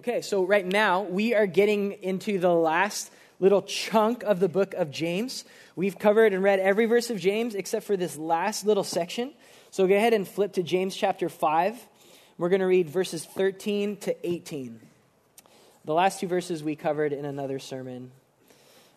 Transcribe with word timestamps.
Okay, 0.00 0.22
so 0.22 0.44
right 0.44 0.64
now 0.64 1.02
we 1.02 1.34
are 1.34 1.46
getting 1.46 1.92
into 1.92 2.38
the 2.38 2.54
last 2.54 3.10
little 3.38 3.60
chunk 3.60 4.22
of 4.22 4.40
the 4.40 4.48
book 4.48 4.72
of 4.72 4.90
James. 4.90 5.44
We've 5.76 5.98
covered 5.98 6.32
and 6.32 6.42
read 6.42 6.58
every 6.58 6.86
verse 6.86 7.10
of 7.10 7.18
James 7.20 7.54
except 7.54 7.84
for 7.84 7.98
this 7.98 8.16
last 8.16 8.64
little 8.64 8.82
section. 8.82 9.30
So 9.70 9.86
go 9.86 9.94
ahead 9.94 10.14
and 10.14 10.26
flip 10.26 10.54
to 10.54 10.62
James 10.62 10.96
chapter 10.96 11.28
5. 11.28 11.86
We're 12.38 12.48
going 12.48 12.60
to 12.60 12.66
read 12.66 12.88
verses 12.88 13.26
13 13.26 13.98
to 13.98 14.26
18. 14.26 14.80
The 15.84 15.92
last 15.92 16.20
two 16.20 16.28
verses 16.28 16.64
we 16.64 16.76
covered 16.76 17.12
in 17.12 17.26
another 17.26 17.58
sermon, 17.58 18.10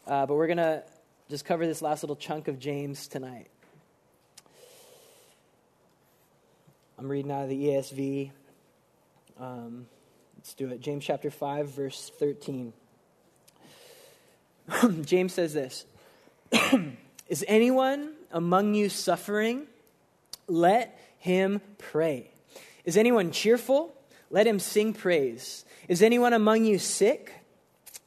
uh, 0.08 0.26
but 0.26 0.36
we're 0.36 0.48
going 0.48 0.56
to 0.56 0.84
just 1.30 1.44
cover 1.44 1.68
this 1.68 1.82
last 1.82 2.02
little 2.02 2.16
chunk 2.16 2.48
of 2.48 2.60
James 2.60 3.10
tonight. 3.10 3.48
I'm 6.98 7.10
reading 7.10 7.30
out 7.30 7.44
of 7.44 7.50
the 7.50 7.62
ESV. 7.62 8.32
Um, 9.38 9.88
Let's 10.44 10.56
do 10.56 10.68
it. 10.72 10.82
James 10.82 11.06
chapter 11.06 11.32
5, 11.32 11.70
verse 11.70 12.12
13. 12.20 12.74
James 15.06 15.34
says 15.34 15.54
this 15.54 15.86
Is 17.30 17.46
anyone 17.48 18.12
among 18.30 18.74
you 18.74 18.90
suffering? 18.90 19.68
Let 20.50 21.00
him 21.18 21.62
pray. 21.78 22.30
Is 22.84 22.98
anyone 22.98 23.32
cheerful? 23.32 23.96
Let 24.30 24.46
him 24.46 24.60
sing 24.60 24.92
praise. 24.92 25.64
Is 25.88 26.02
anyone 26.02 26.34
among 26.34 26.66
you 26.66 26.78
sick? 26.78 27.32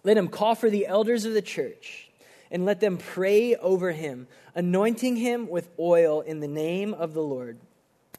Let 0.05 0.19
him 0.19 0.29
call 0.29 0.55
for 0.55 0.69
the 0.69 0.87
elders 0.87 1.25
of 1.25 1.33
the 1.33 1.41
church 1.41 2.11
and 2.51 2.67
let 2.67 2.81
them 2.81 2.99
pray 2.99 3.55
over 3.57 3.93
him, 3.93 4.29
anointing 4.55 5.17
him 5.17 5.49
with 5.49 5.71
oil 5.79 6.21
in 6.21 6.41
the 6.41 6.49
name 6.49 6.93
of 6.93 7.15
the 7.15 7.23
Lord. 7.23 7.59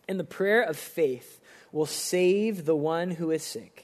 And 0.10 0.20
the 0.20 0.24
prayer 0.24 0.64
of 0.64 0.76
faith 0.76 1.40
will 1.72 1.86
save 1.86 2.66
the 2.66 2.76
one 2.76 3.12
who 3.12 3.30
is 3.30 3.44
sick 3.44 3.84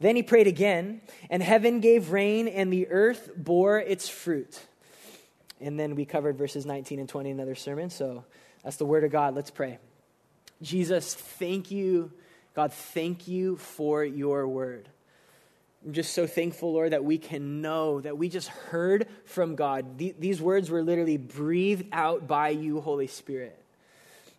Then 0.00 0.16
he 0.16 0.22
prayed 0.22 0.46
again, 0.46 1.00
and 1.30 1.42
heaven 1.42 1.80
gave 1.80 2.10
rain, 2.10 2.48
and 2.48 2.72
the 2.72 2.88
earth 2.88 3.30
bore 3.36 3.78
its 3.78 4.08
fruit. 4.08 4.60
And 5.60 5.78
then 5.78 5.94
we 5.94 6.04
covered 6.04 6.36
verses 6.36 6.66
19 6.66 6.98
and 6.98 7.08
20 7.08 7.30
in 7.30 7.36
another 7.36 7.54
sermon. 7.54 7.90
So 7.90 8.24
that's 8.62 8.76
the 8.76 8.84
word 8.84 9.04
of 9.04 9.12
God. 9.12 9.34
Let's 9.34 9.50
pray. 9.50 9.78
Jesus, 10.60 11.14
thank 11.14 11.70
you. 11.70 12.12
God, 12.54 12.72
thank 12.72 13.28
you 13.28 13.56
for 13.56 14.04
your 14.04 14.46
word. 14.46 14.88
I'm 15.84 15.92
just 15.92 16.14
so 16.14 16.26
thankful, 16.26 16.72
Lord, 16.72 16.92
that 16.92 17.04
we 17.04 17.18
can 17.18 17.60
know 17.60 18.00
that 18.00 18.16
we 18.16 18.28
just 18.28 18.48
heard 18.48 19.06
from 19.26 19.54
God. 19.54 19.98
These 19.98 20.40
words 20.40 20.70
were 20.70 20.82
literally 20.82 21.18
breathed 21.18 21.88
out 21.92 22.26
by 22.26 22.50
you, 22.50 22.80
Holy 22.80 23.06
Spirit. 23.06 23.58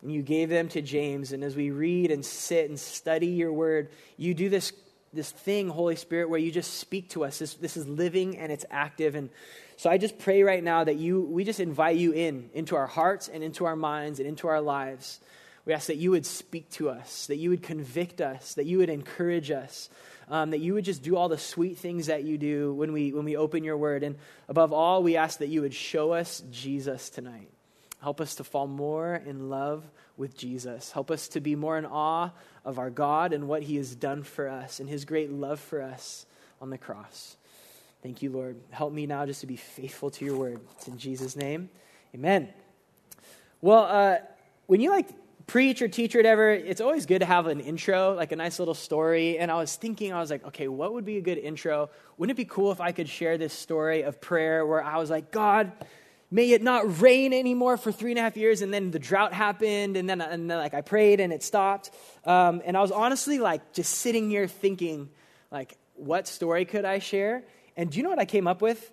And 0.02 0.12
you 0.12 0.22
gave 0.22 0.50
them 0.50 0.70
to 0.70 0.82
James. 0.82 1.34
And 1.34 1.44
as 1.44 1.56
we 1.56 1.70
read 1.70 2.10
and 2.10 2.26
sit 2.26 2.70
and 2.70 2.80
study 2.80 3.28
your 3.28 3.54
word, 3.54 3.90
you 4.18 4.34
do 4.34 4.50
this 4.50 4.72
this 5.16 5.32
thing, 5.32 5.70
Holy 5.70 5.96
Spirit, 5.96 6.30
where 6.30 6.40
you 6.40 6.52
just 6.52 6.76
speak 6.76 7.10
to 7.12 7.24
us. 7.24 7.40
This, 7.40 7.56
this 7.56 7.78
is 7.78 7.88
living 7.88 8.38
and 8.38 8.52
it's 8.52 8.66
active. 8.70 9.16
And 9.16 9.30
so 9.78 9.90
I 9.90 9.98
just 9.98 10.20
pray 10.20 10.44
right 10.44 10.64
now 10.64 10.84
that 10.84 10.98
you, 10.98 11.22
we 11.22 11.44
just 11.44 11.60
invite 11.60 11.98
you 11.98 12.12
in, 12.12 12.50
into 12.54 12.76
our 12.76 12.88
hearts 12.88 13.28
and 13.28 13.44
into 13.44 13.66
our 13.66 13.76
minds 13.76 14.20
and 14.20 14.28
into 14.28 14.48
our 14.48 14.62
lives. 14.62 15.20
We 15.66 15.74
ask 15.74 15.88
that 15.88 15.98
you 15.98 16.12
would 16.12 16.26
speak 16.26 16.70
to 16.72 16.90
us, 16.90 17.26
that 17.28 17.38
you 17.38 17.50
would 17.50 17.64
convict 17.64 18.22
us, 18.22 18.54
that 18.54 18.66
you 18.66 18.78
would 18.78 18.90
encourage 18.90 19.50
us, 19.50 19.90
um, 20.30 20.52
that 20.52 20.60
you 20.60 20.76
would 20.76 20.86
just 20.86 21.02
do 21.02 21.18
all 21.18 21.28
the 21.28 21.38
sweet 21.38 21.78
things 21.78 22.08
that 22.08 22.24
you 22.24 22.38
do 22.38 22.74
when 22.74 22.94
we, 22.94 23.14
when 23.14 23.26
we 23.26 23.36
open 23.36 23.64
your 23.64 23.78
word. 23.78 24.04
And 24.04 24.18
above 24.48 24.74
all, 24.74 25.02
we 25.02 25.18
ask 25.18 25.40
that 25.40 25.48
you 25.48 25.62
would 25.62 25.74
show 25.74 26.12
us 26.12 26.44
Jesus 26.52 27.10
tonight. 27.10 27.50
Help 28.02 28.22
us 28.22 28.36
to 28.36 28.44
fall 28.44 28.68
more 28.68 29.16
in 29.16 29.50
love 29.50 29.84
with 30.18 30.38
Jesus. 30.38 30.92
Help 30.92 31.12
us 31.12 31.28
to 31.30 31.40
be 31.40 31.56
more 31.56 31.78
in 31.78 31.86
awe 31.86 32.32
of 32.64 32.80
our 32.80 32.90
God 32.90 33.34
and 33.34 33.48
what 33.48 33.64
he 33.64 33.76
has 33.78 33.96
done 33.96 34.24
for 34.24 34.48
us 34.48 34.80
and 34.80 34.90
his 34.90 35.06
great 35.06 35.32
love 35.32 35.60
for 35.60 35.82
us 35.82 36.26
on 36.62 36.70
the 36.70 36.78
cross. 36.78 37.38
Thank 38.02 38.22
you, 38.22 38.30
Lord. 38.32 38.58
Help 38.70 38.94
me 38.94 39.06
now 39.08 39.26
just 39.26 39.42
to 39.42 39.48
be 39.48 39.56
faithful 39.56 40.10
to 40.12 40.26
your 40.26 40.38
word. 40.38 40.60
It's 40.78 40.88
in 40.88 40.98
Jesus' 40.98 41.36
name. 41.36 41.70
Amen. 42.14 42.50
Well, 43.62 43.84
uh, 43.84 44.18
when 44.68 44.80
you 44.80 44.92
like 44.92 45.10
preach 45.48 45.82
or 45.82 45.88
teach 45.88 46.16
or 46.16 46.20
whatever, 46.20 46.52
it's 46.52 46.82
always 46.82 47.06
good 47.06 47.20
to 47.20 47.26
have 47.26 47.48
an 47.48 47.60
intro, 47.60 48.14
like 48.14 48.32
a 48.32 48.36
nice 48.36 48.60
little 48.60 48.74
story. 48.74 49.38
And 49.38 49.52
I 49.52 49.56
was 49.56 49.76
thinking, 49.76 50.14
I 50.14 50.20
was 50.20 50.30
like, 50.30 50.46
okay, 50.46 50.68
what 50.68 50.94
would 50.94 51.06
be 51.06 51.18
a 51.18 51.22
good 51.22 51.38
intro? 51.38 51.90
Wouldn't 52.18 52.38
it 52.38 52.42
be 52.42 52.46
cool 52.46 52.72
if 52.72 52.80
I 52.80 52.92
could 52.92 53.10
share 53.10 53.38
this 53.38 53.54
story 53.54 54.04
of 54.04 54.22
prayer 54.22 54.66
where 54.66 54.84
I 54.84 54.98
was 54.98 55.10
like, 55.10 55.32
God, 55.32 55.72
may 56.36 56.52
it 56.52 56.62
not 56.62 57.00
rain 57.02 57.32
anymore 57.32 57.78
for 57.78 57.94
three 57.94 58.12
and 58.12 58.20
a 58.20 58.22
half 58.22 58.36
years 58.36 58.62
and 58.62 58.74
then 58.74 58.92
the 58.92 59.00
drought 59.00 59.32
happened 59.32 59.96
and 59.96 60.10
then, 60.10 60.20
and 60.20 60.52
then 60.52 60.58
like 60.58 60.74
i 60.74 60.82
prayed 60.82 61.22
and 61.22 61.32
it 61.32 61.42
stopped. 61.42 61.92
Um, 62.26 62.62
and 62.66 62.76
i 62.76 62.82
was 62.82 62.92
honestly 62.92 63.40
like 63.40 63.72
just 63.72 63.96
sitting 63.96 64.30
here 64.30 64.46
thinking 64.46 65.10
like 65.50 65.78
what 65.94 66.28
story 66.28 66.66
could 66.66 66.84
i 66.84 67.00
share? 67.00 67.44
And 67.78 67.90
do 67.90 67.98
you 67.98 68.04
know 68.04 68.10
what 68.10 68.20
i 68.20 68.26
came 68.26 68.48
up 68.48 68.62
with? 68.62 68.92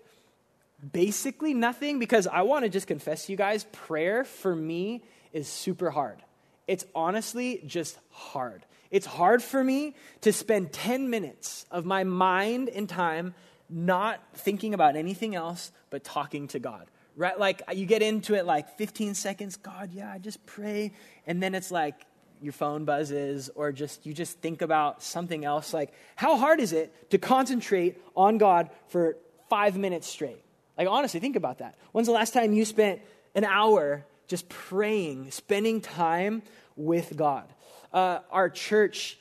Basically 0.92 1.52
nothing 1.52 1.98
because 1.98 2.28
i 2.28 2.42
want 2.42 2.64
to 2.64 2.68
just 2.68 2.86
confess 2.86 3.26
to 3.26 3.32
you 3.32 3.36
guys 3.36 3.64
prayer 3.72 4.22
for 4.22 4.54
me 4.54 5.02
is 5.32 5.48
super 5.48 5.90
hard. 5.90 6.22
It's 6.68 6.84
honestly 6.94 7.60
just 7.66 7.98
hard. 8.10 8.64
It's 8.92 9.06
hard 9.06 9.42
for 9.42 9.64
me 9.64 9.96
to 10.20 10.32
spend 10.32 10.72
10 10.72 11.10
minutes 11.10 11.66
of 11.72 11.84
my 11.84 12.04
mind 12.04 12.68
and 12.68 12.88
time 12.88 13.34
not 13.68 14.20
thinking 14.34 14.74
about 14.74 14.94
anything 14.94 15.34
else 15.34 15.72
but 15.90 16.04
talking 16.04 16.46
to 16.46 16.60
god 16.60 16.86
right? 17.16 17.38
Like 17.38 17.62
you 17.74 17.86
get 17.86 18.02
into 18.02 18.34
it 18.34 18.46
like 18.46 18.76
15 18.76 19.14
seconds, 19.14 19.56
God, 19.56 19.90
yeah, 19.92 20.10
I 20.12 20.18
just 20.18 20.44
pray. 20.46 20.92
And 21.26 21.42
then 21.42 21.54
it's 21.54 21.70
like 21.70 21.94
your 22.40 22.52
phone 22.52 22.84
buzzes 22.84 23.50
or 23.54 23.72
just 23.72 24.04
you 24.04 24.12
just 24.12 24.38
think 24.40 24.62
about 24.62 25.02
something 25.02 25.44
else. 25.44 25.72
Like, 25.72 25.92
how 26.16 26.36
hard 26.36 26.60
is 26.60 26.72
it 26.72 27.10
to 27.10 27.18
concentrate 27.18 28.02
on 28.16 28.38
God 28.38 28.70
for 28.88 29.16
five 29.48 29.76
minutes 29.76 30.08
straight? 30.08 30.42
Like, 30.76 30.88
honestly, 30.88 31.20
think 31.20 31.36
about 31.36 31.58
that. 31.58 31.76
When's 31.92 32.08
the 32.08 32.12
last 32.12 32.32
time 32.34 32.52
you 32.52 32.64
spent 32.64 33.00
an 33.34 33.44
hour 33.44 34.04
just 34.26 34.48
praying, 34.48 35.30
spending 35.30 35.80
time 35.80 36.42
with 36.76 37.16
God? 37.16 37.44
Uh, 37.92 38.20
our 38.30 38.48
church 38.48 39.18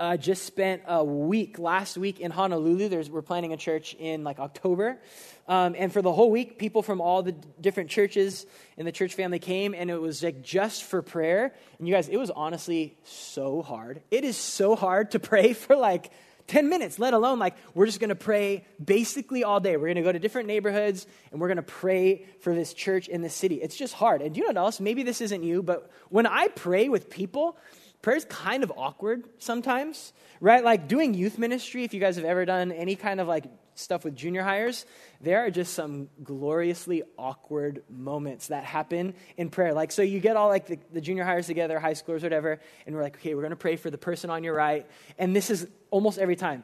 uh, 0.00 0.16
just 0.16 0.44
spent 0.44 0.82
a 0.86 1.04
week 1.04 1.58
last 1.58 1.96
week 1.96 2.20
in 2.20 2.30
Honolulu. 2.30 2.88
There's, 2.88 3.08
we're 3.08 3.22
planning 3.22 3.52
a 3.52 3.56
church 3.56 3.94
in 3.94 4.24
like 4.24 4.38
October. 4.38 4.98
Um, 5.46 5.74
and 5.78 5.92
for 5.92 6.02
the 6.02 6.12
whole 6.12 6.30
week, 6.30 6.58
people 6.58 6.82
from 6.82 7.00
all 7.00 7.22
the 7.22 7.32
different 7.60 7.90
churches 7.90 8.46
in 8.76 8.86
the 8.86 8.92
church 8.92 9.14
family 9.14 9.38
came, 9.38 9.74
and 9.74 9.90
it 9.90 10.00
was 10.00 10.22
like 10.22 10.42
just 10.42 10.84
for 10.84 11.02
prayer. 11.02 11.54
And 11.78 11.86
you 11.86 11.94
guys, 11.94 12.08
it 12.08 12.16
was 12.16 12.30
honestly 12.30 12.96
so 13.04 13.62
hard. 13.62 14.02
It 14.10 14.24
is 14.24 14.36
so 14.36 14.74
hard 14.74 15.12
to 15.12 15.18
pray 15.18 15.52
for 15.52 15.76
like 15.76 16.10
10 16.46 16.68
minutes, 16.68 16.98
let 16.98 17.14
alone 17.14 17.38
like 17.38 17.56
we're 17.74 17.86
just 17.86 18.00
going 18.00 18.10
to 18.10 18.14
pray 18.14 18.66
basically 18.82 19.44
all 19.44 19.60
day. 19.60 19.76
We're 19.76 19.86
going 19.86 19.96
to 19.96 20.02
go 20.02 20.12
to 20.12 20.18
different 20.18 20.48
neighborhoods 20.48 21.06
and 21.30 21.40
we're 21.40 21.48
going 21.48 21.56
to 21.56 21.62
pray 21.62 22.26
for 22.40 22.54
this 22.54 22.74
church 22.74 23.08
in 23.08 23.22
the 23.22 23.30
city. 23.30 23.62
It's 23.62 23.76
just 23.76 23.94
hard. 23.94 24.20
And 24.20 24.36
you 24.36 24.42
know 24.42 24.48
what 24.48 24.56
else? 24.58 24.80
Maybe 24.80 25.02
this 25.02 25.22
isn't 25.22 25.42
you, 25.42 25.62
but 25.62 25.90
when 26.10 26.26
I 26.26 26.48
pray 26.48 26.90
with 26.90 27.08
people, 27.08 27.56
prayer 28.04 28.18
is 28.18 28.26
kind 28.26 28.62
of 28.62 28.70
awkward 28.76 29.24
sometimes, 29.38 30.12
right? 30.38 30.62
Like 30.62 30.88
doing 30.88 31.14
youth 31.14 31.38
ministry, 31.38 31.84
if 31.84 31.94
you 31.94 32.00
guys 32.00 32.16
have 32.16 32.26
ever 32.26 32.44
done 32.44 32.70
any 32.70 32.96
kind 32.96 33.18
of 33.18 33.26
like 33.26 33.46
stuff 33.76 34.04
with 34.04 34.14
junior 34.14 34.42
hires, 34.42 34.84
there 35.22 35.46
are 35.46 35.50
just 35.50 35.72
some 35.72 36.10
gloriously 36.22 37.02
awkward 37.18 37.82
moments 37.88 38.48
that 38.48 38.62
happen 38.62 39.14
in 39.38 39.48
prayer. 39.48 39.72
Like, 39.72 39.90
so 39.90 40.02
you 40.02 40.20
get 40.20 40.36
all 40.36 40.48
like 40.48 40.66
the, 40.66 40.78
the 40.92 41.00
junior 41.00 41.24
hires 41.24 41.46
together, 41.46 41.80
high 41.80 41.94
schoolers, 41.94 42.22
whatever, 42.22 42.60
and 42.86 42.94
we're 42.94 43.02
like, 43.02 43.16
okay, 43.16 43.34
we're 43.34 43.40
going 43.40 43.50
to 43.50 43.56
pray 43.56 43.76
for 43.76 43.88
the 43.88 43.98
person 43.98 44.28
on 44.28 44.44
your 44.44 44.54
right. 44.54 44.86
And 45.18 45.34
this 45.34 45.48
is 45.48 45.66
almost 45.90 46.18
every 46.18 46.36
time. 46.36 46.62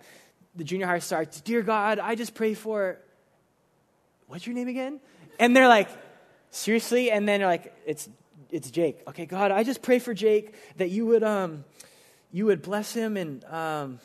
The 0.57 0.65
junior 0.65 0.87
hire 0.87 1.01
starts, 1.01 1.41
Dear 1.41 1.63
God, 1.63 1.99
I 1.99 2.17
just 2.17 2.35
pray 2.35 2.53
for, 2.53 2.99
what's 4.27 4.47
your 4.47 4.55
name 4.55 4.69
again? 4.69 5.01
And 5.39 5.57
they're 5.57 5.69
like, 5.69 5.89
seriously? 6.51 7.11
And 7.11 7.27
then 7.27 7.41
they're 7.41 7.49
like, 7.49 7.73
it's, 7.87 8.11
it's 8.53 8.71
Jake. 8.71 9.01
Okay, 9.09 9.27
God, 9.27 9.51
I 9.51 9.63
just 9.63 9.83
pray 9.83 9.99
for 9.99 10.15
Jake 10.15 10.55
that 10.77 10.91
you 10.91 11.07
would, 11.07 11.23
um, 11.23 11.65
you 12.33 12.47
would 12.47 12.63
bless 12.63 12.93
him 12.93 13.17
and, 13.17 13.45
um, 13.45 14.01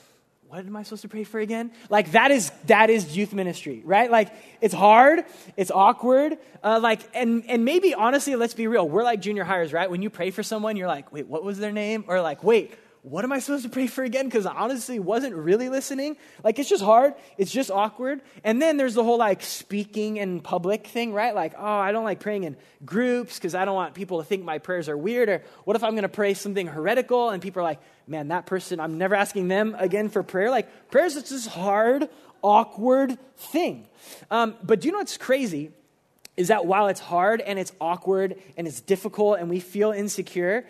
what 0.47 0.59
am 0.59 0.75
I 0.75 0.83
supposed 0.83 1.01
to 1.01 1.09
pray 1.09 1.23
for 1.23 1.39
again? 1.39 1.71
Like 1.89 2.11
that 2.11 2.31
is 2.31 2.51
that 2.67 2.89
is 2.89 3.17
youth 3.17 3.33
ministry, 3.33 3.81
right? 3.83 4.09
Like 4.09 4.31
it's 4.61 4.73
hard, 4.73 5.25
it's 5.57 5.71
awkward, 5.71 6.37
uh, 6.63 6.79
like 6.81 7.01
and 7.13 7.43
and 7.49 7.65
maybe 7.65 7.93
honestly, 7.93 8.35
let's 8.35 8.53
be 8.53 8.67
real, 8.67 8.87
we're 8.87 9.03
like 9.03 9.21
junior 9.21 9.43
hires, 9.43 9.73
right? 9.73 9.89
When 9.89 10.01
you 10.01 10.09
pray 10.09 10.31
for 10.31 10.43
someone, 10.43 10.77
you're 10.77 10.87
like, 10.87 11.11
wait, 11.11 11.27
what 11.27 11.43
was 11.43 11.57
their 11.57 11.71
name? 11.71 12.05
Or 12.07 12.21
like, 12.21 12.43
wait, 12.43 12.73
what 13.05 13.23
am 13.23 13.31
I 13.31 13.37
supposed 13.37 13.63
to 13.63 13.69
pray 13.69 13.85
for 13.85 14.03
again? 14.03 14.25
Because 14.25 14.47
I 14.47 14.53
honestly 14.55 14.97
wasn't 14.97 15.35
really 15.35 15.69
listening. 15.69 16.17
Like, 16.43 16.57
it's 16.57 16.67
just 16.67 16.83
hard. 16.83 17.13
It's 17.37 17.51
just 17.51 17.69
awkward. 17.69 18.21
And 18.43 18.59
then 18.59 18.77
there's 18.77 18.95
the 18.95 19.03
whole 19.03 19.19
like 19.19 19.43
speaking 19.43 20.17
in 20.17 20.41
public 20.41 20.87
thing, 20.87 21.13
right? 21.13 21.35
Like, 21.35 21.53
oh, 21.55 21.63
I 21.63 21.91
don't 21.91 22.03
like 22.03 22.19
praying 22.19 22.45
in 22.45 22.57
groups 22.83 23.35
because 23.35 23.53
I 23.53 23.63
don't 23.63 23.75
want 23.75 23.93
people 23.93 24.17
to 24.17 24.23
think 24.23 24.43
my 24.43 24.57
prayers 24.57 24.89
are 24.89 24.97
weird. 24.97 25.29
Or 25.29 25.43
what 25.65 25.75
if 25.75 25.83
I'm 25.83 25.91
going 25.91 26.01
to 26.01 26.09
pray 26.09 26.33
something 26.33 26.65
heretical 26.65 27.29
and 27.29 27.43
people 27.43 27.59
are 27.59 27.65
like, 27.65 27.79
man, 28.07 28.29
that 28.29 28.47
person, 28.47 28.79
I'm 28.79 28.97
never 28.97 29.13
asking 29.13 29.49
them 29.49 29.75
again 29.77 30.09
for 30.09 30.23
prayer. 30.23 30.49
Like, 30.49 30.89
prayer 30.89 31.05
is 31.05 31.13
just 31.13 31.29
this 31.29 31.45
hard, 31.45 32.09
awkward 32.41 33.19
thing. 33.37 33.87
Um, 34.31 34.55
but 34.63 34.81
do 34.81 34.87
you 34.87 34.91
know 34.93 34.97
what's 34.97 35.17
crazy? 35.17 35.69
Is 36.37 36.47
that 36.47 36.65
while 36.65 36.87
it's 36.87 36.99
hard 36.99 37.39
and 37.39 37.59
it's 37.59 37.71
awkward 37.79 38.35
and 38.57 38.67
it's 38.67 38.81
difficult 38.81 39.37
and 39.37 39.47
we 39.47 39.59
feel 39.59 39.91
insecure, 39.91 40.65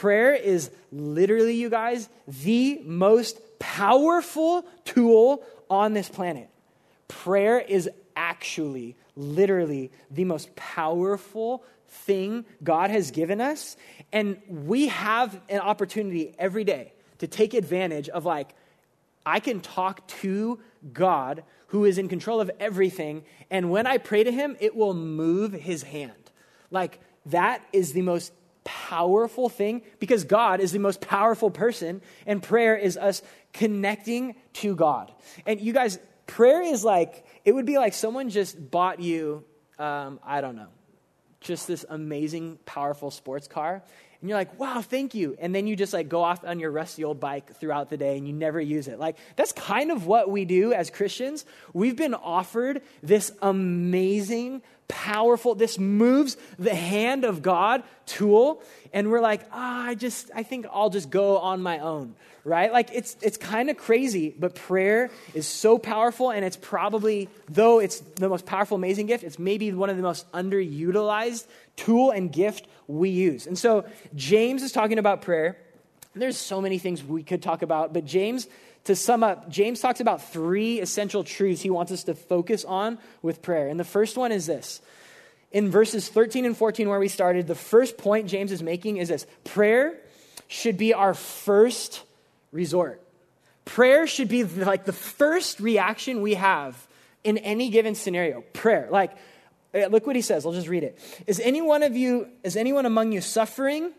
Prayer 0.00 0.34
is 0.34 0.72
literally, 0.90 1.54
you 1.54 1.70
guys, 1.70 2.08
the 2.26 2.80
most 2.84 3.40
powerful 3.60 4.66
tool 4.84 5.44
on 5.70 5.92
this 5.92 6.08
planet. 6.08 6.50
Prayer 7.06 7.60
is 7.60 7.88
actually, 8.16 8.96
literally, 9.14 9.92
the 10.10 10.24
most 10.24 10.54
powerful 10.56 11.62
thing 11.86 12.44
God 12.62 12.90
has 12.90 13.12
given 13.12 13.40
us. 13.40 13.76
And 14.12 14.38
we 14.48 14.88
have 14.88 15.40
an 15.48 15.60
opportunity 15.60 16.34
every 16.40 16.64
day 16.64 16.92
to 17.18 17.28
take 17.28 17.54
advantage 17.54 18.08
of, 18.08 18.24
like, 18.24 18.52
I 19.24 19.38
can 19.38 19.60
talk 19.60 20.08
to 20.08 20.58
God 20.92 21.44
who 21.68 21.84
is 21.84 21.98
in 21.98 22.08
control 22.08 22.40
of 22.40 22.50
everything. 22.58 23.24
And 23.48 23.70
when 23.70 23.86
I 23.86 23.98
pray 23.98 24.24
to 24.24 24.32
him, 24.32 24.56
it 24.58 24.74
will 24.74 24.94
move 24.94 25.52
his 25.52 25.84
hand. 25.84 26.32
Like, 26.72 26.98
that 27.26 27.62
is 27.72 27.92
the 27.92 28.02
most 28.02 28.32
powerful 28.64 29.48
thing 29.48 29.82
because 30.00 30.24
God 30.24 30.60
is 30.60 30.72
the 30.72 30.78
most 30.78 31.00
powerful 31.00 31.50
person, 31.50 32.02
and 32.26 32.42
prayer 32.42 32.76
is 32.76 32.96
us 32.96 33.22
connecting 33.52 34.34
to 34.54 34.74
God. 34.74 35.12
And 35.46 35.60
you 35.60 35.72
guys, 35.72 35.98
prayer 36.26 36.62
is 36.62 36.84
like, 36.84 37.24
it 37.44 37.52
would 37.52 37.66
be 37.66 37.78
like 37.78 37.94
someone 37.94 38.30
just 38.30 38.70
bought 38.70 39.00
you, 39.00 39.44
um, 39.78 40.18
I 40.24 40.40
don't 40.40 40.56
know, 40.56 40.68
just 41.40 41.66
this 41.66 41.84
amazing, 41.88 42.58
powerful 42.64 43.10
sports 43.10 43.46
car. 43.46 43.82
And 44.20 44.30
you're 44.30 44.38
like, 44.38 44.58
wow, 44.58 44.80
thank 44.80 45.14
you. 45.14 45.36
And 45.38 45.54
then 45.54 45.66
you 45.66 45.76
just 45.76 45.92
like 45.92 46.08
go 46.08 46.22
off 46.22 46.46
on 46.46 46.58
your 46.58 46.70
rusty 46.70 47.04
old 47.04 47.20
bike 47.20 47.56
throughout 47.56 47.90
the 47.90 47.98
day 47.98 48.16
and 48.16 48.26
you 48.26 48.32
never 48.32 48.58
use 48.58 48.88
it. 48.88 48.98
Like, 48.98 49.18
that's 49.36 49.52
kind 49.52 49.90
of 49.90 50.06
what 50.06 50.30
we 50.30 50.46
do 50.46 50.72
as 50.72 50.88
Christians. 50.88 51.44
We've 51.74 51.94
been 51.94 52.14
offered 52.14 52.80
this 53.02 53.30
amazing, 53.42 54.62
powerful, 54.88 55.54
this 55.54 55.78
moves 55.78 56.36
the 56.58 56.74
hand 56.74 57.24
of 57.24 57.42
God 57.42 57.82
tool. 58.06 58.62
And 58.92 59.10
we're 59.10 59.20
like, 59.20 59.42
ah, 59.52 59.86
oh, 59.86 59.90
I 59.90 59.94
just, 59.94 60.30
I 60.34 60.42
think 60.42 60.66
I'll 60.72 60.90
just 60.90 61.10
go 61.10 61.38
on 61.38 61.62
my 61.62 61.80
own, 61.80 62.14
right? 62.44 62.72
Like 62.72 62.90
it's, 62.92 63.16
it's 63.22 63.36
kind 63.36 63.70
of 63.70 63.76
crazy, 63.76 64.34
but 64.38 64.54
prayer 64.54 65.10
is 65.34 65.46
so 65.46 65.78
powerful. 65.78 66.30
And 66.30 66.44
it's 66.44 66.56
probably, 66.56 67.28
though 67.48 67.80
it's 67.80 68.00
the 68.00 68.28
most 68.28 68.46
powerful, 68.46 68.76
amazing 68.76 69.06
gift, 69.06 69.24
it's 69.24 69.38
maybe 69.38 69.72
one 69.72 69.90
of 69.90 69.96
the 69.96 70.02
most 70.02 70.30
underutilized 70.32 71.46
tool 71.76 72.10
and 72.10 72.32
gift 72.32 72.66
we 72.86 73.10
use. 73.10 73.46
And 73.46 73.58
so 73.58 73.84
James 74.14 74.62
is 74.62 74.72
talking 74.72 74.98
about 74.98 75.22
prayer. 75.22 75.58
There's 76.14 76.36
so 76.36 76.60
many 76.60 76.78
things 76.78 77.02
we 77.02 77.22
could 77.22 77.42
talk 77.42 77.62
about, 77.62 77.92
but 77.92 78.04
James 78.04 78.46
to 78.84 78.94
sum 78.94 79.22
up, 79.22 79.48
James 79.48 79.80
talks 79.80 80.00
about 80.00 80.22
three 80.22 80.80
essential 80.80 81.24
truths 81.24 81.62
he 81.62 81.70
wants 81.70 81.90
us 81.90 82.04
to 82.04 82.14
focus 82.14 82.64
on 82.64 82.98
with 83.22 83.42
prayer. 83.42 83.68
And 83.68 83.80
the 83.80 83.84
first 83.84 84.16
one 84.16 84.30
is 84.30 84.46
this. 84.46 84.80
In 85.52 85.70
verses 85.70 86.08
13 86.08 86.44
and 86.44 86.56
14, 86.56 86.88
where 86.88 86.98
we 86.98 87.08
started, 87.08 87.46
the 87.46 87.54
first 87.54 87.96
point 87.96 88.28
James 88.28 88.52
is 88.52 88.62
making 88.62 88.98
is 88.98 89.08
this 89.08 89.26
prayer 89.44 89.98
should 90.48 90.76
be 90.76 90.92
our 90.92 91.14
first 91.14 92.02
resort. 92.52 93.00
Prayer 93.64 94.06
should 94.06 94.28
be 94.28 94.44
like 94.44 94.84
the 94.84 94.92
first 94.92 95.60
reaction 95.60 96.20
we 96.20 96.34
have 96.34 96.86
in 97.22 97.38
any 97.38 97.70
given 97.70 97.94
scenario. 97.94 98.42
Prayer. 98.52 98.88
Like, 98.90 99.12
eh, 99.72 99.86
look 99.86 100.06
what 100.06 100.16
he 100.16 100.22
says. 100.22 100.44
I'll 100.44 100.52
just 100.52 100.68
read 100.68 100.84
it. 100.84 100.98
Is 101.26 101.40
any 101.40 101.62
one 101.62 101.82
of 101.82 101.96
you, 101.96 102.28
is 102.42 102.56
anyone 102.56 102.84
among 102.84 103.12
you 103.12 103.22
suffering? 103.22 103.92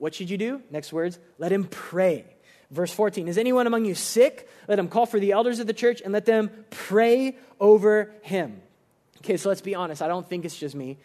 What 0.00 0.14
should 0.14 0.30
you 0.30 0.38
do? 0.38 0.62
Next 0.70 0.92
words, 0.94 1.18
let 1.38 1.52
him 1.52 1.64
pray. 1.64 2.24
Verse 2.70 2.92
14 2.92 3.28
Is 3.28 3.36
anyone 3.36 3.66
among 3.66 3.84
you 3.84 3.94
sick? 3.94 4.48
Let 4.66 4.78
him 4.78 4.88
call 4.88 5.04
for 5.06 5.20
the 5.20 5.32
elders 5.32 5.60
of 5.60 5.66
the 5.66 5.74
church 5.74 6.00
and 6.00 6.12
let 6.12 6.24
them 6.24 6.50
pray 6.70 7.36
over 7.60 8.10
him. 8.22 8.62
Okay, 9.18 9.36
so 9.36 9.50
let's 9.50 9.60
be 9.60 9.74
honest. 9.74 10.00
I 10.00 10.08
don't 10.08 10.26
think 10.26 10.46
it's 10.46 10.58
just 10.58 10.74
me. 10.74 10.96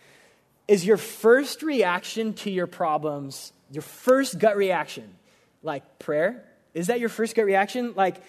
Is 0.67 0.85
your 0.85 0.95
first 0.95 1.61
reaction 1.61 2.33
to 2.35 2.49
your 2.49 2.67
problems, 2.67 3.51
your 3.69 3.81
first 3.81 4.39
gut 4.39 4.55
reaction, 4.55 5.13
like 5.61 5.99
prayer? 5.99 6.45
Is 6.73 6.87
that 6.87 7.01
your 7.01 7.09
first 7.09 7.35
gut 7.35 7.45
reaction? 7.45 7.93
Like, 7.95 8.21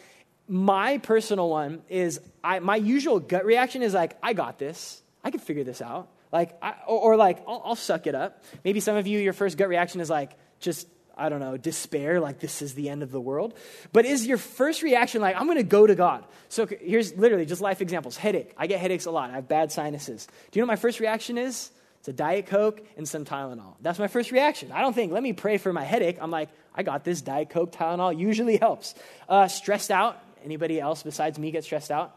my 0.48 0.98
personal 0.98 1.48
one 1.48 1.82
is 1.88 2.20
I, 2.42 2.58
my 2.58 2.76
usual 2.76 3.20
gut 3.20 3.44
reaction 3.44 3.82
is 3.82 3.94
like, 3.94 4.16
I 4.20 4.32
got 4.32 4.58
this. 4.58 5.00
I 5.22 5.30
can 5.30 5.40
figure 5.40 5.64
this 5.64 5.80
out. 5.80 6.08
Like, 6.32 6.56
I, 6.60 6.74
or, 6.88 7.12
or, 7.12 7.16
like, 7.16 7.44
I'll, 7.46 7.62
I'll 7.64 7.76
suck 7.76 8.08
it 8.08 8.16
up. 8.16 8.42
Maybe 8.64 8.80
some 8.80 8.96
of 8.96 9.06
you, 9.06 9.20
your 9.20 9.32
first 9.32 9.56
gut 9.56 9.68
reaction 9.68 10.00
is 10.00 10.10
like, 10.10 10.32
just 10.66 10.86
I 11.16 11.30
don't 11.30 11.40
know, 11.40 11.56
despair, 11.56 12.20
like 12.20 12.40
this 12.40 12.60
is 12.60 12.74
the 12.74 12.90
end 12.90 13.02
of 13.02 13.10
the 13.10 13.20
world? 13.20 13.54
But 13.90 14.04
is 14.04 14.26
your 14.26 14.36
first 14.36 14.82
reaction 14.82 15.22
like, 15.22 15.34
I'm 15.34 15.46
going 15.46 15.56
to 15.56 15.62
go 15.62 15.86
to 15.86 15.94
God? 15.94 16.24
So 16.50 16.66
here's 16.66 17.16
literally 17.16 17.46
just 17.46 17.62
life 17.62 17.80
examples 17.80 18.18
headache. 18.18 18.52
I 18.58 18.66
get 18.66 18.80
headaches 18.80 19.06
a 19.06 19.10
lot. 19.10 19.30
I 19.30 19.36
have 19.36 19.48
bad 19.48 19.72
sinuses. 19.72 20.26
Do 20.26 20.58
you 20.58 20.60
know 20.60 20.66
what 20.66 20.72
my 20.72 20.76
first 20.76 21.00
reaction 21.00 21.38
is? 21.38 21.70
It's 22.00 22.08
a 22.08 22.12
Diet 22.12 22.46
Coke 22.46 22.84
and 22.98 23.08
some 23.08 23.24
Tylenol. 23.24 23.76
That's 23.80 23.98
my 23.98 24.08
first 24.08 24.30
reaction. 24.30 24.72
I 24.72 24.82
don't 24.82 24.92
think, 24.92 25.10
let 25.10 25.22
me 25.22 25.32
pray 25.32 25.56
for 25.56 25.72
my 25.72 25.84
headache. 25.84 26.18
I'm 26.20 26.30
like, 26.30 26.50
I 26.74 26.82
got 26.82 27.02
this. 27.02 27.22
Diet 27.22 27.48
Coke, 27.48 27.72
Tylenol 27.72 28.18
usually 28.18 28.58
helps. 28.58 28.94
Uh, 29.26 29.48
stressed 29.48 29.90
out. 29.90 30.22
Anybody 30.44 30.78
else 30.78 31.02
besides 31.02 31.38
me 31.38 31.50
get 31.50 31.64
stressed 31.64 31.90
out? 31.90 32.14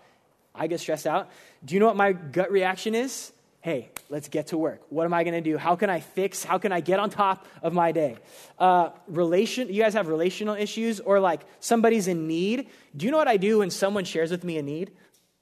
I 0.53 0.67
get 0.67 0.81
stressed 0.81 1.07
out. 1.07 1.29
Do 1.63 1.73
you 1.73 1.79
know 1.79 1.87
what 1.87 1.95
my 1.95 2.11
gut 2.11 2.51
reaction 2.51 2.95
is? 2.95 3.31
Hey, 3.61 3.89
let's 4.09 4.29
get 4.29 4.47
to 4.47 4.57
work. 4.57 4.81
What 4.89 5.05
am 5.05 5.13
I 5.13 5.23
going 5.23 5.33
to 5.33 5.41
do? 5.41 5.57
How 5.57 5.75
can 5.75 5.89
I 5.89 5.99
fix? 5.99 6.43
How 6.43 6.57
can 6.57 6.71
I 6.71 6.79
get 6.79 6.99
on 6.99 7.09
top 7.09 7.45
of 7.61 7.73
my 7.73 7.91
day? 7.91 8.17
Uh, 8.57 8.91
relation, 9.07 9.71
you 9.71 9.81
guys 9.81 9.93
have 9.93 10.07
relational 10.07 10.55
issues 10.55 10.99
or 10.99 11.19
like 11.19 11.41
somebody's 11.59 12.07
in 12.07 12.27
need. 12.27 12.69
Do 12.95 13.05
you 13.05 13.11
know 13.11 13.17
what 13.17 13.27
I 13.27 13.37
do 13.37 13.59
when 13.59 13.69
someone 13.69 14.05
shares 14.05 14.31
with 14.31 14.43
me 14.43 14.57
a 14.57 14.63
need? 14.63 14.91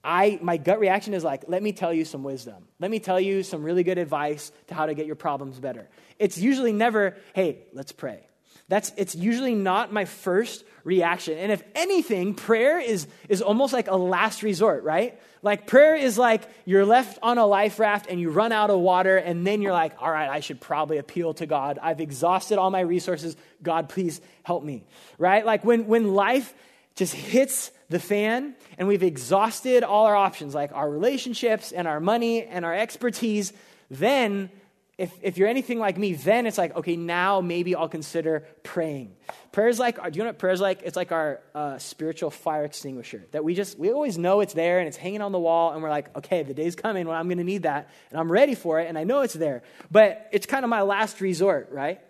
I, 0.04 0.40
my 0.42 0.58
gut 0.58 0.80
reaction 0.80 1.14
is 1.14 1.24
like, 1.24 1.44
let 1.48 1.62
me 1.62 1.74
tell 1.74 1.94
you 1.94 2.06
some 2.06 2.24
wisdom. 2.24 2.68
Let 2.80 2.90
me 2.90 3.00
tell 3.00 3.20
you 3.20 3.44
some 3.44 3.62
really 3.64 3.84
good 3.84 3.98
advice 3.98 4.52
to 4.68 4.74
how 4.74 4.86
to 4.86 4.94
get 4.94 5.06
your 5.06 5.16
problems 5.16 5.60
better. 5.60 5.88
It's 6.18 6.38
usually 6.38 6.72
never, 6.72 7.18
hey, 7.34 7.60
let's 7.74 7.92
pray. 7.92 8.22
That's, 8.70 8.92
it's 8.98 9.16
usually 9.16 9.56
not 9.56 9.94
my 9.94 10.06
first 10.06 10.66
reaction. 10.84 11.38
And 11.38 11.52
if 11.52 11.64
anything, 11.74 12.34
prayer 12.34 12.80
is, 12.80 13.08
is 13.30 13.42
almost 13.42 13.72
like 13.74 13.88
a 13.88 13.96
last 13.96 14.44
resort, 14.44 14.84
right? 14.84 15.20
Like 15.42 15.68
prayer 15.68 15.96
is 15.96 16.18
like 16.18 16.50
you're 16.66 16.86
left 16.86 17.20
on 17.22 17.38
a 17.38 17.46
life 17.46 17.80
raft 17.80 18.08
and 18.10 18.20
you 18.20 18.30
run 18.30 18.52
out 18.52 18.70
of 18.70 18.80
water, 18.80 19.18
and 19.18 19.48
then 19.48 19.62
you're 19.62 19.72
like, 19.72 19.94
all 20.02 20.12
right, 20.12 20.30
I 20.30 20.42
should 20.42 20.60
probably 20.60 20.98
appeal 20.98 21.34
to 21.36 21.46
God. 21.46 21.80
I've 21.82 22.02
exhausted 22.02 22.58
all 22.58 22.70
my 22.70 22.82
resources. 22.82 23.38
God, 23.64 23.88
please 23.88 24.20
help 24.44 24.64
me. 24.64 24.84
Right? 25.18 25.46
Like 25.46 25.64
when, 25.64 25.88
when 25.88 26.14
life 26.14 26.54
just 26.96 27.14
hits 27.14 27.72
the 27.90 28.00
fan 28.00 28.56
and 28.78 28.88
we've 28.88 29.04
exhausted 29.04 29.84
all 29.84 30.08
our 30.08 30.16
options, 30.16 30.54
like 30.54 30.74
our 30.74 30.90
relationships 30.90 31.72
and 31.72 31.88
our 31.88 32.02
money 32.02 32.44
and 32.44 32.66
our 32.66 32.74
expertise, 32.74 33.54
then 33.90 34.50
if, 34.98 35.14
if 35.22 35.38
you're 35.38 35.48
anything 35.48 35.78
like 35.78 35.96
me, 35.96 36.14
then 36.14 36.48
it's 36.48 36.58
like, 36.58 36.76
okay, 36.76 36.96
now 36.96 37.40
maybe 37.40 37.76
I'll 37.76 37.88
consider 37.88 38.48
praying. 38.64 39.16
Prayer 39.52 39.68
is 39.68 39.78
like, 39.78 40.02
do 40.12 40.18
you 40.18 40.24
know 40.24 40.30
what 40.30 40.40
prayer 40.40 40.54
is 40.54 40.62
like? 40.62 40.82
It's 40.84 40.96
like 40.96 41.12
our 41.12 41.40
uh, 41.54 41.78
spiritual 41.78 42.32
fire 42.32 42.64
extinguisher 42.66 43.24
that 43.32 43.44
we 43.44 43.54
just, 43.54 43.78
we 43.78 43.92
always 43.92 44.18
know 44.18 44.42
it's 44.42 44.54
there 44.54 44.80
and 44.80 44.88
it's 44.88 44.98
hanging 44.98 45.22
on 45.22 45.32
the 45.32 45.40
wall 45.40 45.74
and 45.74 45.84
we're 45.84 45.90
like, 45.90 46.16
okay, 46.18 46.42
the 46.42 46.56
day's 46.56 46.76
coming 46.76 47.08
when 47.08 47.16
I'm 47.16 47.28
going 47.28 47.38
to 47.38 47.44
need 47.44 47.64
that 47.64 47.90
and 48.10 48.20
I'm 48.20 48.32
ready 48.32 48.56
for 48.56 48.80
it 48.80 48.88
and 48.88 48.98
I 48.98 49.04
know 49.04 49.22
it's 49.22 49.36
there. 49.36 49.62
But 49.92 50.30
it's 50.32 50.48
kind 50.48 50.64
of 50.64 50.70
my 50.70 50.82
last 50.82 51.22
resort, 51.22 51.70
right? 51.72 52.02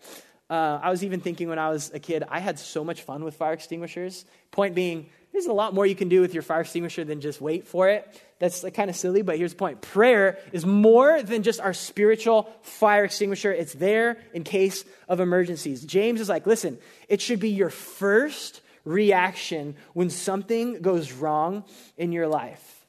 Uh, 0.49 0.79
I 0.81 0.89
was 0.89 1.03
even 1.03 1.19
thinking 1.19 1.49
when 1.49 1.59
I 1.59 1.69
was 1.69 1.91
a 1.93 1.99
kid, 1.99 2.23
I 2.29 2.39
had 2.39 2.57
so 2.57 2.85
much 2.85 3.01
fun 3.01 3.25
with 3.25 3.35
fire 3.35 3.51
extinguishers. 3.51 4.23
Point 4.51 4.75
being, 4.75 5.09
there's 5.33 5.47
a 5.47 5.53
lot 5.53 5.73
more 5.73 5.85
you 5.85 5.95
can 5.95 6.07
do 6.07 6.21
with 6.21 6.33
your 6.33 6.43
fire 6.43 6.61
extinguisher 6.61 7.03
than 7.03 7.19
just 7.19 7.41
wait 7.41 7.67
for 7.67 7.89
it. 7.89 8.21
That's 8.39 8.63
kind 8.73 8.89
of 8.89 8.95
silly, 8.95 9.23
but 9.23 9.37
here's 9.37 9.53
the 9.53 9.57
point. 9.57 9.81
Prayer 9.81 10.37
is 10.51 10.65
more 10.65 11.23
than 11.23 11.41
just 11.41 11.59
our 11.59 11.73
spiritual 11.73 12.53
fire 12.61 13.05
extinguisher. 13.05 13.51
It's 13.51 13.73
there 13.73 14.19
in 14.33 14.43
case 14.43 14.85
of 15.09 15.19
emergencies. 15.19 15.83
James 15.83 16.21
is 16.21 16.29
like, 16.29 16.45
listen, 16.45 16.77
it 17.09 17.19
should 17.19 17.39
be 17.39 17.49
your 17.49 17.71
first 17.71 18.61
reaction 18.85 19.75
when 19.93 20.09
something 20.09 20.81
goes 20.81 21.11
wrong 21.11 21.63
in 21.97 22.11
your 22.11 22.27
life. 22.27 22.85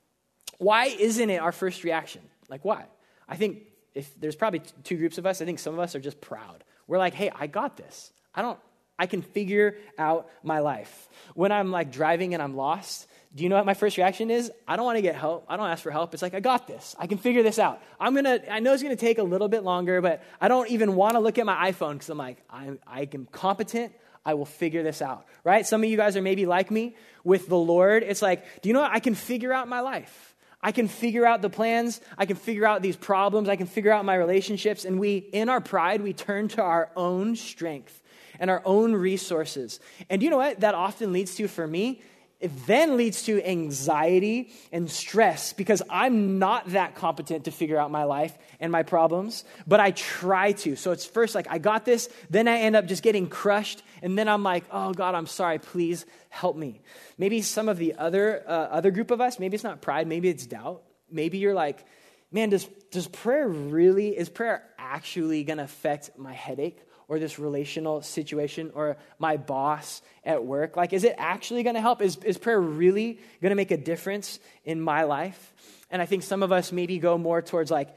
Why 0.59 0.87
isn't 0.87 1.31
it 1.31 1.41
our 1.41 1.53
first 1.53 1.83
reaction? 1.83 2.23
Like, 2.49 2.65
why? 2.65 2.85
I 3.27 3.37
think 3.37 3.63
if 3.95 4.09
there's 4.21 4.37
probably 4.37 4.61
two 4.85 4.97
groups 4.97 5.19
of 5.19 5.27
us, 5.27 5.41
I 5.41 5.45
think 5.45 5.59
some 5.59 5.75
of 5.75 5.81
us 5.81 5.95
are 5.95 6.01
just 6.01 6.21
proud. 6.21 6.63
We're 6.87 6.99
like, 6.99 7.15
hey, 7.15 7.31
I 7.35 7.47
got 7.47 7.77
this. 7.77 8.13
I 8.35 8.43
don't, 8.43 8.59
I 8.99 9.07
can 9.07 9.23
figure 9.23 9.77
out 9.99 10.29
my 10.43 10.61
life. 10.61 11.09
When 11.35 11.53
I'm 11.53 11.71
like 11.71 11.91
driving 11.91 12.35
and 12.35 12.43
I'm 12.43 12.57
lost, 12.57 13.08
do 13.35 13.43
you 13.43 13.51
know 13.51 13.57
what 13.57 13.67
my 13.67 13.75
first 13.75 13.97
reaction 13.99 14.31
is? 14.31 14.51
I 14.67 14.77
don't 14.77 14.87
want 14.87 14.97
to 14.97 15.03
get 15.03 15.15
help. 15.15 15.45
I 15.49 15.57
don't 15.57 15.69
ask 15.69 15.83
for 15.83 15.91
help. 15.91 16.15
It's 16.15 16.23
like, 16.23 16.35
I 16.35 16.41
got 16.41 16.67
this. 16.67 16.97
I 16.99 17.07
can 17.07 17.19
figure 17.19 17.43
this 17.43 17.59
out. 17.59 17.83
I'm 18.01 18.15
going 18.15 18.25
to, 18.25 18.53
I 18.53 18.61
know 18.61 18.73
it's 18.73 18.83
going 18.83 18.97
to 18.97 19.01
take 19.01 19.19
a 19.19 19.23
little 19.23 19.49
bit 19.49 19.65
longer, 19.65 20.01
but 20.01 20.23
I 20.41 20.49
don't 20.49 20.71
even 20.71 20.97
want 20.97 21.13
to 21.13 21.21
look 21.21 21.39
at 21.39 21.45
my 21.45 21.71
iPhone 21.71 21.93
because 21.95 22.09
I'm 22.09 22.19
like, 22.19 22.39
I'm, 22.49 22.79
I 22.87 23.07
am 23.13 23.29
competent. 23.31 23.93
I 24.25 24.35
will 24.35 24.47
figure 24.47 24.83
this 24.83 25.01
out, 25.03 25.27
right? 25.45 25.67
Some 25.67 25.83
of 25.83 25.91
you 25.91 25.97
guys 25.97 26.17
are 26.17 26.23
maybe 26.23 26.47
like 26.47 26.71
me 26.71 26.97
with 27.23 27.49
the 27.49 27.57
Lord. 27.57 28.03
It's 28.03 28.23
like, 28.23 28.63
do 28.63 28.69
you 28.69 28.73
know 28.73 28.81
what? 28.81 28.93
I 28.93 29.01
can 29.01 29.15
figure 29.15 29.53
out 29.53 29.69
my 29.69 29.81
life. 29.81 30.35
I 30.61 30.73
can 30.73 30.89
figure 30.89 31.25
out 31.25 31.41
the 31.41 31.51
plans. 31.51 32.01
I 32.17 32.27
can 32.27 32.37
figure 32.37 32.67
out 32.67 32.83
these 32.83 32.97
problems. 32.97 33.49
I 33.49 33.57
can 33.57 33.67
figure 33.67 33.93
out 33.93 34.05
my 34.05 34.15
relationships. 34.15 34.85
And 34.85 34.99
we, 34.99 35.19
in 35.19 35.49
our 35.49 35.61
pride, 35.61 36.03
we 36.03 36.13
turn 36.13 36.49
to 36.49 36.63
our 36.63 36.91
own 36.97 37.37
strength 37.37 38.03
and 38.41 38.51
our 38.51 38.63
own 38.65 38.95
resources. 38.95 39.81
And 40.11 40.23
you 40.23 40.31
know 40.31 40.39
what 40.39 40.61
that 40.61 40.75
often 40.75 41.13
leads 41.13 41.37
to 41.37 41.47
for 41.47 41.67
me? 41.67 42.03
It 42.41 42.53
then 42.69 42.97
leads 42.97 43.25
to 43.25 43.45
anxiety 43.45 44.51
and 44.71 44.89
stress 44.89 45.53
because 45.53 45.83
I'm 45.91 46.39
not 46.39 46.69
that 46.71 46.95
competent 46.95 47.47
to 47.47 47.51
figure 47.51 47.79
out 47.79 47.91
my 47.91 48.05
life 48.05 48.37
and 48.61 48.71
my 48.71 48.85
problems, 48.85 49.45
but 49.67 49.81
I 49.81 49.91
try 49.91 50.53
to. 50.53 50.77
So 50.77 50.93
it's 50.93 51.05
first 51.05 51.35
like, 51.35 51.49
I 51.51 51.59
got 51.59 51.85
this, 51.85 52.09
then 52.31 52.47
I 52.47 52.59
end 52.61 52.77
up 52.77 52.87
just 52.87 53.03
getting 53.03 53.29
crushed, 53.29 53.83
and 54.03 54.17
then 54.17 54.29
I'm 54.29 54.45
like, 54.45 54.65
oh 54.71 54.93
God, 54.93 55.17
I'm 55.17 55.27
sorry, 55.27 55.59
please 55.59 56.07
help 56.29 56.57
me. 56.57 56.81
Maybe 57.17 57.43
some 57.43 57.69
of 57.69 57.77
the 57.77 57.97
other, 57.97 58.45
uh, 58.47 58.51
other 58.51 58.93
group 58.93 59.11
of 59.11 59.21
us, 59.21 59.41
maybe 59.41 59.57
it's 59.57 59.65
not 59.65 59.81
pride, 59.81 60.07
maybe 60.07 60.29
it's 60.29 60.47
doubt. 60.47 60.85
Maybe 61.11 61.39
you're 61.39 61.55
like, 61.55 61.85
man, 62.31 62.51
does, 62.51 62.69
does 62.93 63.09
prayer 63.09 63.49
really, 63.49 64.17
is 64.17 64.29
prayer 64.29 64.63
actually 64.79 65.43
gonna 65.43 65.65
affect 65.65 66.17
my 66.17 66.35
headache? 66.35 66.79
Or 67.09 67.19
this 67.19 67.39
relational 67.39 68.03
situation 68.03 68.71
or 68.75 68.97
my 69.19 69.37
boss 69.37 70.03
at 70.25 70.45
work? 70.45 70.77
Like, 70.77 70.93
is 70.93 71.05
it 71.05 71.15
actually 71.19 71.63
going 71.63 71.75
to 71.75 71.81
help? 71.81 72.03
Is, 72.03 72.17
is 72.19 72.39
prayer 72.39 72.61
really 72.61 73.19
going 73.43 73.51
to 73.51 73.57
make 73.57 73.71
a 73.71 73.77
difference 73.77 74.39
in 74.65 74.81
my 74.81 75.05
life? 75.05 75.53
And 75.91 76.01
I 76.01 76.07
think 76.07 76.23
some 76.23 76.43
of 76.43 76.53
us 76.53 76.71
maybe 76.71 76.99
go 76.99 77.19
more 77.19 77.43
towards 77.43 77.71
like 77.71 77.97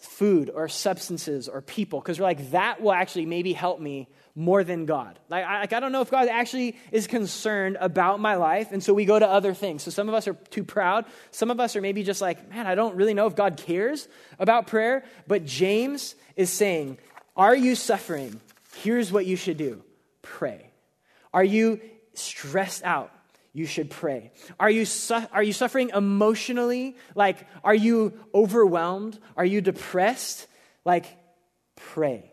food 0.00 0.50
or 0.54 0.68
substances 0.68 1.48
or 1.48 1.60
people 1.60 2.00
because 2.00 2.18
we're 2.18 2.26
like, 2.26 2.52
that 2.52 2.80
will 2.80 2.92
actually 2.92 3.26
maybe 3.26 3.52
help 3.52 3.80
me 3.80 4.08
more 4.34 4.64
than 4.64 4.86
God. 4.86 5.18
Like 5.28 5.44
I, 5.44 5.60
like, 5.60 5.72
I 5.72 5.80
don't 5.80 5.92
know 5.92 6.00
if 6.00 6.10
God 6.10 6.28
actually 6.28 6.76
is 6.92 7.06
concerned 7.06 7.76
about 7.80 8.20
my 8.20 8.36
life, 8.36 8.72
and 8.72 8.82
so 8.82 8.94
we 8.94 9.04
go 9.04 9.18
to 9.18 9.28
other 9.28 9.54
things. 9.54 9.82
So 9.82 9.90
some 9.90 10.08
of 10.08 10.14
us 10.14 10.28
are 10.28 10.34
too 10.34 10.64
proud. 10.64 11.04
Some 11.30 11.50
of 11.50 11.60
us 11.60 11.76
are 11.76 11.80
maybe 11.80 12.02
just 12.02 12.20
like, 12.20 12.48
man, 12.50 12.66
I 12.66 12.74
don't 12.74 12.96
really 12.96 13.14
know 13.14 13.26
if 13.26 13.36
God 13.36 13.56
cares 13.56 14.08
about 14.38 14.66
prayer. 14.66 15.04
But 15.26 15.44
James 15.44 16.14
is 16.36 16.50
saying, 16.50 16.98
Are 17.36 17.54
you 17.54 17.74
suffering? 17.74 18.40
Here's 18.76 19.12
what 19.12 19.26
you 19.26 19.36
should 19.36 19.56
do 19.56 19.82
pray. 20.22 20.70
Are 21.32 21.44
you 21.44 21.80
stressed 22.14 22.82
out? 22.84 23.12
You 23.52 23.66
should 23.66 23.90
pray. 23.90 24.30
Are 24.60 24.70
you, 24.70 24.84
su- 24.84 25.26
are 25.32 25.42
you 25.42 25.52
suffering 25.52 25.90
emotionally? 25.94 26.96
Like, 27.14 27.46
are 27.64 27.74
you 27.74 28.12
overwhelmed? 28.32 29.18
Are 29.36 29.44
you 29.44 29.60
depressed? 29.60 30.46
Like, 30.84 31.06
pray. 31.74 32.30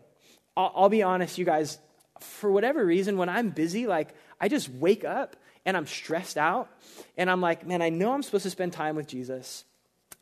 I'll, 0.56 0.72
I'll 0.74 0.88
be 0.88 1.02
honest, 1.02 1.36
you 1.38 1.44
guys, 1.44 1.78
for 2.20 2.50
whatever 2.50 2.84
reason, 2.84 3.16
when 3.16 3.28
I'm 3.28 3.50
busy, 3.50 3.86
like, 3.86 4.14
I 4.40 4.48
just 4.48 4.68
wake 4.68 5.04
up 5.04 5.36
and 5.64 5.76
I'm 5.76 5.86
stressed 5.86 6.38
out 6.38 6.70
and 7.16 7.28
I'm 7.28 7.40
like, 7.40 7.66
man, 7.66 7.82
I 7.82 7.88
know 7.88 8.12
I'm 8.12 8.22
supposed 8.22 8.44
to 8.44 8.50
spend 8.50 8.72
time 8.72 8.94
with 8.94 9.08
Jesus. 9.08 9.64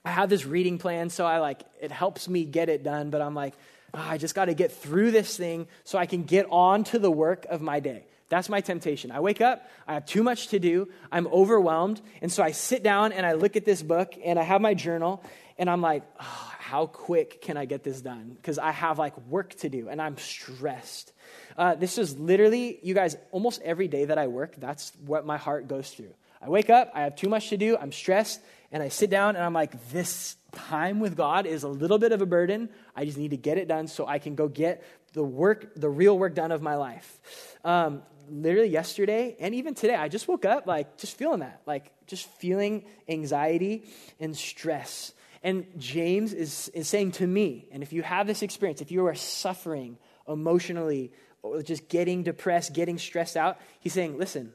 I 0.04 0.10
have 0.10 0.30
this 0.30 0.46
reading 0.46 0.78
plan, 0.78 1.10
so 1.10 1.26
I 1.26 1.40
like, 1.40 1.62
it 1.80 1.90
helps 1.90 2.28
me 2.28 2.44
get 2.44 2.68
it 2.68 2.82
done, 2.82 3.10
but 3.10 3.20
I'm 3.20 3.34
like, 3.34 3.54
oh, 3.94 4.06
I 4.08 4.18
just 4.18 4.34
got 4.34 4.46
to 4.46 4.54
get 4.54 4.72
through 4.72 5.10
this 5.10 5.36
thing 5.36 5.68
so 5.84 5.98
I 5.98 6.06
can 6.06 6.24
get 6.24 6.46
on 6.50 6.84
to 6.84 6.98
the 6.98 7.10
work 7.10 7.46
of 7.46 7.60
my 7.60 7.80
day. 7.80 8.06
That's 8.28 8.48
my 8.48 8.60
temptation. 8.60 9.12
I 9.12 9.20
wake 9.20 9.40
up, 9.40 9.68
I 9.86 9.94
have 9.94 10.04
too 10.04 10.22
much 10.22 10.48
to 10.48 10.58
do, 10.58 10.88
I'm 11.12 11.28
overwhelmed, 11.28 12.00
and 12.20 12.32
so 12.32 12.42
I 12.42 12.50
sit 12.50 12.82
down 12.82 13.12
and 13.12 13.24
I 13.24 13.34
look 13.34 13.54
at 13.54 13.64
this 13.64 13.82
book 13.82 14.14
and 14.24 14.38
I 14.38 14.42
have 14.42 14.60
my 14.60 14.74
journal 14.74 15.22
and 15.58 15.70
I'm 15.70 15.80
like, 15.80 16.02
oh, 16.20 16.52
how 16.58 16.86
quick 16.86 17.40
can 17.40 17.56
I 17.56 17.64
get 17.64 17.84
this 17.84 18.00
done? 18.00 18.32
Because 18.34 18.58
I 18.58 18.72
have 18.72 18.98
like 18.98 19.16
work 19.28 19.54
to 19.60 19.68
do 19.68 19.88
and 19.88 20.02
I'm 20.02 20.18
stressed. 20.18 21.12
Uh, 21.56 21.76
this 21.76 21.98
is 21.98 22.18
literally, 22.18 22.80
you 22.82 22.94
guys, 22.94 23.16
almost 23.30 23.62
every 23.62 23.86
day 23.86 24.06
that 24.06 24.18
I 24.18 24.26
work, 24.26 24.56
that's 24.58 24.92
what 25.04 25.24
my 25.24 25.36
heart 25.36 25.68
goes 25.68 25.90
through. 25.90 26.12
I 26.40 26.48
wake 26.48 26.70
up, 26.70 26.90
I 26.94 27.02
have 27.02 27.16
too 27.16 27.28
much 27.28 27.48
to 27.50 27.56
do, 27.56 27.76
I'm 27.76 27.92
stressed, 27.92 28.40
and 28.70 28.82
I 28.82 28.88
sit 28.88 29.10
down 29.10 29.36
and 29.36 29.44
I'm 29.44 29.52
like, 29.52 29.90
this 29.90 30.36
time 30.52 31.00
with 31.00 31.16
God 31.16 31.46
is 31.46 31.62
a 31.62 31.68
little 31.68 31.98
bit 31.98 32.12
of 32.12 32.22
a 32.22 32.26
burden. 32.26 32.68
I 32.94 33.04
just 33.04 33.18
need 33.18 33.30
to 33.30 33.36
get 33.36 33.58
it 33.58 33.68
done 33.68 33.86
so 33.86 34.06
I 34.06 34.18
can 34.18 34.34
go 34.34 34.48
get 34.48 34.82
the 35.12 35.22
work, 35.22 35.74
the 35.76 35.88
real 35.88 36.18
work 36.18 36.34
done 36.34 36.52
of 36.52 36.62
my 36.62 36.76
life. 36.76 37.56
Um, 37.64 38.02
literally 38.28 38.68
yesterday 38.68 39.36
and 39.38 39.54
even 39.54 39.74
today, 39.74 39.94
I 39.94 40.08
just 40.08 40.28
woke 40.28 40.44
up 40.44 40.66
like 40.66 40.98
just 40.98 41.16
feeling 41.16 41.40
that, 41.40 41.62
like 41.66 41.92
just 42.06 42.26
feeling 42.26 42.84
anxiety 43.08 43.84
and 44.18 44.36
stress. 44.36 45.12
And 45.42 45.66
James 45.78 46.32
is, 46.32 46.68
is 46.74 46.88
saying 46.88 47.12
to 47.12 47.26
me, 47.26 47.68
and 47.70 47.82
if 47.82 47.92
you 47.92 48.02
have 48.02 48.26
this 48.26 48.42
experience, 48.42 48.80
if 48.80 48.90
you 48.90 49.06
are 49.06 49.14
suffering 49.14 49.98
emotionally, 50.26 51.12
or 51.42 51.62
just 51.62 51.88
getting 51.88 52.24
depressed, 52.24 52.72
getting 52.72 52.98
stressed 52.98 53.36
out, 53.36 53.58
he's 53.78 53.92
saying, 53.92 54.18
listen, 54.18 54.52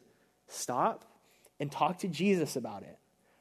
stop 0.47 1.05
and 1.61 1.71
talk 1.71 1.99
to 1.99 2.07
Jesus 2.07 2.57
about 2.57 2.81
it. 2.81 2.97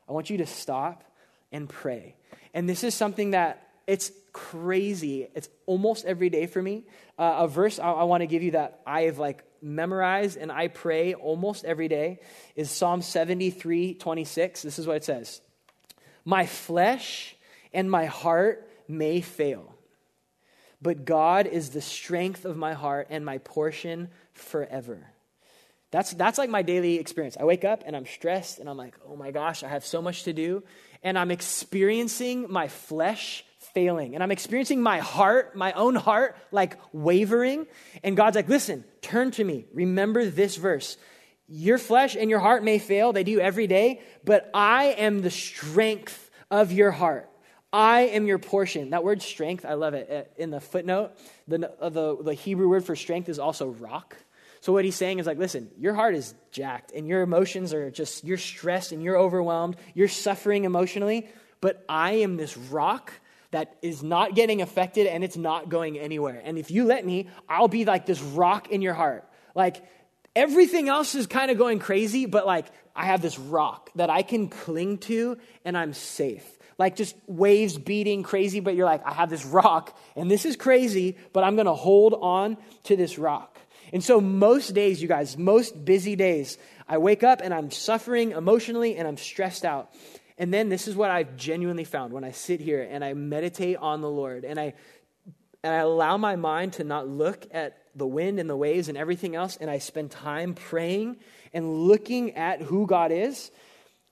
I 0.06 0.12
want 0.12 0.28
you 0.28 0.36
to 0.38 0.46
stop 0.46 1.04
and 1.50 1.68
pray. 1.68 2.16
And 2.52 2.68
this 2.68 2.84
is 2.84 2.94
something 2.94 3.30
that 3.30 3.66
it's 3.86 4.12
crazy. 4.32 5.26
It's 5.34 5.48
almost 5.66 6.04
every 6.04 6.28
day 6.28 6.46
for 6.46 6.62
me. 6.62 6.84
Uh, 7.18 7.38
a 7.38 7.48
verse 7.48 7.78
I, 7.78 7.90
I 7.90 8.04
want 8.04 8.20
to 8.20 8.26
give 8.26 8.42
you 8.42 8.52
that 8.52 8.82
I've 8.86 9.18
like 9.18 9.42
memorized 9.62 10.36
and 10.36 10.52
I 10.52 10.68
pray 10.68 11.14
almost 11.14 11.64
every 11.64 11.88
day 11.88 12.20
is 12.54 12.70
Psalm 12.70 13.00
73 13.02 13.94
26. 13.94 14.62
This 14.62 14.78
is 14.78 14.86
what 14.86 14.96
it 14.96 15.04
says 15.04 15.40
My 16.24 16.44
flesh 16.44 17.34
and 17.72 17.90
my 17.90 18.04
heart 18.04 18.70
may 18.86 19.22
fail, 19.22 19.74
but 20.82 21.06
God 21.06 21.46
is 21.46 21.70
the 21.70 21.80
strength 21.80 22.44
of 22.44 22.56
my 22.56 22.74
heart 22.74 23.06
and 23.10 23.24
my 23.24 23.38
portion 23.38 24.10
forever. 24.34 25.09
That's, 25.90 26.12
that's 26.12 26.38
like 26.38 26.50
my 26.50 26.62
daily 26.62 26.96
experience. 26.98 27.36
I 27.38 27.44
wake 27.44 27.64
up 27.64 27.82
and 27.84 27.96
I'm 27.96 28.06
stressed 28.06 28.58
and 28.58 28.68
I'm 28.68 28.76
like, 28.76 28.94
oh 29.08 29.16
my 29.16 29.30
gosh, 29.32 29.64
I 29.64 29.68
have 29.68 29.84
so 29.84 30.00
much 30.00 30.24
to 30.24 30.32
do 30.32 30.62
and 31.02 31.18
I'm 31.18 31.30
experiencing 31.30 32.46
my 32.50 32.68
flesh 32.68 33.44
failing. 33.74 34.14
And 34.14 34.22
I'm 34.22 34.30
experiencing 34.30 34.82
my 34.82 34.98
heart, 34.98 35.56
my 35.56 35.72
own 35.72 35.94
heart, 35.94 36.36
like 36.50 36.78
wavering. 36.92 37.66
And 38.02 38.16
God's 38.16 38.36
like, 38.36 38.48
listen, 38.48 38.84
turn 39.02 39.30
to 39.32 39.44
me. 39.44 39.66
Remember 39.72 40.24
this 40.26 40.56
verse. 40.56 40.96
Your 41.48 41.78
flesh 41.78 42.16
and 42.16 42.30
your 42.30 42.38
heart 42.38 42.62
may 42.62 42.78
fail, 42.78 43.12
they 43.12 43.24
do 43.24 43.40
every 43.40 43.66
day, 43.66 44.00
but 44.24 44.48
I 44.54 44.86
am 44.86 45.20
the 45.20 45.30
strength 45.30 46.30
of 46.50 46.70
your 46.70 46.92
heart. 46.92 47.28
I 47.72 48.02
am 48.02 48.26
your 48.26 48.38
portion. 48.38 48.90
That 48.90 49.04
word 49.04 49.22
strength, 49.22 49.64
I 49.64 49.74
love 49.74 49.94
it. 49.94 50.10
Uh, 50.10 50.40
in 50.40 50.50
the 50.50 50.60
footnote, 50.60 51.12
the, 51.46 51.72
uh, 51.80 51.88
the, 51.88 52.16
the 52.22 52.34
Hebrew 52.34 52.68
word 52.68 52.84
for 52.84 52.96
strength 52.96 53.28
is 53.28 53.38
also 53.38 53.68
rock. 53.68 54.16
So 54.60 54.72
what 54.72 54.84
he's 54.84 54.96
saying 54.96 55.18
is 55.18 55.26
like, 55.26 55.38
listen, 55.38 55.70
your 55.78 55.94
heart 55.94 56.14
is 56.14 56.34
jacked 56.50 56.92
and 56.92 57.08
your 57.08 57.22
emotions 57.22 57.72
are 57.72 57.90
just, 57.90 58.24
you're 58.24 58.38
stressed 58.38 58.92
and 58.92 59.02
you're 59.02 59.16
overwhelmed. 59.16 59.76
You're 59.94 60.08
suffering 60.08 60.64
emotionally, 60.64 61.28
but 61.60 61.84
I 61.88 62.12
am 62.12 62.36
this 62.36 62.56
rock 62.56 63.12
that 63.52 63.76
is 63.82 64.02
not 64.02 64.34
getting 64.34 64.62
affected 64.62 65.06
and 65.06 65.24
it's 65.24 65.36
not 65.36 65.68
going 65.70 65.98
anywhere. 65.98 66.40
And 66.44 66.58
if 66.58 66.70
you 66.70 66.84
let 66.84 67.04
me, 67.04 67.28
I'll 67.48 67.68
be 67.68 67.84
like 67.84 68.06
this 68.06 68.20
rock 68.20 68.70
in 68.70 68.82
your 68.82 68.94
heart. 68.94 69.28
Like 69.54 69.82
everything 70.36 70.88
else 70.88 71.14
is 71.14 71.26
kind 71.26 71.50
of 71.50 71.58
going 71.58 71.78
crazy, 71.78 72.26
but 72.26 72.46
like 72.46 72.66
I 72.94 73.06
have 73.06 73.22
this 73.22 73.38
rock 73.38 73.90
that 73.94 74.10
I 74.10 74.22
can 74.22 74.48
cling 74.48 74.98
to 74.98 75.38
and 75.64 75.76
I'm 75.76 75.94
safe. 75.94 76.44
Like 76.78 76.96
just 76.96 77.16
waves 77.26 77.78
beating 77.78 78.22
crazy, 78.22 78.60
but 78.60 78.74
you're 78.74 78.86
like, 78.86 79.04
I 79.06 79.14
have 79.14 79.30
this 79.30 79.44
rock 79.44 79.98
and 80.16 80.30
this 80.30 80.44
is 80.44 80.56
crazy, 80.56 81.16
but 81.32 81.44
I'm 81.44 81.56
going 81.56 81.66
to 81.66 81.74
hold 81.74 82.14
on 82.14 82.58
to 82.84 82.96
this 82.96 83.18
rock. 83.18 83.49
And 83.92 84.02
so, 84.02 84.20
most 84.20 84.74
days, 84.74 85.02
you 85.02 85.08
guys, 85.08 85.36
most 85.36 85.84
busy 85.84 86.16
days, 86.16 86.58
I 86.88 86.98
wake 86.98 87.22
up 87.22 87.40
and 87.42 87.52
I'm 87.52 87.70
suffering 87.70 88.32
emotionally 88.32 88.96
and 88.96 89.06
I'm 89.06 89.16
stressed 89.16 89.64
out. 89.64 89.92
And 90.38 90.54
then 90.54 90.68
this 90.68 90.88
is 90.88 90.96
what 90.96 91.10
I've 91.10 91.36
genuinely 91.36 91.84
found 91.84 92.12
when 92.12 92.24
I 92.24 92.30
sit 92.30 92.60
here 92.60 92.86
and 92.88 93.04
I 93.04 93.14
meditate 93.14 93.76
on 93.76 94.00
the 94.00 94.08
Lord 94.08 94.44
and 94.44 94.58
I, 94.58 94.74
and 95.62 95.74
I 95.74 95.78
allow 95.78 96.16
my 96.16 96.36
mind 96.36 96.74
to 96.74 96.84
not 96.84 97.06
look 97.08 97.46
at 97.52 97.76
the 97.94 98.06
wind 98.06 98.38
and 98.38 98.48
the 98.48 98.56
waves 98.56 98.88
and 98.88 98.96
everything 98.96 99.34
else, 99.34 99.56
and 99.56 99.68
I 99.68 99.78
spend 99.78 100.10
time 100.10 100.54
praying 100.54 101.18
and 101.52 101.84
looking 101.84 102.36
at 102.36 102.62
who 102.62 102.86
God 102.86 103.12
is. 103.12 103.50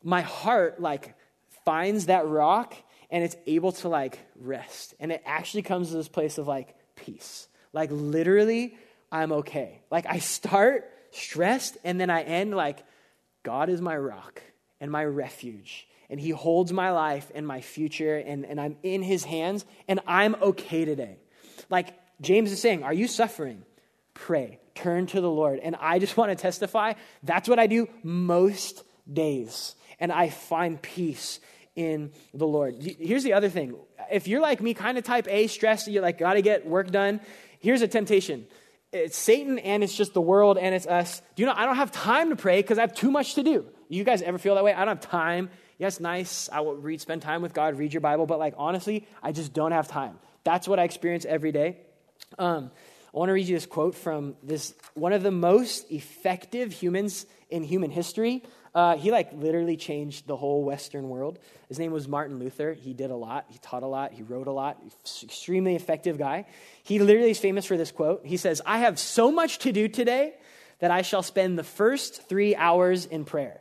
My 0.03 0.21
heart, 0.21 0.81
like, 0.81 1.15
finds 1.65 2.07
that 2.07 2.27
rock 2.27 2.75
and 3.11 3.25
it's 3.25 3.37
able 3.47 3.73
to, 3.73 3.89
like, 3.89 4.19
rest. 4.37 4.95
And 5.01 5.13
it 5.13 5.23
actually 5.25 5.63
comes 5.63 5.89
to 5.91 5.97
this 5.97 6.09
place 6.09 6.39
of, 6.39 6.47
like, 6.47 6.75
peace. 6.95 7.49
Like, 7.73 7.91
literally, 7.93 8.77
I'm 9.11 9.33
okay. 9.33 9.81
Like 9.91 10.07
I 10.07 10.19
start 10.19 10.91
stressed 11.11 11.77
and 11.85 12.01
then 12.01 12.11
I 12.11 12.23
end 12.23 12.55
like, 12.55 12.85
God 13.43 13.69
is 13.69 13.81
my 13.81 13.97
rock 13.97 14.43
and 14.81 14.91
my 14.91 15.05
refuge. 15.05 15.87
And 16.11 16.19
he 16.19 16.31
holds 16.31 16.73
my 16.73 16.91
life 16.91 17.31
and 17.35 17.47
my 17.47 17.61
future, 17.61 18.17
and, 18.17 18.47
and 18.47 18.59
I'm 18.59 18.77
in 18.83 19.03
his 19.03 19.25
hands, 19.25 19.67
and 19.89 20.01
I'm 20.07 20.35
okay 20.37 20.87
today. 20.87 21.19
Like 21.69 21.95
James 22.23 22.51
is 22.51 22.63
saying, 22.63 22.83
Are 22.83 22.95
you 22.95 23.07
suffering? 23.07 23.63
Pray, 24.15 24.59
turn 24.75 25.07
to 25.09 25.21
the 25.21 25.31
Lord. 25.31 25.59
And 25.59 25.77
I 25.79 25.99
just 25.99 26.17
want 26.19 26.31
to 26.31 26.37
testify 26.37 26.95
that's 27.23 27.49
what 27.49 27.59
I 27.59 27.67
do 27.67 27.89
most 28.03 28.85
days. 29.11 29.75
And 30.01 30.11
I 30.11 30.31
find 30.31 30.81
peace 30.81 31.41
in 31.77 32.13
the 32.33 32.47
Lord. 32.47 32.77
Here's 32.83 33.23
the 33.23 33.35
other 33.35 33.49
thing 33.49 33.77
if 34.11 34.27
you're 34.27 34.41
like 34.41 34.63
me, 34.63 34.73
kind 34.73 34.97
of 34.97 35.05
type 35.05 35.27
A, 35.29 35.47
stressed, 35.47 35.89
you're 35.89 36.03
like, 36.03 36.19
got 36.19 36.35
to 36.35 36.43
get 36.43 36.67
work 36.67 36.91
done, 36.91 37.21
here's 37.61 37.83
a 37.83 37.89
temptation 37.89 38.47
it's 38.93 39.19
Satan 39.19 39.59
and 39.59 39.85
it's 39.85 39.95
just 39.95 40.15
the 40.15 40.21
world 40.21 40.59
and 40.59 40.75
it's 40.75 40.87
us. 40.87 41.21
Do 41.35 41.43
you 41.43 41.47
know, 41.47 41.55
I 41.55 41.67
don't 41.67 41.77
have 41.77 41.93
time 41.93 42.31
to 42.31 42.37
pray 42.37 42.61
because 42.61 42.79
I 42.79 42.83
have 42.83 42.95
too 42.95 43.11
much 43.11 43.35
to 43.35 43.43
do. 43.43 43.67
You 43.89 44.05
guys 44.05 44.23
ever 44.23 44.39
feel 44.39 44.55
that 44.55 44.65
way? 44.65 44.73
I 44.73 44.85
don't 44.85 44.89
have 44.89 45.01
time. 45.01 45.51
Yes, 45.79 46.01
nice. 46.01 46.49
I 46.51 46.61
will 46.61 46.77
read, 46.77 47.01
spend 47.01 47.23
time 47.23 47.43
with 47.43 47.55
God, 47.55 47.79
read 47.79 47.93
your 47.93 48.01
Bible, 48.01 48.27
but 48.27 48.39
like 48.39 48.55
honestly, 48.57 49.07
I 49.23 49.33
just 49.33 49.53
don't 49.53 49.73
have 49.73 49.89
time. 49.89 50.19
That's 50.45 50.67
what 50.67 50.79
I 50.79 50.85
experience 50.85 51.25
every 51.25 51.53
day. 51.53 51.77
Um, 52.39 52.71
I 53.15 53.19
want 53.19 53.29
to 53.29 53.33
read 53.33 53.49
you 53.49 53.57
this 53.57 53.67
quote 53.67 53.95
from 53.95 54.37
this 54.43 54.75
one 54.95 55.13
of 55.13 55.23
the 55.23 55.31
most 55.31 55.91
effective 55.91 56.73
humans 56.73 57.27
in 57.51 57.65
human 57.65 57.91
history. 57.91 58.43
Uh, 58.75 58.97
he 58.97 59.11
like 59.11 59.33
literally 59.33 59.77
changed 59.77 60.27
the 60.27 60.37
whole 60.37 60.63
Western 60.63 61.09
world. 61.09 61.39
His 61.69 61.79
name 61.79 61.93
was 61.93 62.07
Martin 62.07 62.39
Luther. 62.39 62.75
He 62.75 62.95
did 62.95 63.11
a 63.11 63.17
lot. 63.17 63.47
He 63.49 63.59
taught 63.59 63.83
a 63.83 63.87
lot. 63.87 64.13
He 64.13 64.23
wrote 64.23 64.47
a 64.47 64.53
lot. 64.53 64.83
Extremely 65.23 65.75
effective 65.75 66.19
guy. 66.19 66.47
He 66.83 66.99
literally 66.99 67.31
is 67.31 67.39
famous 67.39 67.65
for 67.65 67.77
this 67.77 67.91
quote. 67.91 68.25
He 68.25 68.37
says, 68.37 68.61
"I 68.65 68.79
have 68.79 68.99
so 68.99 69.33
much 69.33 69.59
to 69.61 69.73
do 69.73 69.89
today 69.89 70.35
that 70.81 70.91
I 70.91 71.03
shall 71.03 71.23
spend 71.23 71.59
the 71.59 71.65
first 71.65 72.29
three 72.29 72.55
hours 72.55 73.07
in 73.07 73.25
prayer," 73.25 73.61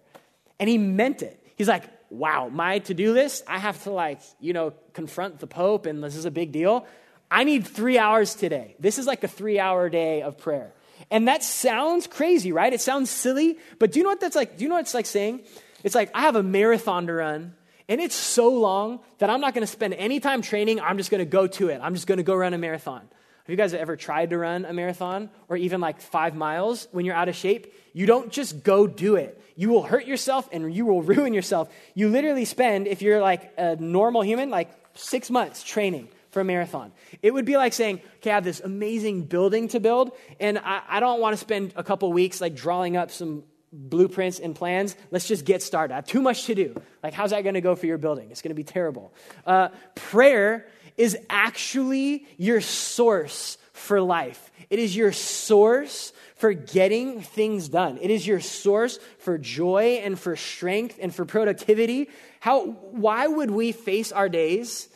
and 0.59 0.69
he 0.69 0.77
meant 0.77 1.21
it. 1.21 1.41
He's 1.55 1.67
like, 1.67 1.83
"Wow, 2.09 2.49
my 2.49 2.79
to-do 2.79 3.13
list. 3.13 3.43
I 3.47 3.57
have 3.57 3.81
to 3.83 3.91
like 3.91 4.21
you 4.39 4.53
know 4.53 4.73
confront 4.93 5.39
the 5.39 5.47
Pope, 5.47 5.85
and 5.85 6.03
this 6.03 6.15
is 6.15 6.25
a 6.25 6.31
big 6.31 6.51
deal." 6.51 6.85
I 7.29 7.43
need 7.43 7.67
three 7.67 7.97
hours 7.97 8.35
today. 8.35 8.75
This 8.79 8.97
is 8.97 9.05
like 9.05 9.23
a 9.23 9.27
three 9.27 9.59
hour 9.59 9.89
day 9.89 10.21
of 10.21 10.37
prayer. 10.37 10.73
And 11.09 11.27
that 11.27 11.43
sounds 11.43 12.07
crazy, 12.07 12.51
right? 12.51 12.71
It 12.71 12.81
sounds 12.81 13.09
silly, 13.09 13.57
but 13.79 13.91
do 13.91 13.99
you 13.99 14.03
know 14.03 14.09
what 14.09 14.19
that's 14.19 14.35
like? 14.35 14.57
Do 14.57 14.63
you 14.63 14.69
know 14.69 14.75
what 14.75 14.81
it's 14.81 14.93
like 14.93 15.05
saying? 15.05 15.41
It's 15.83 15.95
like, 15.95 16.11
I 16.13 16.21
have 16.21 16.35
a 16.35 16.43
marathon 16.43 17.07
to 17.07 17.13
run, 17.13 17.55
and 17.87 18.01
it's 18.01 18.15
so 18.15 18.49
long 18.49 18.99
that 19.19 19.29
I'm 19.29 19.39
not 19.39 19.53
going 19.53 19.65
to 19.65 19.71
spend 19.71 19.93
any 19.93 20.19
time 20.19 20.41
training. 20.41 20.81
I'm 20.81 20.97
just 20.97 21.09
going 21.09 21.19
to 21.19 21.25
go 21.25 21.47
to 21.47 21.69
it. 21.69 21.79
I'm 21.81 21.93
just 21.93 22.07
going 22.07 22.17
to 22.17 22.23
go 22.23 22.35
run 22.35 22.53
a 22.53 22.57
marathon. 22.57 23.01
Have 23.01 23.53
you 23.53 23.55
guys 23.55 23.73
ever 23.73 23.95
tried 23.95 24.31
to 24.31 24.37
run 24.37 24.65
a 24.65 24.73
marathon 24.73 25.29
or 25.47 25.55
even 25.55 25.79
like 25.79 26.01
five 26.01 26.35
miles 26.35 26.89
when 26.91 27.05
you're 27.05 27.15
out 27.15 27.29
of 27.29 27.35
shape? 27.35 27.73
You 27.93 28.05
don't 28.05 28.29
just 28.29 28.61
go 28.61 28.87
do 28.87 29.15
it. 29.15 29.41
You 29.55 29.69
will 29.69 29.83
hurt 29.83 30.05
yourself 30.05 30.49
and 30.51 30.75
you 30.75 30.85
will 30.85 31.01
ruin 31.13 31.33
yourself. 31.33 31.73
You 31.93 32.09
literally 32.09 32.43
spend, 32.43 32.87
if 32.87 33.01
you're 33.01 33.21
like 33.21 33.53
a 33.57 33.77
normal 33.77 34.21
human, 34.21 34.49
like 34.49 34.69
six 34.95 35.29
months 35.29 35.63
training 35.63 36.09
for 36.29 36.41
a 36.41 36.43
marathon. 36.43 36.91
It 37.21 37.33
would 37.33 37.45
be 37.45 37.57
like 37.57 37.73
saying, 37.73 38.01
okay, 38.17 38.31
I 38.31 38.35
have 38.35 38.43
this 38.43 38.59
amazing 38.59 39.23
building 39.23 39.67
to 39.69 39.79
build, 39.79 40.11
and 40.39 40.57
I, 40.59 40.81
I 40.87 40.99
don't 40.99 41.19
want 41.19 41.33
to 41.33 41.37
spend 41.37 41.73
a 41.75 41.83
couple 41.83 42.11
weeks 42.11 42.41
like 42.41 42.55
drawing 42.55 42.97
up 42.97 43.11
some 43.11 43.43
blueprints 43.71 44.39
and 44.39 44.55
plans. 44.55 44.95
Let's 45.11 45.27
just 45.27 45.45
get 45.45 45.61
started. 45.61 45.93
I 45.93 45.97
have 45.97 46.07
too 46.07 46.21
much 46.21 46.45
to 46.45 46.55
do. 46.55 46.81
Like, 47.03 47.13
how's 47.13 47.31
that 47.31 47.43
going 47.43 47.55
to 47.55 47.61
go 47.61 47.75
for 47.75 47.85
your 47.85 47.97
building? 47.97 48.31
It's 48.31 48.41
going 48.41 48.51
to 48.51 48.55
be 48.55 48.63
terrible. 48.63 49.13
Uh, 49.45 49.69
prayer 49.95 50.67
is 50.95 51.17
actually 51.29 52.25
your 52.37 52.61
source 52.61 53.57
for 53.73 54.01
life, 54.01 54.51
it 54.69 54.79
is 54.79 54.95
your 54.95 55.11
source 55.11 56.11
for 56.35 56.53
getting 56.53 57.21
things 57.21 57.67
done. 57.67 57.97
It 57.99 58.11
is 58.11 58.25
your 58.27 58.39
source 58.39 58.99
for 59.19 59.37
joy 59.37 60.01
and 60.03 60.19
for 60.19 60.35
strength 60.35 60.99
and 61.01 61.13
for 61.13 61.25
productivity. 61.25 62.09
How, 62.39 62.65
why 62.65 63.27
would 63.27 63.49
we 63.49 63.71
face 63.71 64.11
our 64.11 64.29
days 64.29 64.87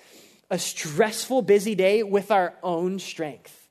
a 0.52 0.60
stressful, 0.60 1.42
busy 1.42 1.74
day 1.74 2.04
with 2.04 2.30
our 2.30 2.54
own 2.62 3.00
strength. 3.00 3.70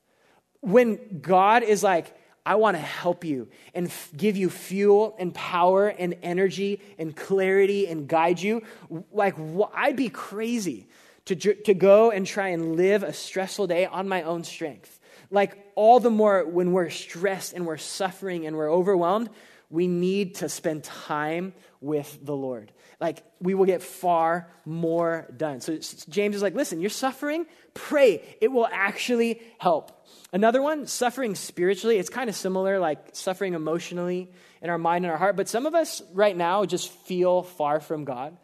When 0.59 1.21
God 1.21 1.63
is 1.63 1.83
like, 1.83 2.13
I 2.43 2.55
want 2.55 2.75
to 2.75 2.81
help 2.81 3.23
you 3.23 3.49
and 3.75 3.87
f- 3.87 4.11
give 4.17 4.35
you 4.35 4.49
fuel 4.49 5.15
and 5.19 5.33
power 5.33 5.87
and 5.87 6.15
energy 6.23 6.81
and 6.97 7.15
clarity 7.15 7.87
and 7.87 8.07
guide 8.07 8.41
you, 8.41 8.63
like, 9.11 9.35
wh- 9.35 9.69
I'd 9.75 9.95
be 9.95 10.09
crazy 10.09 10.87
to, 11.25 11.35
to 11.35 11.73
go 11.75 12.09
and 12.09 12.25
try 12.25 12.47
and 12.47 12.75
live 12.75 13.03
a 13.03 13.13
stressful 13.13 13.67
day 13.67 13.85
on 13.85 14.07
my 14.07 14.23
own 14.23 14.43
strength. 14.43 14.99
Like, 15.29 15.71
all 15.75 15.99
the 15.99 16.09
more 16.09 16.43
when 16.43 16.71
we're 16.71 16.89
stressed 16.89 17.53
and 17.53 17.67
we're 17.67 17.77
suffering 17.77 18.47
and 18.47 18.57
we're 18.57 18.71
overwhelmed, 18.71 19.29
we 19.69 19.87
need 19.87 20.35
to 20.35 20.49
spend 20.49 20.83
time 20.83 21.53
with 21.79 22.19
the 22.23 22.35
Lord. 22.35 22.71
Like, 23.01 23.23
we 23.41 23.55
will 23.55 23.65
get 23.65 23.81
far 23.81 24.47
more 24.63 25.27
done. 25.35 25.59
So, 25.59 25.77
James 26.07 26.35
is 26.35 26.41
like, 26.41 26.53
listen, 26.55 26.79
you're 26.79 26.91
suffering, 26.91 27.47
pray. 27.73 28.37
It 28.39 28.49
will 28.49 28.67
actually 28.71 29.41
help. 29.57 30.05
Another 30.31 30.61
one, 30.61 30.85
suffering 30.85 31.35
spiritually, 31.35 31.97
it's 31.97 32.09
kind 32.09 32.29
of 32.29 32.35
similar, 32.35 32.79
like 32.79 32.99
suffering 33.13 33.55
emotionally 33.55 34.29
in 34.61 34.69
our 34.69 34.77
mind 34.77 35.03
and 35.03 35.11
our 35.11 35.17
heart. 35.17 35.35
But 35.35 35.49
some 35.49 35.65
of 35.65 35.73
us 35.73 36.03
right 36.13 36.37
now 36.37 36.63
just 36.63 36.89
feel 36.89 37.41
far 37.41 37.79
from 37.79 38.05
God. 38.05 38.37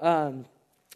Um, 0.00 0.46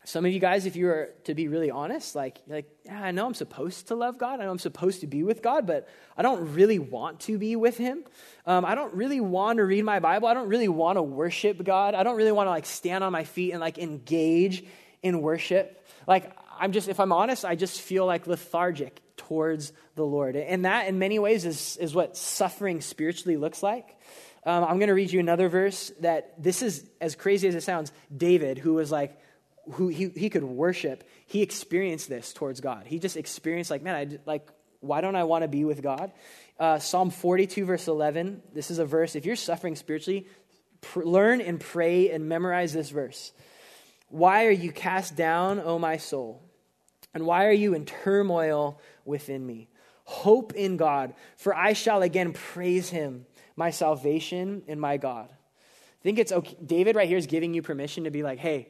some 0.09 0.25
of 0.25 0.33
you 0.33 0.41
guys, 0.41 0.65
if 0.65 0.75
you 0.75 0.89
are 0.89 1.11
to 1.25 1.35
be 1.35 1.49
really 1.49 1.71
honest, 1.71 2.17
like, 2.17 2.41
like 2.49 2.65
yeah, 2.87 3.03
I 3.03 3.11
know 3.11 3.27
I'm 3.27 3.35
supposed 3.35 3.89
to 3.89 3.95
love 3.95 4.17
God. 4.17 4.41
I 4.41 4.45
know 4.45 4.51
I'm 4.51 4.59
supposed 4.59 5.03
to 5.03 5.07
be 5.07 5.23
with 5.23 5.43
God, 5.43 5.67
but 5.67 5.87
I 6.17 6.23
don't 6.23 6.55
really 6.55 6.79
want 6.79 7.21
to 7.21 7.37
be 7.37 7.57
with 7.57 7.77
Him. 7.77 8.05
Um, 8.47 8.65
I 8.65 8.75
don't 8.75 8.95
really 8.95 9.21
want 9.21 9.59
to 9.59 9.65
read 9.65 9.85
my 9.85 9.99
Bible. 10.01 10.27
I 10.27 10.33
don't 10.33 10.49
really 10.49 10.67
want 10.67 10.97
to 10.97 11.03
worship 11.03 11.63
God. 11.63 11.95
I 11.95 12.05
don't 12.05 12.17
really 12.17 12.33
want 12.33 12.47
to 12.47 12.51
like 12.51 12.65
stand 12.65 13.05
on 13.05 13.13
my 13.13 13.25
feet 13.25 13.53
and 13.53 13.61
like 13.61 13.77
engage 13.77 14.65
in 15.03 15.21
worship. 15.21 15.87
Like, 16.07 16.33
I'm 16.59 16.73
just, 16.73 16.89
if 16.89 17.01
I'm 17.01 17.13
honest, 17.13 17.45
I 17.45 17.55
just 17.55 17.79
feel 17.79 18.07
like 18.07 18.27
lethargic 18.27 19.03
towards 19.19 19.75
the 19.95 20.05
Lord. 20.07 20.37
And 20.37 20.65
that, 20.65 20.89
in 20.89 20.99
many 20.99 21.19
ways, 21.19 21.45
is, 21.45 21.77
is 21.77 21.95
what 21.95 22.17
suffering 22.17 22.81
spiritually 22.81 23.37
looks 23.37 23.63
like. 23.63 23.95
Um, 24.47 24.65
I'm 24.65 24.79
going 24.79 24.89
to 24.89 24.95
read 24.95 25.13
you 25.13 25.21
another 25.21 25.51
verse 25.51 25.93
that 26.01 26.43
this 26.43 26.63
is, 26.63 26.89
as 26.99 27.15
crazy 27.15 27.47
as 27.47 27.55
it 27.55 27.63
sounds, 27.63 27.93
David, 28.17 28.57
who 28.57 28.73
was 28.73 28.91
like, 28.91 29.21
who 29.73 29.89
he, 29.89 30.09
he 30.09 30.31
could 30.31 30.45
worship, 30.45 31.05
he 31.27 31.43
experienced 31.43 32.09
this 32.09 32.33
towards 32.33 32.61
God. 32.61 32.87
He 32.87 32.99
just 32.99 33.17
experienced 33.17 33.71
like, 33.71 33.83
man, 33.83 33.95
I 33.95 34.19
like, 34.27 34.49
why 34.81 35.01
don't 35.01 35.17
I 35.17 35.25
want 35.25 35.43
to 35.43 35.49
be 35.49 35.65
with 35.65 35.83
God? 35.83 36.13
Uh, 36.59 36.79
Psalm 36.79 37.11
42, 37.11 37.65
verse 37.65 37.89
11. 37.89 38.43
This 38.53 38.71
is 38.71 38.79
a 38.79 38.85
verse. 38.85 39.17
If 39.17 39.27
you're 39.27 39.37
suffering 39.37 39.77
spiritually, 39.77 40.27
pr- 40.81 41.05
learn 41.05 41.41
and 41.41 41.61
pray 41.61 42.11
and 42.11 42.29
memorize 42.29 42.73
this 42.73 42.91
verse. 42.91 43.33
Why 44.09 44.47
are 44.47 44.51
you 44.51 44.73
cast 44.73 45.17
down, 45.17 45.61
O 45.61 45.79
my 45.79 45.97
soul? 45.97 46.43
And 47.15 47.27
why 47.27 47.47
are 47.47 47.53
you 47.53 47.75
in 47.75 47.85
turmoil 47.85 48.81
within 49.05 49.45
me? 49.45 49.69
Hope 50.05 50.55
in 50.55 50.77
God, 50.77 51.15
for 51.37 51.55
I 51.55 51.75
shall 51.75 52.03
again 52.03 52.33
praise 52.33 52.89
him, 52.89 53.27
my 53.57 53.71
salvation 53.71 54.63
and 54.67 54.81
my 54.81 54.97
God. 54.97 55.29
I 55.31 56.03
think 56.03 56.19
it's 56.19 56.33
okay. 56.33 56.57
David 56.65 56.97
right 56.97 57.09
here 57.09 57.19
is 57.19 57.27
giving 57.27 57.53
you 57.53 57.61
permission 57.61 58.05
to 58.05 58.11
be 58.11 58.23
like, 58.23 58.39
hey, 58.39 58.69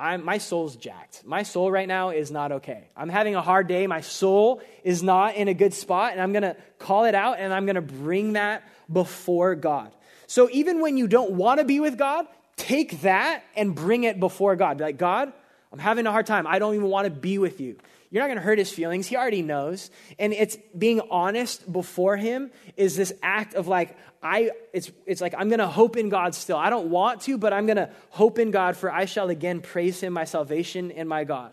I'm, 0.00 0.24
my 0.24 0.38
soul's 0.38 0.76
jacked. 0.76 1.26
My 1.26 1.42
soul 1.42 1.70
right 1.70 1.86
now 1.86 2.08
is 2.08 2.30
not 2.30 2.52
okay. 2.52 2.88
I'm 2.96 3.10
having 3.10 3.34
a 3.34 3.42
hard 3.42 3.68
day. 3.68 3.86
My 3.86 4.00
soul 4.00 4.62
is 4.82 5.02
not 5.02 5.34
in 5.34 5.48
a 5.48 5.54
good 5.54 5.74
spot, 5.74 6.12
and 6.12 6.22
I'm 6.22 6.32
going 6.32 6.42
to 6.42 6.56
call 6.78 7.04
it 7.04 7.14
out 7.14 7.38
and 7.38 7.52
I'm 7.52 7.66
going 7.66 7.74
to 7.74 7.82
bring 7.82 8.32
that 8.32 8.66
before 8.90 9.54
God. 9.54 9.92
So 10.26 10.48
even 10.52 10.80
when 10.80 10.96
you 10.96 11.06
don't 11.06 11.32
want 11.32 11.60
to 11.60 11.66
be 11.66 11.80
with 11.80 11.98
God, 11.98 12.26
take 12.56 13.02
that 13.02 13.44
and 13.54 13.74
bring 13.74 14.04
it 14.04 14.18
before 14.18 14.56
God. 14.56 14.80
Like, 14.80 14.96
God, 14.96 15.32
I'm 15.70 15.78
having 15.78 16.06
a 16.06 16.12
hard 16.12 16.26
time. 16.26 16.46
I 16.46 16.58
don't 16.58 16.74
even 16.74 16.88
want 16.88 17.04
to 17.04 17.10
be 17.10 17.36
with 17.36 17.60
you. 17.60 17.76
You're 18.10 18.22
not 18.22 18.28
going 18.28 18.38
to 18.38 18.42
hurt 18.42 18.58
his 18.58 18.72
feelings. 18.72 19.06
He 19.06 19.16
already 19.16 19.42
knows. 19.42 19.90
And 20.18 20.32
it's 20.32 20.56
being 20.76 21.00
honest 21.10 21.70
before 21.70 22.16
him 22.16 22.50
is 22.76 22.96
this 22.96 23.12
act 23.22 23.54
of 23.54 23.68
like, 23.68 23.96
I, 24.22 24.50
it's, 24.72 24.90
it's 25.06 25.20
like, 25.20 25.34
I'm 25.36 25.48
going 25.48 25.60
to 25.60 25.66
hope 25.66 25.96
in 25.96 26.10
God 26.10 26.34
still. 26.34 26.56
I 26.56 26.68
don't 26.68 26.90
want 26.90 27.22
to, 27.22 27.38
but 27.38 27.52
I'm 27.52 27.66
going 27.66 27.78
to 27.78 27.90
hope 28.10 28.38
in 28.38 28.50
God, 28.50 28.76
for 28.76 28.92
I 28.92 29.06
shall 29.06 29.30
again 29.30 29.60
praise 29.60 30.00
him, 30.00 30.12
my 30.12 30.24
salvation 30.24 30.92
and 30.92 31.08
my 31.08 31.24
God. 31.24 31.52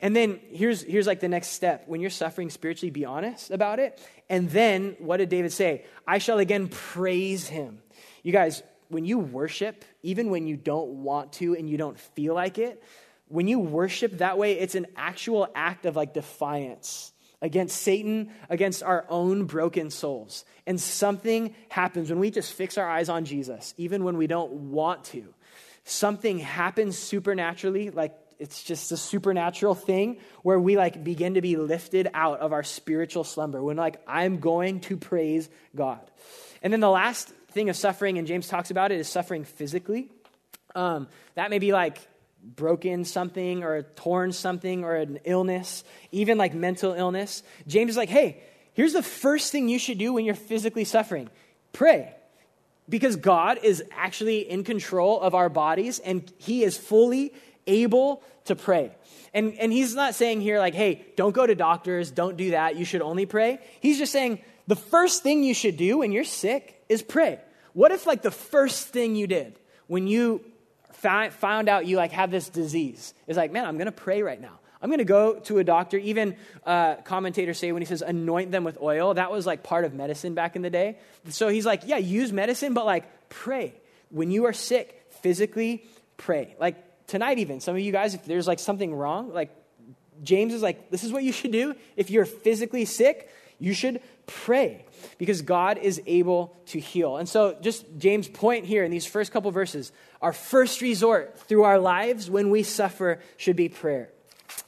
And 0.00 0.14
then 0.14 0.40
here's, 0.50 0.82
here's 0.82 1.06
like 1.06 1.20
the 1.20 1.28
next 1.28 1.48
step. 1.48 1.84
When 1.86 2.00
you're 2.00 2.10
suffering 2.10 2.50
spiritually, 2.50 2.90
be 2.90 3.06
honest 3.06 3.50
about 3.50 3.78
it. 3.78 3.98
And 4.28 4.50
then 4.50 4.96
what 4.98 5.16
did 5.16 5.30
David 5.30 5.52
say? 5.52 5.86
I 6.06 6.18
shall 6.18 6.38
again 6.38 6.68
praise 6.68 7.48
him. 7.48 7.80
You 8.22 8.32
guys, 8.32 8.62
when 8.88 9.06
you 9.06 9.18
worship, 9.18 9.84
even 10.02 10.28
when 10.28 10.46
you 10.46 10.56
don't 10.56 11.02
want 11.04 11.32
to 11.34 11.54
and 11.54 11.70
you 11.70 11.78
don't 11.78 11.98
feel 11.98 12.34
like 12.34 12.58
it, 12.58 12.82
when 13.28 13.48
you 13.48 13.58
worship 13.58 14.18
that 14.18 14.36
way, 14.36 14.58
it's 14.58 14.74
an 14.74 14.86
actual 14.94 15.48
act 15.54 15.86
of 15.86 15.96
like 15.96 16.12
defiance 16.12 17.13
against 17.44 17.82
Satan, 17.82 18.30
against 18.48 18.82
our 18.82 19.04
own 19.10 19.44
broken 19.44 19.90
souls. 19.90 20.46
And 20.66 20.80
something 20.80 21.54
happens 21.68 22.08
when 22.08 22.18
we 22.18 22.30
just 22.30 22.54
fix 22.54 22.78
our 22.78 22.88
eyes 22.88 23.10
on 23.10 23.26
Jesus, 23.26 23.74
even 23.76 24.02
when 24.02 24.16
we 24.16 24.26
don't 24.26 24.50
want 24.72 25.04
to. 25.04 25.34
Something 25.84 26.38
happens 26.38 26.96
supernaturally, 26.96 27.90
like 27.90 28.16
it's 28.38 28.62
just 28.62 28.90
a 28.92 28.96
supernatural 28.96 29.74
thing 29.74 30.16
where 30.42 30.58
we 30.58 30.78
like 30.78 31.04
begin 31.04 31.34
to 31.34 31.42
be 31.42 31.56
lifted 31.56 32.08
out 32.14 32.40
of 32.40 32.54
our 32.54 32.62
spiritual 32.62 33.24
slumber 33.24 33.62
when 33.62 33.76
like 33.76 34.00
I'm 34.08 34.40
going 34.40 34.80
to 34.80 34.96
praise 34.96 35.50
God. 35.76 36.00
And 36.62 36.72
then 36.72 36.80
the 36.80 36.88
last 36.88 37.28
thing 37.50 37.68
of 37.68 37.76
suffering, 37.76 38.16
and 38.16 38.26
James 38.26 38.48
talks 38.48 38.70
about 38.70 38.90
it, 38.90 39.00
is 39.00 39.06
suffering 39.06 39.44
physically. 39.44 40.08
Um, 40.74 41.08
that 41.34 41.50
may 41.50 41.58
be 41.58 41.74
like 41.74 41.98
broken 42.44 43.04
something 43.04 43.64
or 43.64 43.82
torn 43.96 44.32
something 44.32 44.84
or 44.84 44.96
an 44.96 45.18
illness, 45.24 45.84
even 46.12 46.38
like 46.38 46.54
mental 46.54 46.92
illness, 46.92 47.42
James 47.66 47.92
is 47.92 47.96
like, 47.96 48.08
hey, 48.08 48.42
here's 48.74 48.92
the 48.92 49.02
first 49.02 49.50
thing 49.50 49.68
you 49.68 49.78
should 49.78 49.98
do 49.98 50.12
when 50.12 50.24
you're 50.24 50.34
physically 50.34 50.84
suffering 50.84 51.30
pray. 51.72 52.14
Because 52.88 53.16
God 53.16 53.60
is 53.62 53.82
actually 53.90 54.48
in 54.48 54.62
control 54.62 55.20
of 55.20 55.34
our 55.34 55.48
bodies 55.48 55.98
and 55.98 56.30
He 56.36 56.62
is 56.62 56.76
fully 56.76 57.32
able 57.66 58.22
to 58.44 58.54
pray. 58.54 58.94
And, 59.32 59.54
and 59.58 59.72
He's 59.72 59.94
not 59.94 60.14
saying 60.14 60.42
here, 60.42 60.58
like, 60.58 60.74
hey, 60.74 61.04
don't 61.16 61.34
go 61.34 61.46
to 61.46 61.54
doctors, 61.54 62.10
don't 62.10 62.36
do 62.36 62.50
that, 62.50 62.76
you 62.76 62.84
should 62.84 63.00
only 63.00 63.26
pray. 63.26 63.58
He's 63.80 63.98
just 63.98 64.12
saying, 64.12 64.40
the 64.66 64.76
first 64.76 65.22
thing 65.22 65.42
you 65.42 65.54
should 65.54 65.76
do 65.76 65.98
when 65.98 66.12
you're 66.12 66.24
sick 66.24 66.82
is 66.88 67.02
pray. 67.02 67.40
What 67.72 67.90
if, 67.90 68.06
like, 68.06 68.22
the 68.22 68.30
first 68.30 68.88
thing 68.88 69.16
you 69.16 69.26
did 69.26 69.58
when 69.86 70.06
you 70.06 70.44
found 71.04 71.68
out 71.68 71.86
you, 71.86 71.96
like, 71.96 72.12
have 72.12 72.30
this 72.30 72.48
disease 72.48 73.14
is 73.26 73.36
like, 73.36 73.52
man, 73.52 73.66
I'm 73.66 73.76
going 73.76 73.86
to 73.86 73.92
pray 73.92 74.22
right 74.22 74.40
now. 74.40 74.58
I'm 74.84 74.90
going 74.90 74.98
to 74.98 75.04
go 75.04 75.38
to 75.44 75.58
a 75.58 75.64
doctor. 75.64 75.96
Even 75.96 76.36
uh, 76.66 76.96
commentators 76.96 77.58
say 77.58 77.72
when 77.72 77.80
he 77.80 77.86
says 77.86 78.02
anoint 78.02 78.52
them 78.52 78.64
with 78.64 78.76
oil, 78.82 79.14
that 79.14 79.32
was 79.32 79.46
like 79.46 79.62
part 79.62 79.86
of 79.86 79.94
medicine 79.94 80.34
back 80.34 80.56
in 80.56 80.62
the 80.62 80.68
day. 80.68 80.98
So 81.30 81.48
he's 81.48 81.64
like, 81.64 81.84
yeah, 81.86 81.96
use 81.96 82.32
medicine, 82.34 82.74
but 82.74 82.84
like 82.84 83.04
pray. 83.30 83.72
When 84.10 84.30
you 84.30 84.44
are 84.44 84.52
sick, 84.52 85.06
physically 85.22 85.86
pray. 86.18 86.54
Like 86.60 87.06
tonight, 87.06 87.38
even, 87.38 87.60
some 87.60 87.74
of 87.74 87.80
you 87.80 87.92
guys, 87.92 88.12
if 88.12 88.26
there's 88.26 88.46
like 88.46 88.58
something 88.58 88.94
wrong, 88.94 89.32
like 89.32 89.56
James 90.22 90.52
is 90.52 90.60
like, 90.60 90.90
this 90.90 91.02
is 91.02 91.12
what 91.12 91.22
you 91.22 91.32
should 91.32 91.52
do. 91.52 91.74
If 91.96 92.10
you're 92.10 92.26
physically 92.26 92.84
sick, 92.84 93.30
you 93.58 93.72
should 93.72 94.02
pray 94.26 94.84
because 95.18 95.42
God 95.42 95.78
is 95.78 96.00
able 96.06 96.56
to 96.66 96.80
heal. 96.80 97.16
And 97.16 97.28
so, 97.28 97.56
just 97.60 97.84
James' 97.98 98.28
point 98.28 98.64
here 98.64 98.84
in 98.84 98.90
these 98.90 99.06
first 99.06 99.32
couple 99.32 99.50
verses 99.50 99.92
our 100.22 100.32
first 100.32 100.80
resort 100.80 101.38
through 101.38 101.64
our 101.64 101.78
lives 101.78 102.30
when 102.30 102.48
we 102.48 102.62
suffer 102.62 103.20
should 103.36 103.56
be 103.56 103.68
prayer. 103.68 104.08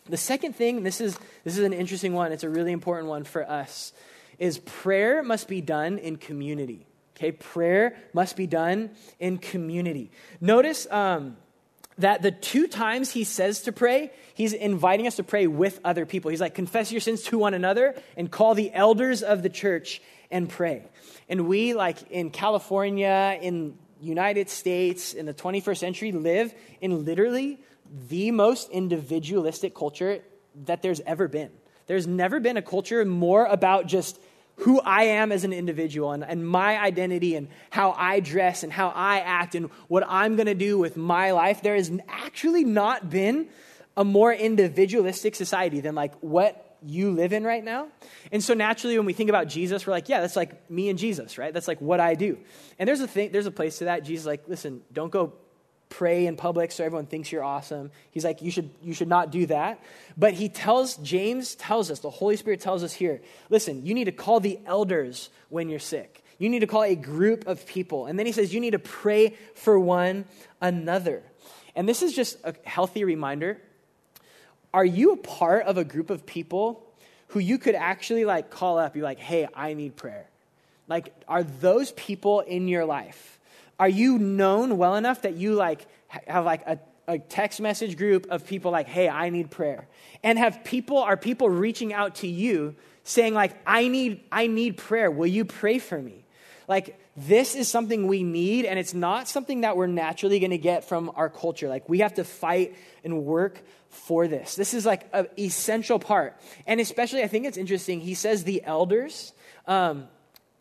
The 0.09 0.17
second 0.17 0.55
thing, 0.55 0.83
this 0.83 1.01
is, 1.01 1.19
this 1.45 1.57
is 1.57 1.65
an 1.65 1.73
interesting 1.73 2.13
one, 2.13 2.33
it's 2.33 2.45
a 2.45 2.51
really 2.51 2.73
important 2.73 3.09
one 3.09 3.25
for 3.25 3.49
us, 3.49 3.93
is 4.39 4.59
prayer 4.59 5.23
must 5.23 5.49
be 5.49 5.61
done 5.61 5.99
in 5.99 6.17
community. 6.17 6.87
Okay, 7.17 7.33
prayer 7.33 7.97
must 8.13 8.37
be 8.37 8.47
done 8.47 8.91
in 9.19 9.39
community. 9.39 10.11
Notice 10.41 10.87
um, 10.91 11.39
that 11.99 12.21
the 12.21 12.31
two 12.31 12.67
times 12.67 13.11
he 13.11 13.25
says 13.25 13.63
to 13.63 13.73
pray, 13.73 14.13
he's 14.35 14.53
inviting 14.53 15.07
us 15.07 15.17
to 15.17 15.23
pray 15.23 15.47
with 15.47 15.81
other 15.83 16.05
people. 16.05 16.31
He's 16.31 16.43
like, 16.43 16.55
confess 16.55 16.93
your 16.93 17.01
sins 17.01 17.23
to 17.25 17.39
one 17.39 17.55
another 17.55 17.95
and 18.17 18.31
call 18.31 18.55
the 18.55 18.71
elders 18.73 19.23
of 19.23 19.43
the 19.43 19.49
church 19.49 20.03
and 20.31 20.49
pray. 20.49 20.85
And 21.29 21.47
we, 21.47 21.75
like 21.75 22.11
in 22.11 22.31
California, 22.31 23.39
in 23.41 23.77
United 24.01 24.49
States, 24.49 25.15
in 25.15 25.27
the 25.27 25.35
21st 25.35 25.79
century, 25.79 26.13
live 26.13 26.55
in 26.81 27.05
literally 27.05 27.59
the 28.09 28.31
most 28.31 28.71
individualistic 28.71 29.75
culture 29.75 30.23
that 30.65 30.83
there's 30.83 31.01
ever 31.01 31.29
been. 31.29 31.51
There's 31.87 32.07
never 32.07 32.41
been 32.41 32.57
a 32.57 32.63
culture 32.63 33.05
more 33.05 33.47
about 33.47 33.87
just 33.87 34.19
who 34.61 34.81
I 34.81 35.05
am 35.05 35.33
as 35.33 35.45
an 35.45 35.53
individual 35.53 36.13
and, 36.13 36.25
and 36.25 36.47
my 36.47 36.79
identity 36.79 37.37
and 37.37 37.49
how 37.71 37.93
I 37.93 38.21
dress 38.21 38.63
and 38.63 38.73
how 38.73 38.89
I 38.89 39.21
act 39.21 39.55
and 39.55 39.71
what 39.89 40.05
I'm 40.07 40.37
going 40.37 40.47
to 40.47 40.55
do 40.55 40.79
with 40.79 40.97
my 40.97 41.33
life. 41.33 41.63
There 41.63 41.75
has 41.75 41.93
actually 42.09 42.65
not 42.65 43.11
been 43.11 43.49
a 43.97 44.05
more 44.05 44.33
individualistic 44.33 45.35
society 45.35 45.81
than 45.81 45.95
like 45.95 46.15
what 46.21 46.66
you 46.83 47.11
live 47.11 47.33
in 47.33 47.45
right 47.45 47.65
now. 47.65 47.89
And 48.33 48.43
so 48.43 48.55
naturally 48.55 48.99
when 48.99 49.07
we 49.07 49.13
think 49.13 49.31
about 49.31 49.49
Jesus, 49.49 49.87
we're 49.87 49.93
like, 49.93 50.09
yeah, 50.09 50.21
that's 50.21 50.37
like 50.37 50.71
me 50.71 50.89
and 50.89 50.99
Jesus, 50.99 51.39
right? 51.39 51.53
That's 51.53 51.69
like 51.69 51.81
what 51.81 52.01
I 52.01 52.15
do. 52.15 52.39
And 52.79 52.89
there's 52.89 53.01
a 53.01 53.09
thing, 53.09 53.33
there's 53.33 53.47
a 53.47 53.51
place 53.51 53.79
to 53.79 53.85
that. 53.85 54.05
Jesus 54.05 54.27
like, 54.27 54.49
listen, 54.49 54.83
don't 54.93 55.11
go 55.11 55.33
pray 55.89 56.27
in 56.27 56.37
public 56.37 56.73
so 56.73 56.85
everyone 56.85 57.07
thinks 57.07 57.31
you're 57.31 57.45
awesome. 57.45 57.91
He's 58.11 58.25
like, 58.25 58.43
you 58.43 58.51
should, 58.51 58.71
you 58.83 58.93
should 58.93 59.09
not 59.09 59.31
do 59.31 59.47
that. 59.47 59.83
But 60.17 60.35
he 60.35 60.49
tells, 60.49 60.97
James 60.97 61.55
tells 61.55 61.91
us, 61.91 62.01
the 62.01 62.11
Holy 62.11 62.37
Spirit 62.37 62.61
tells 62.61 62.83
us 62.83 62.93
here, 62.93 63.21
listen, 63.51 63.87
you 63.87 63.95
need 63.95 64.05
to 64.05 64.13
call 64.13 64.41
the 64.41 64.59
elders 64.67 65.31
when 65.49 65.69
you're 65.69 65.79
sick. 65.79 66.25
You 66.39 66.49
need 66.49 66.61
to 66.61 66.67
call 66.67 66.83
a 66.83 66.97
group 66.97 67.47
of 67.47 67.67
people. 67.67 68.07
And 68.07 68.19
then 68.19 68.27
he 68.27 68.33
says, 68.33 68.53
you 68.53 68.61
need 68.61 68.73
to 68.73 68.79
pray 68.79 69.37
for 69.55 69.79
one 69.79 70.27
another. 70.61 71.23
And 71.75 71.89
this 71.89 72.03
is 72.03 72.15
just 72.15 72.39
a 72.45 72.55
healthy 72.65 73.05
reminder. 73.05 73.61
Are 74.73 74.85
you 74.85 75.13
a 75.13 75.17
part 75.17 75.67
of 75.67 75.79
a 75.79 75.85
group 75.85 76.11
of 76.11 76.27
people 76.27 76.83
who 77.29 77.41
you 77.41 77.59
could 77.59 77.75
actually 77.75 78.25
like 78.25 78.51
call 78.51 78.79
up? 78.79 78.95
You're 78.97 79.05
like, 79.05 79.19
hey, 79.19 79.49
I 79.55 79.75
need 79.75 79.97
prayer. 79.97 80.29
Like, 80.89 81.15
are 81.27 81.43
those 81.43 81.93
people 81.93 82.41
in 82.41 82.69
your 82.69 82.85
life? 82.85 83.39
Are 83.79 83.89
you 83.89 84.19
known 84.19 84.79
well 84.79 84.95
enough 84.95 85.23
that 85.23 85.35
you 85.35 85.55
like 85.55 85.87
have 86.09 86.45
like 86.45 86.67
a, 86.67 86.79
a 87.09 87.19
text 87.19 87.61
message 87.61 87.97
group 87.97 88.27
of 88.31 88.47
people 88.47 88.71
like, 88.71 88.87
hey, 88.87 89.09
I 89.09 89.31
need 89.31 89.51
prayer? 89.51 89.87
And 90.23 90.39
have 90.39 90.65
people, 90.65 90.99
are 90.99 91.17
people 91.17 91.51
reaching 91.51 91.93
out 91.93 92.17
to 92.17 92.29
you 92.29 92.75
saying 93.05 93.35
like, 93.35 93.57
I 93.67 93.89
need, 93.89 94.23
I 94.31 94.47
need 94.47 94.77
prayer. 94.77 95.11
Will 95.11 95.27
you 95.27 95.45
pray 95.45 95.79
for 95.79 96.01
me? 96.01 96.25
Like, 96.69 96.99
this 97.17 97.55
is 97.55 97.69
something 97.69 98.09
we 98.09 98.23
need, 98.23 98.67
and 98.67 98.79
it's 98.79 98.93
not 98.93 99.29
something 99.29 99.63
that 99.63 99.77
we're 99.77 99.87
naturally 99.87 100.39
going 100.39 100.51
to 100.51 100.59
get 100.59 100.85
from 100.85 101.11
our 101.15 101.31
culture. 101.31 101.69
Like, 101.69 101.89
we 101.89 102.01
have 102.01 102.15
to 102.15 102.25
fight 102.25 102.77
and 103.05 103.25
work 103.25 103.63
for 103.97 104.29
this. 104.29 104.55
This 104.55 104.75
is 104.75 104.87
like 104.87 105.09
an 105.13 105.27
essential 105.39 105.99
part. 105.99 106.37
And 106.67 106.81
especially, 106.81 107.23
I 107.23 107.29
think 107.29 107.47
it's 107.47 107.57
interesting. 107.57 108.01
He 108.01 108.15
says 108.15 108.45
the 108.45 108.63
elders. 108.65 109.33
Um, 109.67 110.09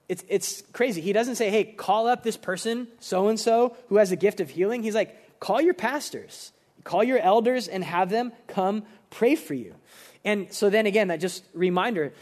it's, 0.07 0.23
it's 0.27 0.61
crazy. 0.73 1.01
He 1.01 1.13
doesn't 1.13 1.35
say, 1.35 1.49
hey, 1.49 1.63
call 1.63 2.07
up 2.07 2.23
this 2.23 2.37
person, 2.37 2.87
so 2.99 3.27
and 3.27 3.39
so, 3.39 3.75
who 3.89 3.97
has 3.97 4.11
a 4.11 4.15
gift 4.15 4.39
of 4.39 4.49
healing. 4.49 4.83
He's 4.83 4.95
like, 4.95 5.39
call 5.39 5.61
your 5.61 5.73
pastors, 5.73 6.51
call 6.83 7.03
your 7.03 7.19
elders, 7.19 7.67
and 7.67 7.83
have 7.83 8.09
them 8.09 8.31
come 8.47 8.83
pray 9.09 9.35
for 9.35 9.53
you. 9.53 9.75
And 10.23 10.51
so 10.51 10.69
then 10.69 10.85
again, 10.85 11.09
that 11.09 11.19
just 11.19 11.43
reminder 11.53 12.13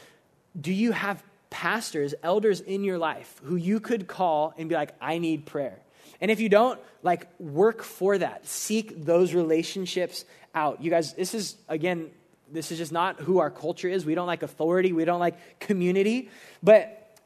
do 0.59 0.71
you 0.71 0.91
have 0.91 1.23
pastors, 1.49 2.13
elders 2.21 2.61
in 2.61 2.83
your 2.83 2.99
life 2.99 3.41
who 3.43 3.55
you 3.55 3.79
could 3.79 4.07
call 4.07 4.53
and 4.57 4.69
be 4.69 4.75
like, 4.75 4.93
I 5.01 5.17
need 5.17 5.45
prayer? 5.45 5.79
And 6.21 6.31
if 6.31 6.39
you 6.39 6.49
don't, 6.49 6.79
like, 7.01 7.27
work 7.39 7.83
for 7.83 8.17
that. 8.17 8.45
Seek 8.45 9.05
those 9.05 9.33
relationships 9.33 10.25
out. 10.55 10.81
You 10.81 10.89
guys, 10.89 11.13
this 11.13 11.33
is, 11.33 11.55
again, 11.67 12.11
this 12.51 12.71
is 12.71 12.77
just 12.77 12.91
not 12.91 13.19
who 13.19 13.39
our 13.39 13.49
culture 13.49 13.89
is. 13.89 14.05
We 14.05 14.15
don't 14.15 14.27
like 14.27 14.43
authority, 14.43 14.93
we 14.93 15.05
don't 15.05 15.19
like 15.19 15.59
community. 15.59 16.29
But 16.61 17.17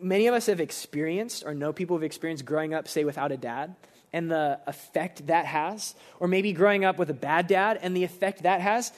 many 0.00 0.26
of 0.26 0.34
us 0.34 0.46
have 0.46 0.60
experienced 0.60 1.44
or 1.46 1.54
know 1.54 1.72
people 1.72 1.96
who've 1.96 2.04
experienced 2.04 2.44
growing 2.44 2.74
up, 2.74 2.88
say, 2.88 3.04
without 3.04 3.32
a 3.32 3.36
dad 3.36 3.74
and 4.12 4.30
the 4.30 4.60
effect 4.66 5.26
that 5.28 5.46
has, 5.46 5.94
or 6.20 6.28
maybe 6.28 6.52
growing 6.52 6.84
up 6.84 6.98
with 6.98 7.08
a 7.08 7.14
bad 7.14 7.46
dad 7.46 7.78
and 7.80 7.96
the 7.96 8.04
effect 8.04 8.42
that 8.42 8.60
has. 8.60 8.92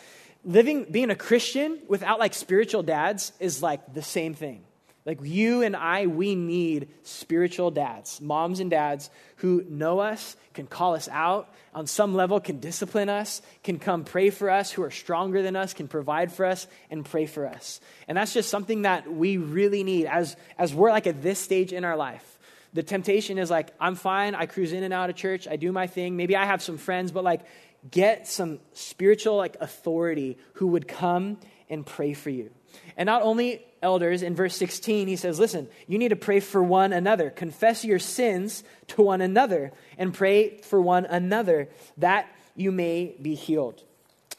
Living, 0.45 0.87
being 0.91 1.11
a 1.11 1.15
Christian 1.15 1.79
without 1.89 2.19
like 2.19 2.35
spiritual 2.35 2.83
dads 2.83 3.33
is 3.41 3.63
like 3.63 3.95
the 3.95 4.03
same 4.03 4.35
thing. 4.35 4.65
Like 5.07 5.19
you 5.23 5.63
and 5.63 5.77
I, 5.77 6.07
we 6.07 6.35
need 6.35 6.89
spiritual 7.03 7.71
dads, 7.71 8.23
moms 8.23 8.61
and 8.61 8.71
dads 8.71 9.11
who 9.37 9.63
know 9.69 9.99
us, 9.99 10.35
can 10.55 10.67
call 10.67 10.95
us 10.95 11.09
out, 11.11 11.53
on 11.75 11.87
some 11.87 12.15
level 12.15 12.41
can 12.41 12.59
discipline 12.59 13.11
us, 13.11 13.43
can 13.63 13.79
come 13.79 14.05
pray 14.05 14.31
for 14.31 14.49
us, 14.49 14.71
who 14.71 14.83
are 14.83 14.91
stronger 14.91 15.43
than 15.43 15.57
us, 15.57 15.75
can 15.75 15.89
provide 15.89 16.33
for 16.33 16.47
us 16.47 16.67
and 16.91 17.05
pray 17.05 17.27
for 17.27 17.47
us. 17.47 17.81
And 18.09 18.17
that's 18.17 18.33
just 18.33 18.49
something 18.49 18.83
that 18.83 19.13
we 19.13 19.37
really 19.37 19.85
need 19.85 20.07
as, 20.07 20.37
as 20.59 20.73
we're 20.73 20.91
like 20.91 21.07
at 21.07 21.21
this 21.21 21.39
stage 21.39 21.75
in 21.75 21.85
our 21.85 21.97
life. 21.97 22.39
The 22.73 22.83
temptation 22.83 23.37
is 23.37 23.51
like, 23.51 23.73
I'm 23.79 23.97
fine, 23.97 24.35
I 24.35 24.47
cruise 24.47 24.73
in 24.73 24.85
and 24.85 24.95
out 24.95 25.11
of 25.11 25.17
church, 25.17 25.47
I 25.47 25.57
do 25.57 25.71
my 25.71 25.87
thing. 25.87 26.17
Maybe 26.17 26.35
I 26.35 26.47
have 26.47 26.63
some 26.63 26.79
friends, 26.79 27.13
but 27.13 27.25
like, 27.25 27.43
get 27.91 28.27
some 28.27 28.59
spiritual 28.73 29.37
like 29.37 29.59
authority 29.61 30.39
who 30.55 30.69
would 30.69 30.89
come 30.89 31.39
and 31.69 31.85
pray 31.85 32.15
for 32.15 32.31
you. 32.31 32.51
And 32.97 33.07
not 33.07 33.23
only 33.23 33.65
elders, 33.85 34.23
in 34.23 34.35
verse 34.35 34.57
16, 34.57 35.07
he 35.07 35.15
says, 35.15 35.39
Listen, 35.39 35.69
you 35.87 35.99
need 35.99 36.09
to 36.09 36.17
pray 36.17 36.41
for 36.41 36.63
one 36.63 36.93
another. 36.93 37.31
Confess 37.31 37.85
your 37.85 38.01
sins 38.01 38.65
to 38.89 39.03
one 39.03 39.21
another 39.21 39.73
and 39.97 40.13
pray 40.13 40.59
for 40.63 40.81
one 40.81 41.05
another 41.05 41.69
that 41.99 42.27
you 42.57 42.73
may 42.73 43.15
be 43.23 43.37
healed. 43.37 43.85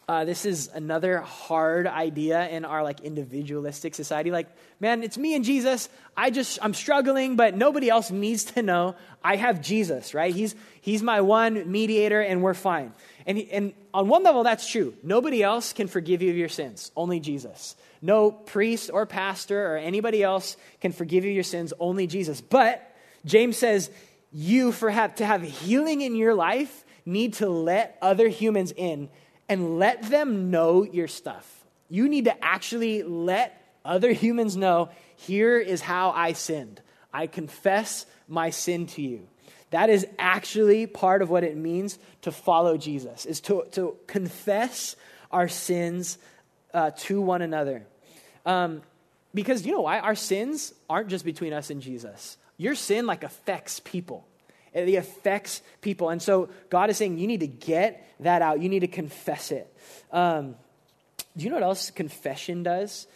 Uh, 0.08 0.24
this 0.24 0.46
is 0.46 0.70
another 0.74 1.20
hard 1.22 1.88
idea 1.88 2.48
in 2.50 2.64
our 2.64 2.84
like 2.84 3.00
individualistic 3.00 3.96
society. 3.96 4.30
Like 4.30 4.48
man 4.80 5.02
it's 5.02 5.18
me 5.18 5.36
and 5.36 5.44
jesus. 5.44 5.90
I 6.16 6.30
just 6.30 6.60
i'm 6.62 6.74
struggling 6.74 7.36
but 7.36 7.56
nobody 7.56 7.90
else 7.90 8.12
needs 8.12 8.46
to 8.46 8.62
know 8.62 8.96
i 9.24 9.36
have 9.36 9.62
jesus 9.62 10.14
right? 10.14 10.34
He's 10.34 10.56
he's 10.82 11.02
my 11.02 11.22
one 11.22 11.72
mediator 11.72 12.22
and 12.22 12.44
we're 12.44 12.54
fine. 12.54 12.94
And, 13.26 13.40
and 13.52 13.74
on 13.94 14.08
one 14.08 14.24
level 14.24 14.44
that's 14.44 14.70
true. 14.70 14.94
Nobody 15.02 15.42
else 15.42 15.74
can 15.74 15.88
forgive 15.88 16.22
you 16.22 16.30
of 16.30 16.38
your 16.38 16.50
sins. 16.50 16.92
Only 16.96 17.20
jesus. 17.20 17.76
No 18.06 18.30
priest 18.32 18.92
or 18.94 19.08
pastor 19.08 19.74
or 19.74 19.78
anybody 19.78 20.22
else 20.22 20.58
can 20.80 20.92
forgive 20.92 21.26
you 21.26 21.32
your 21.32 21.44
sins, 21.44 21.74
only 21.80 22.06
Jesus. 22.06 22.40
But 22.40 22.96
James 23.26 23.58
says, 23.58 23.90
you, 24.32 24.72
for 24.72 24.92
have, 24.92 25.16
to 25.16 25.26
have 25.26 25.42
healing 25.42 26.02
in 26.02 26.16
your 26.16 26.36
life, 26.36 26.86
need 27.06 27.34
to 27.36 27.50
let 27.50 27.98
other 28.04 28.28
humans 28.28 28.72
in 28.76 29.10
and 29.48 29.80
let 29.80 30.04
them 30.04 30.52
know 30.52 30.84
your 30.84 31.08
stuff. 31.08 31.66
You 31.90 32.10
need 32.10 32.26
to 32.26 32.44
actually 32.44 33.04
let 33.04 33.62
other 33.84 34.12
humans 34.14 34.56
know 34.58 34.90
here 35.16 35.58
is 35.60 35.82
how 35.82 36.12
I 36.12 36.34
sinned. 36.34 36.82
I 37.14 37.28
confess 37.28 38.06
my 38.28 38.50
sin 38.50 38.88
to 38.88 39.02
you. 39.02 39.28
That 39.72 39.90
is 39.90 40.06
actually 40.20 40.88
part 40.88 41.22
of 41.22 41.30
what 41.30 41.44
it 41.44 41.58
means 41.58 41.98
to 42.22 42.32
follow 42.32 42.78
Jesus, 42.78 43.26
is 43.26 43.42
to, 43.42 43.66
to 43.72 43.98
confess 44.08 44.96
our 45.32 45.48
sins 45.48 46.18
uh, 46.74 46.92
to 46.98 47.22
one 47.22 47.42
another. 47.42 47.86
Um, 48.46 48.82
because 49.34 49.66
you 49.66 49.74
know 49.74 49.82
why? 49.82 50.00
Our 50.00 50.16
sins 50.16 50.74
aren't 50.90 51.10
just 51.10 51.26
between 51.26 51.52
us 51.52 51.70
and 51.70 51.82
Jesus. 51.82 52.38
Your 52.58 52.76
sin 52.76 53.06
like 53.06 53.24
affects 53.24 53.82
people. 53.82 54.26
It 54.76 54.94
affects 54.96 55.62
people. 55.82 56.10
And 56.10 56.22
so 56.22 56.50
God 56.70 56.92
is 56.92 56.98
saying 56.98 57.18
you 57.18 57.26
need 57.26 57.40
to 57.40 57.48
get 57.48 58.08
that 58.20 58.44
out. 58.44 58.62
You 58.62 58.70
need 58.70 58.82
to 58.82 58.88
confess 58.88 59.52
it. 59.52 59.74
Um, 60.12 60.56
do 61.36 61.44
you 61.44 61.50
know 61.50 61.56
what 61.56 61.64
else 61.64 61.90
confession 61.90 62.62
does? 62.62 63.08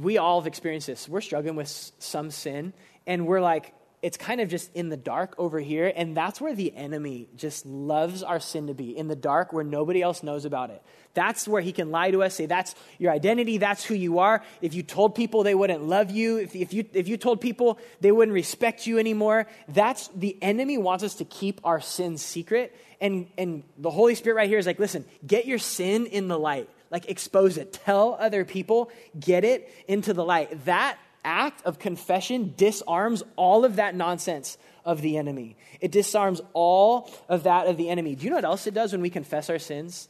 we 0.00 0.18
all 0.18 0.40
have 0.40 0.46
experienced 0.46 0.86
this. 0.86 1.08
We're 1.08 1.20
struggling 1.20 1.56
with 1.56 1.68
some 1.98 2.30
sin, 2.30 2.72
and 3.06 3.26
we're 3.26 3.40
like, 3.40 3.74
it's 4.02 4.16
kind 4.16 4.40
of 4.40 4.48
just 4.48 4.74
in 4.74 4.88
the 4.88 4.96
dark 4.96 5.34
over 5.38 5.60
here. 5.60 5.92
And 5.94 6.16
that's 6.16 6.40
where 6.40 6.54
the 6.54 6.74
enemy 6.76 7.28
just 7.36 7.64
loves 7.64 8.24
our 8.24 8.40
sin 8.40 8.66
to 8.66 8.74
be 8.74 8.96
in 8.96 9.06
the 9.06 9.14
dark 9.14 9.52
where 9.52 9.62
nobody 9.62 10.02
else 10.02 10.24
knows 10.24 10.44
about 10.44 10.70
it. 10.70 10.82
That's 11.14 11.46
where 11.46 11.62
he 11.62 11.72
can 11.72 11.90
lie 11.90 12.10
to 12.10 12.22
us, 12.22 12.34
say, 12.34 12.46
that's 12.46 12.74
your 12.98 13.12
identity, 13.12 13.58
that's 13.58 13.84
who 13.84 13.94
you 13.94 14.18
are. 14.18 14.42
If 14.60 14.74
you 14.74 14.82
told 14.82 15.14
people 15.14 15.44
they 15.44 15.54
wouldn't 15.54 15.84
love 15.84 16.10
you, 16.10 16.38
if, 16.38 16.56
if, 16.56 16.72
you, 16.72 16.84
if 16.92 17.06
you 17.06 17.16
told 17.16 17.40
people 17.40 17.78
they 18.00 18.10
wouldn't 18.10 18.34
respect 18.34 18.86
you 18.86 18.98
anymore, 18.98 19.46
that's 19.68 20.08
the 20.08 20.36
enemy 20.42 20.78
wants 20.78 21.04
us 21.04 21.16
to 21.16 21.24
keep 21.24 21.60
our 21.62 21.80
sin 21.80 22.18
secret. 22.18 22.74
And, 23.00 23.28
and 23.38 23.62
the 23.78 23.90
Holy 23.90 24.16
Spirit 24.16 24.36
right 24.36 24.48
here 24.48 24.58
is 24.58 24.66
like, 24.66 24.78
listen, 24.78 25.04
get 25.24 25.46
your 25.46 25.58
sin 25.58 26.06
in 26.06 26.28
the 26.28 26.38
light. 26.38 26.68
Like, 26.90 27.08
expose 27.08 27.56
it. 27.56 27.72
Tell 27.72 28.16
other 28.18 28.44
people, 28.44 28.90
get 29.18 29.44
it 29.44 29.72
into 29.88 30.12
the 30.12 30.24
light. 30.24 30.64
That 30.66 30.98
act 31.24 31.64
of 31.64 31.78
confession 31.78 32.54
disarms 32.56 33.22
all 33.36 33.64
of 33.64 33.76
that 33.76 33.94
nonsense 33.94 34.58
of 34.84 35.00
the 35.00 35.16
enemy. 35.16 35.56
It 35.80 35.92
disarms 35.92 36.40
all 36.52 37.10
of 37.28 37.44
that 37.44 37.66
of 37.66 37.76
the 37.76 37.88
enemy. 37.88 38.14
Do 38.14 38.24
you 38.24 38.30
know 38.30 38.36
what 38.36 38.44
else 38.44 38.66
it 38.66 38.74
does 38.74 38.92
when 38.92 39.00
we 39.00 39.10
confess 39.10 39.48
our 39.50 39.58
sins? 39.58 40.08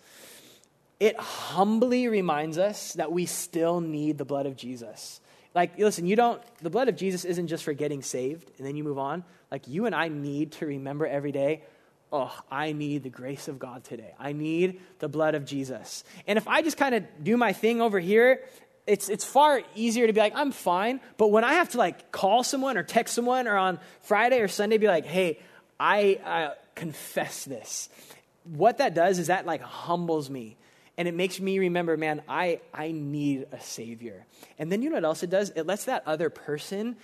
It 1.01 1.18
humbly 1.18 2.09
reminds 2.09 2.59
us 2.59 2.94
that 2.94 3.12
we 3.12 3.27
still 3.27 3.81
need 3.81 4.18
the 4.18 4.25
blood 4.25 4.46
of 4.46 4.57
Jesus. 4.57 5.20
Like, 5.55 5.79
listen, 5.79 6.07
you 6.07 6.16
don't, 6.16 6.40
the 6.62 6.70
blood 6.70 6.88
of 6.88 6.96
Jesus 6.96 7.25
isn't 7.25 7.48
just 7.48 7.64
for 7.64 7.75
getting 7.75 8.03
saved 8.03 8.51
and 8.57 8.66
then 8.66 8.77
you 8.77 8.85
move 8.85 8.98
on. 8.98 9.25
Like, 9.51 9.68
you 9.68 9.85
and 9.87 9.94
I 9.94 10.09
need 10.09 10.53
to 10.53 10.66
remember 10.66 11.07
every 11.07 11.33
day 11.33 11.62
oh, 12.12 12.31
I 12.51 12.72
need 12.72 13.03
the 13.03 13.09
grace 13.09 13.48
of 13.48 13.59
God 13.59 13.85
today. 13.85 14.14
I 14.18 14.33
need 14.33 14.81
the 14.98 15.09
blood 15.09 15.35
of 15.35 15.46
Jesus. 15.46 16.05
And 16.27 16.37
if 16.37 16.46
I 16.46 16.61
just 16.61 16.77
kind 16.77 16.94
of 16.94 17.05
do 17.25 17.37
my 17.37 17.55
thing 17.55 17.81
over 17.81 17.98
here 17.98 18.42
it's, 18.87 19.09
it's 19.09 19.25
far 19.25 19.62
easier 19.75 20.07
to 20.07 20.12
be 20.12 20.21
like, 20.21 20.35
I'm 20.35 20.53
fine. 20.53 21.01
But 21.16 21.29
when 21.29 21.45
I 21.45 21.55
have 21.55 21.71
to 21.71 21.79
like 21.79 22.11
call 22.11 22.42
someone 22.42 22.77
or 22.77 22.83
text 22.83 23.14
someone 23.14 23.47
or 23.47 23.57
on 23.57 23.79
Friday 24.03 24.40
or 24.40 24.49
Sunday, 24.49 24.79
be 24.79 24.88
like, 24.88 25.07
hey, 25.07 25.38
I 25.79 26.21
uh, 26.25 26.55
confess 26.75 27.45
this. 27.45 27.88
What 28.45 28.79
that 28.79 28.95
does 28.95 29.18
is 29.18 29.29
that 29.29 29.47
like 29.47 29.61
humbles 29.61 30.29
me. 30.29 30.57
And 30.99 31.09
it 31.09 31.14
makes 31.14 31.40
me 31.40 31.59
remember, 31.59 31.97
man, 31.97 32.23
I, 32.29 32.61
I 32.75 32.92
need 32.92 33.47
a 33.51 33.61
Savior. 33.61 34.27
And 34.59 34.71
then 34.71 34.83
you 34.83 34.90
know 34.90 34.97
what 34.97 35.05
else 35.05 35.23
it 35.23 35.31
does? 35.31 35.51
It 35.51 35.66
lets 35.66 35.87
that 35.87 36.03
other 36.07 36.29
person 36.29 36.97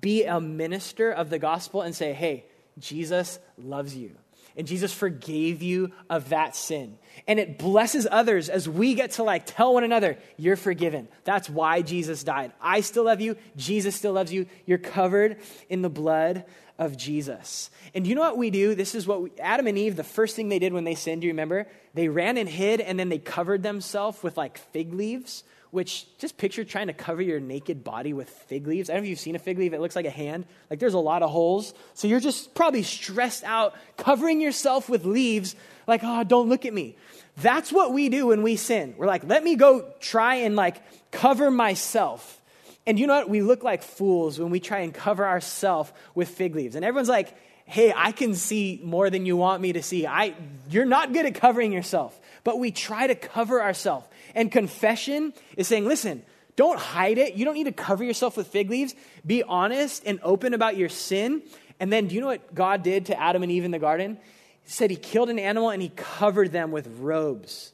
be 0.00 0.24
a 0.24 0.40
minister 0.40 1.10
of 1.10 1.28
the 1.28 1.38
gospel 1.38 1.82
and 1.82 1.94
say, 1.94 2.12
hey, 2.12 2.44
Jesus 2.78 3.38
loves 3.58 3.96
you 3.96 4.12
and 4.56 4.66
Jesus 4.66 4.92
forgave 4.92 5.62
you 5.62 5.92
of 6.10 6.30
that 6.30 6.54
sin. 6.56 6.98
And 7.26 7.38
it 7.38 7.58
blesses 7.58 8.06
others 8.10 8.48
as 8.48 8.68
we 8.68 8.94
get 8.94 9.12
to 9.12 9.22
like 9.22 9.44
tell 9.46 9.74
one 9.74 9.84
another, 9.84 10.18
you're 10.36 10.56
forgiven. 10.56 11.08
That's 11.24 11.48
why 11.48 11.82
Jesus 11.82 12.24
died. 12.24 12.52
I 12.60 12.80
still 12.80 13.04
love 13.04 13.20
you. 13.20 13.36
Jesus 13.56 13.94
still 13.94 14.12
loves 14.12 14.32
you. 14.32 14.46
You're 14.66 14.78
covered 14.78 15.38
in 15.68 15.82
the 15.82 15.90
blood 15.90 16.44
of 16.78 16.96
Jesus. 16.96 17.70
And 17.94 18.06
you 18.06 18.14
know 18.14 18.22
what 18.22 18.38
we 18.38 18.50
do? 18.50 18.74
This 18.74 18.94
is 18.94 19.06
what 19.06 19.22
we, 19.22 19.30
Adam 19.38 19.66
and 19.66 19.78
Eve, 19.78 19.96
the 19.96 20.04
first 20.04 20.36
thing 20.36 20.48
they 20.48 20.58
did 20.58 20.72
when 20.72 20.84
they 20.84 20.94
sinned, 20.94 21.20
do 21.20 21.26
you 21.26 21.32
remember? 21.32 21.68
They 21.94 22.08
ran 22.08 22.38
and 22.38 22.48
hid 22.48 22.80
and 22.80 22.98
then 22.98 23.08
they 23.08 23.18
covered 23.18 23.62
themselves 23.62 24.22
with 24.22 24.36
like 24.36 24.58
fig 24.58 24.92
leaves 24.92 25.44
which 25.72 26.06
just 26.18 26.36
picture 26.36 26.64
trying 26.64 26.88
to 26.88 26.92
cover 26.92 27.22
your 27.22 27.40
naked 27.40 27.82
body 27.82 28.12
with 28.12 28.28
fig 28.28 28.66
leaves. 28.66 28.90
I 28.90 28.92
don't 28.92 29.02
know 29.02 29.06
if 29.06 29.10
you've 29.10 29.18
seen 29.18 29.36
a 29.36 29.40
fig 29.40 29.58
leaf, 29.58 29.72
it 29.72 29.80
looks 29.80 29.96
like 29.96 30.04
a 30.04 30.10
hand. 30.10 30.44
Like 30.68 30.78
there's 30.78 30.92
a 30.92 30.98
lot 30.98 31.22
of 31.22 31.30
holes. 31.30 31.72
So 31.94 32.06
you're 32.06 32.20
just 32.20 32.54
probably 32.54 32.82
stressed 32.82 33.42
out, 33.42 33.74
covering 33.96 34.42
yourself 34.42 34.90
with 34.90 35.06
leaves, 35.06 35.56
like, 35.86 36.02
oh, 36.04 36.24
don't 36.24 36.50
look 36.50 36.66
at 36.66 36.74
me. 36.74 36.94
That's 37.38 37.72
what 37.72 37.94
we 37.94 38.10
do 38.10 38.26
when 38.26 38.42
we 38.42 38.56
sin. 38.56 38.94
We're 38.98 39.06
like, 39.06 39.24
let 39.24 39.42
me 39.42 39.56
go 39.56 39.90
try 39.98 40.36
and 40.36 40.56
like 40.56 40.82
cover 41.10 41.50
myself. 41.50 42.38
And 42.86 42.98
you 42.98 43.06
know 43.06 43.14
what? 43.14 43.30
We 43.30 43.40
look 43.40 43.62
like 43.62 43.82
fools 43.82 44.38
when 44.38 44.50
we 44.50 44.60
try 44.60 44.80
and 44.80 44.92
cover 44.92 45.26
ourselves 45.26 45.90
with 46.14 46.28
fig 46.28 46.54
leaves. 46.54 46.76
And 46.76 46.84
everyone's 46.84 47.08
like, 47.08 47.34
hey, 47.72 47.90
I 47.96 48.12
can 48.12 48.34
see 48.34 48.82
more 48.84 49.08
than 49.08 49.24
you 49.24 49.34
want 49.34 49.62
me 49.62 49.72
to 49.72 49.82
see. 49.82 50.06
I, 50.06 50.34
you're 50.68 50.84
not 50.84 51.14
good 51.14 51.24
at 51.24 51.34
covering 51.34 51.72
yourself. 51.72 52.20
But 52.44 52.58
we 52.58 52.70
try 52.70 53.06
to 53.06 53.14
cover 53.14 53.62
ourselves. 53.62 54.06
And 54.34 54.52
confession 54.52 55.32
is 55.56 55.68
saying, 55.68 55.86
listen, 55.86 56.22
don't 56.54 56.78
hide 56.78 57.16
it. 57.16 57.32
You 57.32 57.46
don't 57.46 57.54
need 57.54 57.64
to 57.64 57.72
cover 57.72 58.04
yourself 58.04 58.36
with 58.36 58.48
fig 58.48 58.68
leaves. 58.68 58.94
Be 59.24 59.42
honest 59.42 60.02
and 60.04 60.20
open 60.22 60.52
about 60.52 60.76
your 60.76 60.90
sin. 60.90 61.40
And 61.80 61.90
then, 61.90 62.08
do 62.08 62.14
you 62.14 62.20
know 62.20 62.26
what 62.26 62.54
God 62.54 62.82
did 62.82 63.06
to 63.06 63.18
Adam 63.18 63.42
and 63.42 63.50
Eve 63.50 63.64
in 63.64 63.70
the 63.70 63.78
garden? 63.78 64.18
He 64.64 64.70
said 64.70 64.90
he 64.90 64.96
killed 64.96 65.30
an 65.30 65.38
animal 65.38 65.70
and 65.70 65.80
he 65.80 65.88
covered 65.88 66.52
them 66.52 66.72
with 66.72 66.86
robes. 66.98 67.72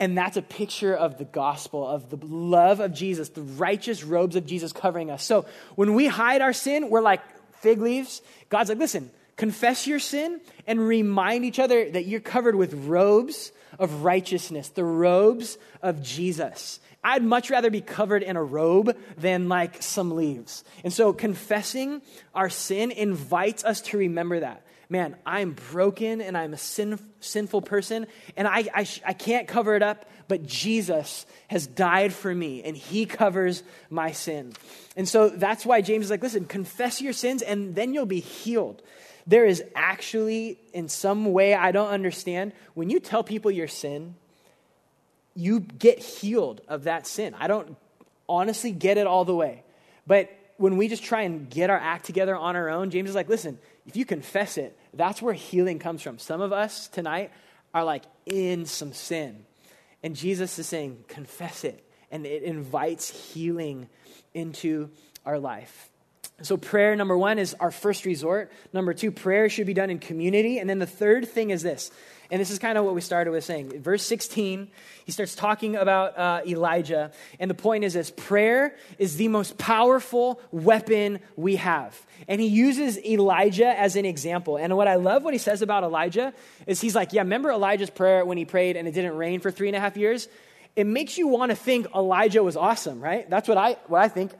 And 0.00 0.18
that's 0.18 0.36
a 0.36 0.42
picture 0.42 0.96
of 0.96 1.16
the 1.16 1.24
gospel, 1.24 1.86
of 1.86 2.10
the 2.10 2.18
love 2.26 2.80
of 2.80 2.92
Jesus, 2.92 3.28
the 3.28 3.42
righteous 3.42 4.02
robes 4.02 4.34
of 4.34 4.46
Jesus 4.46 4.72
covering 4.72 5.12
us. 5.12 5.22
So 5.22 5.46
when 5.76 5.94
we 5.94 6.08
hide 6.08 6.42
our 6.42 6.52
sin, 6.52 6.90
we're 6.90 7.02
like 7.02 7.20
fig 7.60 7.80
leaves. 7.80 8.20
God's 8.48 8.70
like, 8.70 8.78
listen, 8.78 9.12
confess 9.38 9.86
your 9.86 10.00
sin 10.00 10.40
and 10.66 10.86
remind 10.86 11.46
each 11.46 11.58
other 11.58 11.90
that 11.90 12.04
you're 12.04 12.20
covered 12.20 12.56
with 12.56 12.74
robes 12.86 13.52
of 13.78 14.02
righteousness, 14.04 14.68
the 14.68 14.84
robes 14.84 15.56
of 15.80 16.02
Jesus. 16.02 16.80
I'd 17.04 17.22
much 17.22 17.48
rather 17.48 17.70
be 17.70 17.80
covered 17.80 18.24
in 18.24 18.36
a 18.36 18.42
robe 18.42 18.96
than 19.16 19.48
like 19.48 19.82
some 19.82 20.16
leaves. 20.16 20.64
And 20.82 20.92
so 20.92 21.12
confessing 21.12 22.02
our 22.34 22.50
sin 22.50 22.90
invites 22.90 23.64
us 23.64 23.80
to 23.82 23.98
remember 23.98 24.40
that. 24.40 24.64
Man, 24.90 25.16
I'm 25.24 25.52
broken 25.70 26.20
and 26.20 26.36
I'm 26.36 26.54
a 26.54 26.58
sin, 26.58 26.98
sinful 27.20 27.62
person 27.62 28.06
and 28.36 28.48
I, 28.48 28.64
I, 28.74 28.88
I 29.06 29.12
can't 29.12 29.46
cover 29.46 29.76
it 29.76 29.82
up, 29.82 30.10
but 30.26 30.46
Jesus 30.46 31.26
has 31.46 31.66
died 31.66 32.12
for 32.12 32.34
me 32.34 32.62
and 32.64 32.76
he 32.76 33.06
covers 33.06 33.62
my 33.88 34.10
sin. 34.10 34.52
And 34.96 35.06
so 35.06 35.28
that's 35.28 35.64
why 35.64 35.82
James 35.82 36.06
is 36.06 36.10
like, 36.10 36.22
listen, 36.22 36.46
confess 36.46 37.00
your 37.00 37.12
sins 37.12 37.42
and 37.42 37.76
then 37.76 37.94
you'll 37.94 38.06
be 38.06 38.20
healed 38.20 38.82
there 39.28 39.44
is 39.44 39.62
actually, 39.76 40.58
in 40.72 40.88
some 40.88 41.32
way 41.32 41.54
I 41.54 41.70
don't 41.70 41.90
understand, 41.90 42.52
when 42.72 42.88
you 42.88 42.98
tell 42.98 43.22
people 43.22 43.50
your 43.50 43.68
sin, 43.68 44.14
you 45.34 45.60
get 45.60 45.98
healed 45.98 46.62
of 46.66 46.84
that 46.84 47.06
sin. 47.06 47.34
I 47.38 47.46
don't 47.46 47.76
honestly 48.26 48.72
get 48.72 48.96
it 48.96 49.06
all 49.06 49.26
the 49.26 49.34
way. 49.34 49.62
But 50.06 50.30
when 50.56 50.78
we 50.78 50.88
just 50.88 51.04
try 51.04 51.22
and 51.22 51.48
get 51.48 51.68
our 51.68 51.78
act 51.78 52.06
together 52.06 52.34
on 52.34 52.56
our 52.56 52.70
own, 52.70 52.90
James 52.90 53.10
is 53.10 53.14
like, 53.14 53.28
listen, 53.28 53.58
if 53.86 53.96
you 53.96 54.06
confess 54.06 54.56
it, 54.56 54.76
that's 54.94 55.20
where 55.20 55.34
healing 55.34 55.78
comes 55.78 56.02
from. 56.02 56.18
Some 56.18 56.40
of 56.40 56.52
us 56.52 56.88
tonight 56.88 57.30
are 57.74 57.84
like 57.84 58.04
in 58.24 58.64
some 58.64 58.94
sin. 58.94 59.44
And 60.02 60.16
Jesus 60.16 60.58
is 60.58 60.66
saying, 60.66 61.04
confess 61.06 61.64
it. 61.64 61.84
And 62.10 62.24
it 62.24 62.42
invites 62.44 63.10
healing 63.10 63.90
into 64.32 64.88
our 65.26 65.38
life. 65.38 65.90
So, 66.42 66.56
prayer, 66.56 66.94
number 66.94 67.18
one, 67.18 67.38
is 67.38 67.54
our 67.54 67.72
first 67.72 68.04
resort. 68.04 68.52
Number 68.72 68.94
two, 68.94 69.10
prayer 69.10 69.48
should 69.48 69.66
be 69.66 69.74
done 69.74 69.90
in 69.90 69.98
community. 69.98 70.58
And 70.58 70.70
then 70.70 70.78
the 70.78 70.86
third 70.86 71.28
thing 71.28 71.50
is 71.50 71.62
this, 71.62 71.90
and 72.30 72.40
this 72.40 72.50
is 72.50 72.58
kind 72.58 72.76
of 72.76 72.84
what 72.84 72.94
we 72.94 73.00
started 73.00 73.30
with 73.30 73.42
saying. 73.42 73.80
Verse 73.80 74.04
16, 74.04 74.68
he 75.04 75.12
starts 75.12 75.34
talking 75.34 75.76
about 75.76 76.16
uh, 76.16 76.40
Elijah. 76.46 77.10
And 77.40 77.50
the 77.50 77.54
point 77.54 77.84
is 77.84 77.94
this 77.94 78.10
prayer 78.10 78.76
is 78.98 79.16
the 79.16 79.28
most 79.28 79.56
powerful 79.56 80.40
weapon 80.52 81.20
we 81.36 81.56
have. 81.56 81.98
And 82.28 82.40
he 82.40 82.46
uses 82.46 82.98
Elijah 82.98 83.68
as 83.78 83.96
an 83.96 84.04
example. 84.04 84.58
And 84.58 84.76
what 84.76 84.86
I 84.86 84.96
love 84.96 85.24
what 85.24 85.32
he 85.32 85.38
says 85.38 85.62
about 85.62 85.84
Elijah 85.84 86.34
is 86.66 86.80
he's 86.80 86.94
like, 86.94 87.12
yeah, 87.12 87.22
remember 87.22 87.50
Elijah's 87.50 87.90
prayer 87.90 88.24
when 88.24 88.36
he 88.36 88.44
prayed 88.44 88.76
and 88.76 88.86
it 88.86 88.92
didn't 88.92 89.16
rain 89.16 89.40
for 89.40 89.50
three 89.50 89.68
and 89.68 89.76
a 89.76 89.80
half 89.80 89.96
years? 89.96 90.28
It 90.76 90.86
makes 90.86 91.16
you 91.16 91.28
want 91.28 91.50
to 91.50 91.56
think 91.56 91.86
Elijah 91.94 92.42
was 92.42 92.56
awesome, 92.56 93.00
right? 93.00 93.28
That's 93.28 93.48
what 93.48 93.56
I, 93.56 93.78
what 93.86 94.02
I 94.02 94.08
think. 94.08 94.32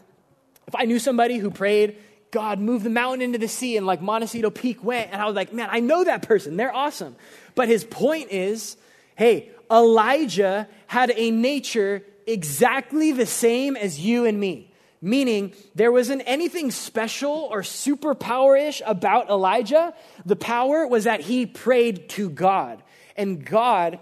If 0.68 0.76
I 0.76 0.84
knew 0.84 0.98
somebody 0.98 1.38
who 1.38 1.50
prayed, 1.50 1.96
God, 2.30 2.60
move 2.60 2.82
the 2.82 2.90
mountain 2.90 3.22
into 3.22 3.38
the 3.38 3.48
sea, 3.48 3.78
and 3.78 3.86
like 3.86 4.02
Montecito 4.02 4.50
Peak 4.50 4.84
went, 4.84 5.10
and 5.10 5.20
I 5.20 5.24
was 5.24 5.34
like, 5.34 5.52
man, 5.52 5.68
I 5.72 5.80
know 5.80 6.04
that 6.04 6.22
person. 6.22 6.58
They're 6.58 6.74
awesome. 6.74 7.16
But 7.54 7.68
his 7.68 7.84
point 7.84 8.30
is 8.30 8.76
hey, 9.16 9.50
Elijah 9.68 10.68
had 10.86 11.10
a 11.16 11.30
nature 11.32 12.04
exactly 12.26 13.10
the 13.10 13.26
same 13.26 13.76
as 13.76 13.98
you 13.98 14.26
and 14.26 14.38
me. 14.38 14.70
Meaning, 15.00 15.54
there 15.74 15.90
wasn't 15.90 16.22
anything 16.26 16.70
special 16.70 17.48
or 17.50 17.62
superpower 17.62 18.60
ish 18.60 18.82
about 18.84 19.28
Elijah. 19.28 19.94
The 20.26 20.36
power 20.36 20.86
was 20.86 21.04
that 21.04 21.22
he 21.22 21.46
prayed 21.46 22.08
to 22.10 22.28
God, 22.28 22.82
and 23.16 23.44
God 23.44 23.98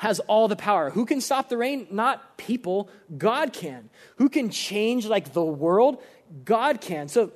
has 0.00 0.18
all 0.20 0.48
the 0.48 0.56
power. 0.56 0.88
Who 0.88 1.04
can 1.04 1.20
stop 1.20 1.50
the 1.50 1.58
rain? 1.58 1.86
Not 1.90 2.38
people. 2.38 2.88
God 3.18 3.52
can. 3.52 3.90
Who 4.16 4.30
can 4.30 4.48
change 4.48 5.04
like 5.04 5.34
the 5.34 5.44
world? 5.44 6.02
God 6.42 6.80
can. 6.80 7.08
So 7.08 7.32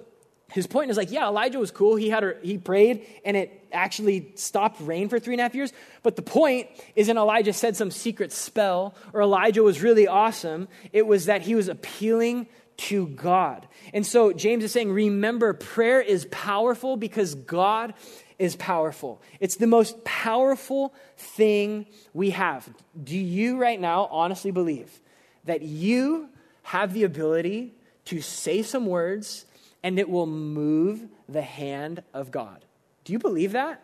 his 0.50 0.66
point 0.66 0.90
is 0.90 0.96
like, 0.96 1.11
yeah, 1.11 1.29
Elijah 1.29 1.59
was 1.59 1.70
cool. 1.70 1.96
He 1.96 2.09
had 2.09 2.24
a, 2.24 2.37
he 2.42 2.57
prayed 2.57 3.07
and 3.22 3.37
it 3.37 3.68
actually 3.70 4.33
stopped 4.37 4.81
rain 4.81 5.11
for 5.11 5.20
three 5.20 5.35
and 5.35 5.40
a 5.40 5.42
half 5.42 5.55
years. 5.55 5.74
But 6.03 6.16
the 6.16 6.22
point 6.22 6.68
isn't 6.96 7.18
Elijah 7.18 7.53
said 7.53 7.77
some 7.77 7.90
secret 7.90 8.33
spell 8.33 8.94
or 9.12 9.20
Elijah 9.20 9.62
was 9.62 9.83
really 9.83 10.07
awesome. 10.07 10.68
It 10.90 11.07
was 11.07 11.27
that 11.27 11.42
he 11.42 11.55
was 11.55 11.68
appealing 11.68 12.46
to 12.77 13.09
God. 13.09 13.68
And 13.92 14.07
so 14.07 14.33
James 14.33 14.64
is 14.64 14.72
saying, 14.72 14.90
remember, 14.90 15.53
prayer 15.53 16.00
is 16.00 16.24
powerful 16.31 16.96
because 16.96 17.35
God 17.35 17.92
is 18.38 18.57
powerful. 18.57 19.20
It's 19.40 19.57
the 19.57 19.66
most 19.66 20.05
powerful 20.05 20.94
thing 21.16 21.87
we 22.12 22.31
have. 22.31 22.68
Do 23.03 23.16
you 23.16 23.59
right 23.59 23.81
now 23.81 24.09
honestly 24.11 24.51
believe 24.51 25.01
that 25.44 25.62
you 25.62 26.29
have 26.64 26.92
the 26.92 27.05
ability 27.05 27.75
to 28.07 28.20
say 28.20 28.62
some 28.62 28.87
words 28.87 29.47
and 29.83 29.99
it 29.99 30.09
will 30.09 30.27
move 30.27 31.09
the 31.29 31.42
hand 31.42 32.03
of 32.12 32.31
God. 32.31 32.64
Do 33.05 33.12
you 33.12 33.18
believe 33.18 33.53
that? 33.53 33.83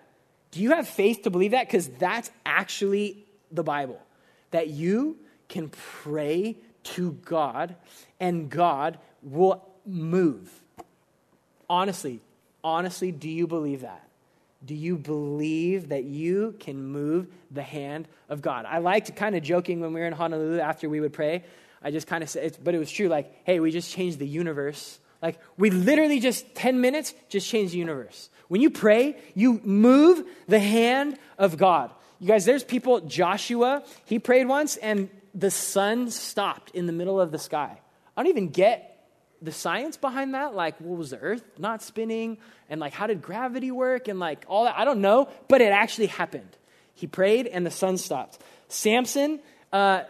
Do 0.51 0.61
you 0.61 0.71
have 0.71 0.89
faith 0.89 1.23
to 1.23 1.31
believe 1.31 1.53
that? 1.53 1.67
Because 1.67 1.89
that's 1.89 2.31
actually 2.45 3.25
the 3.53 3.63
Bible. 3.63 4.01
That 4.51 4.69
you 4.69 5.19
can 5.49 5.69
pray 5.69 6.57
to 6.83 7.13
God 7.25 7.77
and 8.19 8.51
God 8.51 8.99
will 9.23 9.69
move. 9.87 10.51
Honestly, 11.69 12.21
honestly, 12.65 13.13
do 13.13 13.29
you 13.29 13.47
believe 13.47 13.83
that? 13.83 14.09
Do 14.65 14.75
you 14.75 14.97
believe 14.97 15.89
that 15.89 16.05
you 16.05 16.55
can 16.61 16.85
move 16.85 17.29
the 17.51 17.63
hand 17.63 18.09
of 18.29 18.43
God? 18.43 18.67
I 18.67 18.79
liked 18.79 19.15
kind 19.17 19.35
of 19.35 19.43
joking 19.43 19.81
when 19.81 19.95
we 19.95 20.01
were 20.01 20.07
in 20.07 20.13
Honolulu 20.13 20.61
after 20.61 20.89
we 20.89 21.01
would 21.01 21.13
pray. 21.13 21.45
I 21.83 21.91
just 21.91 22.07
kind 22.07 22.23
of 22.23 22.29
said, 22.29 22.59
but 22.63 22.75
it 22.75 22.79
was 22.79 22.91
true. 22.91 23.09
Like, 23.09 23.35
hey, 23.45 23.61
we 23.61 23.71
just 23.71 23.91
changed 23.91 24.19
the 24.19 24.27
universe. 24.27 24.99
Like, 25.23 25.39
we 25.57 25.71
literally 25.71 26.21
just 26.21 26.55
10 26.55 26.81
minutes 26.81 27.15
just 27.29 27.49
changed 27.49 27.73
the 27.73 27.79
universe. 27.79 28.29
When 28.49 28.61
you 28.61 28.71
pray, 28.71 29.17
you 29.35 29.61
move 29.65 30.25
the 30.47 30.59
hand 30.59 31.19
of 31.39 31.57
God. 31.57 31.91
You 32.19 32.29
guys, 32.29 32.45
there's 32.45 32.65
people, 32.65 33.01
Joshua, 33.01 33.83
he 34.05 34.19
prayed 34.19 34.47
once 34.47 34.77
and 34.77 35.09
the 35.35 35.51
sun 35.51 36.11
stopped 36.11 36.73
in 36.73 36.87
the 36.87 36.93
middle 36.93 37.21
of 37.21 37.33
the 37.33 37.39
sky. 37.39 37.81
I 38.17 38.23
don't 38.23 38.31
even 38.31 38.49
get 38.49 38.90
the 39.43 39.53
science 39.53 39.97
behind 39.97 40.35
that, 40.35 40.55
like, 40.55 40.79
what 40.81 40.99
was 40.99 41.11
the 41.11 41.19
earth 41.19 41.43
not 41.59 41.83
spinning? 41.83 42.39
And 42.69 42.81
like, 42.81 42.93
how 42.93 43.07
did 43.07 43.23
gravity 43.23 43.71
work? 43.71 44.09
And 44.09 44.21
like, 44.21 44.45
all 44.49 44.65
that. 44.65 44.77
I 44.77 44.85
don't 44.85 45.01
know, 45.01 45.29
but 45.49 45.61
it 45.61 45.73
actually 45.73 46.07
happened. 46.07 46.57
He 46.95 47.07
prayed 47.07 47.47
and 47.47 47.65
the 47.65 47.71
sun 47.71 47.97
stopped. 47.97 48.39
Samson 48.69 49.41
uh, 49.73 50.03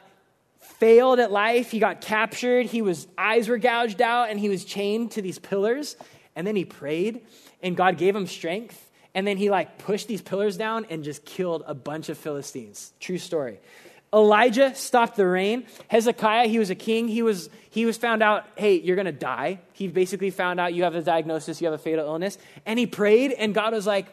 failed 0.59 1.21
at 1.21 1.31
life. 1.31 1.71
He 1.71 1.79
got 1.79 2.01
captured. 2.01 2.67
He 2.67 2.83
was, 2.83 3.07
eyes 3.17 3.49
were 3.49 3.59
gouged 3.59 4.03
out 4.03 4.31
and 4.31 4.41
he 4.41 4.49
was 4.49 4.65
chained 4.65 5.13
to 5.13 5.23
these 5.23 5.39
pillars. 5.39 5.97
And 6.35 6.47
then 6.47 6.57
he 6.57 6.65
prayed 6.65 7.23
and 7.63 7.77
God 7.77 7.97
gave 7.97 8.17
him 8.17 8.27
strength. 8.27 8.91
And 9.15 9.27
then 9.27 9.37
he 9.37 9.51
like 9.51 9.79
pushed 9.79 10.09
these 10.09 10.23
pillars 10.23 10.57
down 10.57 10.87
and 10.91 11.05
just 11.05 11.25
killed 11.25 11.63
a 11.67 11.75
bunch 11.75 12.09
of 12.09 12.19
Philistines. 12.19 12.93
True 13.01 13.19
story. 13.19 13.61
Elijah 14.13 14.75
stopped 14.75 15.17
the 15.17 15.27
rain. 15.27 15.67
Hezekiah, 15.89 16.49
he 16.49 16.59
was 16.59 16.71
a 16.71 16.75
king. 16.75 17.07
He 17.09 17.23
was, 17.23 17.49
he 17.71 17.87
was 17.87 17.97
found 17.97 18.23
out, 18.23 18.45
hey, 18.57 18.81
you're 18.81 18.97
going 18.97 19.07
to 19.07 19.13
die. 19.13 19.61
He 19.73 19.87
basically 19.87 20.31
found 20.31 20.59
out 20.59 20.75
you 20.75 20.83
have 20.83 20.95
a 20.95 21.03
diagnosis, 21.03 21.61
you 21.61 21.67
have 21.67 21.75
a 21.75 21.83
fatal 21.83 22.07
illness. 22.07 22.37
And 22.67 22.79
he 22.79 22.87
prayed, 22.87 23.33
and 23.33 23.55
God 23.55 23.73
was 23.73 23.87
like, 23.87 24.07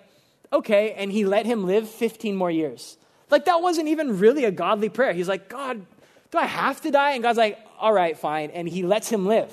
okay. 0.54 0.94
And 0.94 1.12
he 1.12 1.26
let 1.26 1.46
him 1.46 1.66
live 1.66 1.90
15 1.90 2.36
more 2.36 2.52
years. 2.52 2.98
Like, 3.30 3.46
that 3.46 3.62
wasn't 3.62 3.88
even 3.88 4.20
really 4.20 4.46
a 4.46 4.52
godly 4.52 4.90
prayer. 4.90 5.14
He's 5.14 5.28
like, 5.28 5.50
God, 5.50 5.86
do 6.32 6.38
I 6.38 6.46
have 6.46 6.80
to 6.82 6.92
die? 6.92 7.12
And 7.12 7.24
God's 7.24 7.38
like, 7.38 7.60
all 7.80 7.92
right, 7.92 8.18
fine. 8.18 8.52
And 8.52 8.70
he 8.70 8.84
lets 8.84 9.10
him 9.10 9.26
live. 9.26 9.52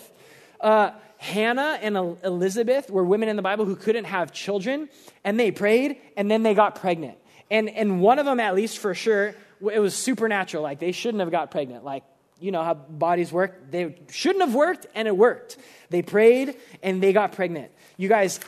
Uh, 0.60 0.90
Hannah 1.16 1.78
and 1.80 1.96
Elizabeth 2.22 2.90
were 2.90 3.02
women 3.02 3.30
in 3.30 3.36
the 3.36 3.42
Bible 3.42 3.64
who 3.64 3.76
couldn't 3.76 4.04
have 4.04 4.30
children, 4.30 4.90
and 5.24 5.40
they 5.40 5.50
prayed, 5.50 5.96
and 6.18 6.30
then 6.30 6.42
they 6.42 6.52
got 6.52 6.74
pregnant. 6.74 7.16
And, 7.50 7.70
and 7.70 8.00
one 8.00 8.18
of 8.18 8.26
them, 8.26 8.40
at 8.40 8.54
least 8.54 8.78
for 8.78 8.94
sure, 8.94 9.34
it 9.68 9.78
was 9.78 9.94
supernatural. 9.94 10.62
Like 10.62 10.78
they 10.78 10.92
shouldn't 10.92 11.20
have 11.20 11.30
got 11.30 11.50
pregnant. 11.50 11.84
Like, 11.84 12.04
you 12.40 12.50
know 12.50 12.62
how 12.62 12.74
bodies 12.74 13.32
work. 13.32 13.70
They 13.70 13.96
shouldn't 14.10 14.44
have 14.44 14.54
worked, 14.54 14.86
and 14.94 15.06
it 15.08 15.16
worked. 15.16 15.56
They 15.90 16.02
prayed, 16.02 16.56
and 16.82 17.02
they 17.02 17.12
got 17.12 17.32
pregnant. 17.32 17.70
You 17.96 18.08
guys, 18.08 18.40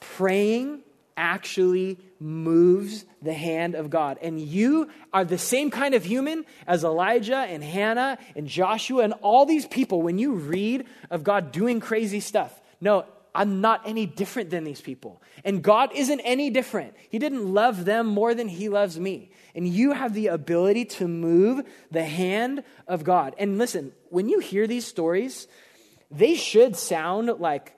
praying 0.00 0.82
actually 1.16 1.98
moves 2.20 3.04
the 3.22 3.32
hand 3.32 3.74
of 3.74 3.90
God. 3.90 4.18
And 4.22 4.40
you 4.40 4.90
are 5.12 5.24
the 5.24 5.38
same 5.38 5.70
kind 5.70 5.94
of 5.94 6.04
human 6.04 6.44
as 6.66 6.84
Elijah 6.84 7.36
and 7.36 7.62
Hannah 7.62 8.18
and 8.34 8.46
Joshua 8.46 9.02
and 9.02 9.14
all 9.22 9.46
these 9.46 9.66
people. 9.66 10.02
When 10.02 10.18
you 10.18 10.34
read 10.34 10.86
of 11.10 11.24
God 11.24 11.52
doing 11.52 11.80
crazy 11.80 12.20
stuff, 12.20 12.60
no, 12.80 13.04
I'm 13.34 13.60
not 13.60 13.82
any 13.86 14.06
different 14.06 14.50
than 14.50 14.64
these 14.64 14.80
people. 14.80 15.22
And 15.44 15.62
God 15.62 15.90
isn't 15.94 16.20
any 16.20 16.50
different. 16.50 16.94
He 17.10 17.18
didn't 17.18 17.52
love 17.52 17.84
them 17.84 18.06
more 18.06 18.34
than 18.34 18.48
He 18.48 18.68
loves 18.68 18.98
me. 18.98 19.30
And 19.56 19.66
you 19.66 19.92
have 19.92 20.14
the 20.14 20.28
ability 20.28 20.84
to 20.84 21.08
move 21.08 21.66
the 21.90 22.04
hand 22.04 22.62
of 22.86 23.02
God. 23.02 23.34
And 23.38 23.58
listen, 23.58 23.92
when 24.10 24.28
you 24.28 24.38
hear 24.38 24.66
these 24.66 24.86
stories, 24.86 25.48
they 26.10 26.34
should 26.36 26.76
sound 26.76 27.28
like, 27.40 27.74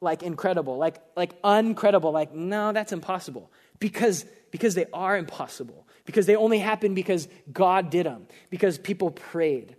like 0.00 0.22
incredible, 0.22 0.78
like, 0.78 0.96
like 1.16 1.42
uncredible, 1.42 2.12
like, 2.12 2.32
no, 2.32 2.72
that's 2.72 2.92
impossible. 2.92 3.50
Because, 3.78 4.24
because 4.50 4.74
they 4.74 4.86
are 4.92 5.16
impossible. 5.18 5.86
Because 6.06 6.24
they 6.26 6.36
only 6.36 6.60
happen 6.60 6.94
because 6.94 7.28
God 7.52 7.90
did 7.90 8.06
them, 8.06 8.26
because 8.48 8.78
people 8.78 9.10
prayed. 9.10 9.76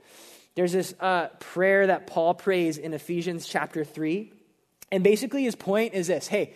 There's 0.56 0.74
this 0.74 0.94
uh, 1.00 1.28
prayer 1.40 1.88
that 1.88 2.06
Paul 2.06 2.34
prays 2.34 2.78
in 2.78 2.94
Ephesians 2.94 3.48
chapter 3.48 3.86
3 3.86 4.34
and 4.92 5.04
basically, 5.04 5.44
his 5.44 5.56
point 5.56 5.94
is 5.94 6.08
this 6.08 6.28
hey, 6.28 6.54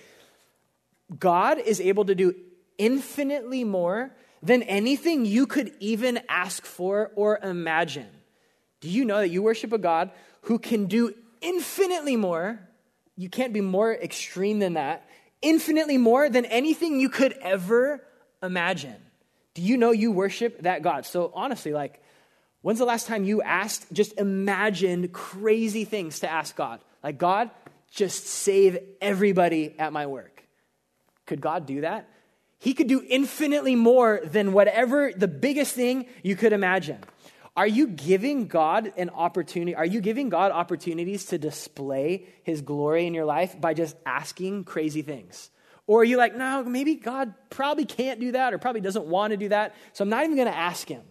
God 1.17 1.60
is 1.60 1.82
able 1.82 2.06
to 2.06 2.15
do 2.15 2.36
infinitely 2.77 3.63
more 3.63 4.12
than 4.43 4.63
anything 4.63 5.25
you 5.25 5.45
could 5.45 5.71
even 5.80 6.19
ask 6.27 6.65
for 6.65 7.12
or 7.15 7.39
imagine. 7.39 8.10
Do 8.80 8.89
you 8.89 9.06
know 9.06 9.17
that 9.17 9.30
you 9.30 9.41
worship 9.43 9.71
a 9.73 9.77
God 9.77 10.12
who 10.41 10.58
can 10.58 10.88
do 10.88 11.13
infinitely 11.41 12.15
more? 12.15 12.60
You 13.15 13.30
can't 13.30 13.54
be 13.54 13.62
more 13.62 13.93
extreme 13.93 14.60
than 14.60 14.73
that. 14.73 15.08
Infinitely 15.41 15.97
more 15.97 16.30
than 16.30 16.45
anything 16.45 16.99
you 16.99 17.10
could 17.10 17.34
ever 17.41 18.04
imagine. 18.41 18.95
Do 19.54 19.62
you 19.62 19.77
know 19.77 19.91
you 19.91 20.12
worship 20.12 20.63
that 20.63 20.82
God? 20.82 21.06
So, 21.06 21.32
honestly, 21.36 21.73
like, 21.73 22.01
when's 22.62 22.80
the 22.80 22.86
last 22.86 23.08
time 23.08 23.23
you 23.23 23.41
asked, 23.41 23.91
just 23.91 24.17
imagined 24.17 25.12
crazy 25.12 25.84
things 25.84 26.21
to 26.21 26.32
ask 26.32 26.56
God? 26.56 26.80
Like, 27.04 27.17
God, 27.17 27.49
just 27.91 28.25
save 28.27 28.80
everybody 29.01 29.75
at 29.77 29.91
my 29.91 30.08
work. 30.08 30.43
Could 31.25 31.41
God 31.41 31.65
do 31.65 31.82
that? 31.82 32.10
He 32.62 32.76
could 32.76 32.86
do 32.86 33.04
infinitely 33.10 33.76
more 33.76 34.21
than 34.24 34.54
whatever 34.54 35.12
the 35.12 35.28
biggest 35.28 35.74
thing 35.74 36.06
you 36.21 36.36
could 36.36 36.54
imagine. 36.54 37.00
Are 37.58 37.65
you 37.65 37.88
giving 37.88 38.45
God 38.45 38.93
an 38.97 39.10
opportunity? 39.10 39.74
Are 39.74 39.86
you 39.86 40.00
giving 40.00 40.30
God 40.30 40.52
opportunities 40.52 41.26
to 41.26 41.39
display 41.39 42.28
his 42.43 42.62
glory 42.62 43.08
in 43.08 43.15
your 43.15 43.26
life 43.26 43.60
by 43.60 43.74
just 43.74 43.97
asking 44.06 44.65
crazy 44.65 45.02
things? 45.02 45.50
Or 45.88 46.02
are 46.02 46.04
you 46.04 46.17
like, 46.17 46.36
no, 46.36 46.63
maybe 46.63 46.93
God 46.93 47.34
probably 47.50 47.86
can't 47.86 48.19
do 48.19 48.34
that 48.34 48.54
or 48.54 48.60
probably 48.60 48.82
doesn't 48.82 49.08
want 49.08 49.32
to 49.32 49.38
do 49.38 49.50
that, 49.50 49.74
so 49.93 50.04
I'm 50.04 50.10
not 50.10 50.26
even 50.26 50.36
going 50.36 50.47
to 50.47 50.56
ask 50.56 50.88
him? 50.88 51.02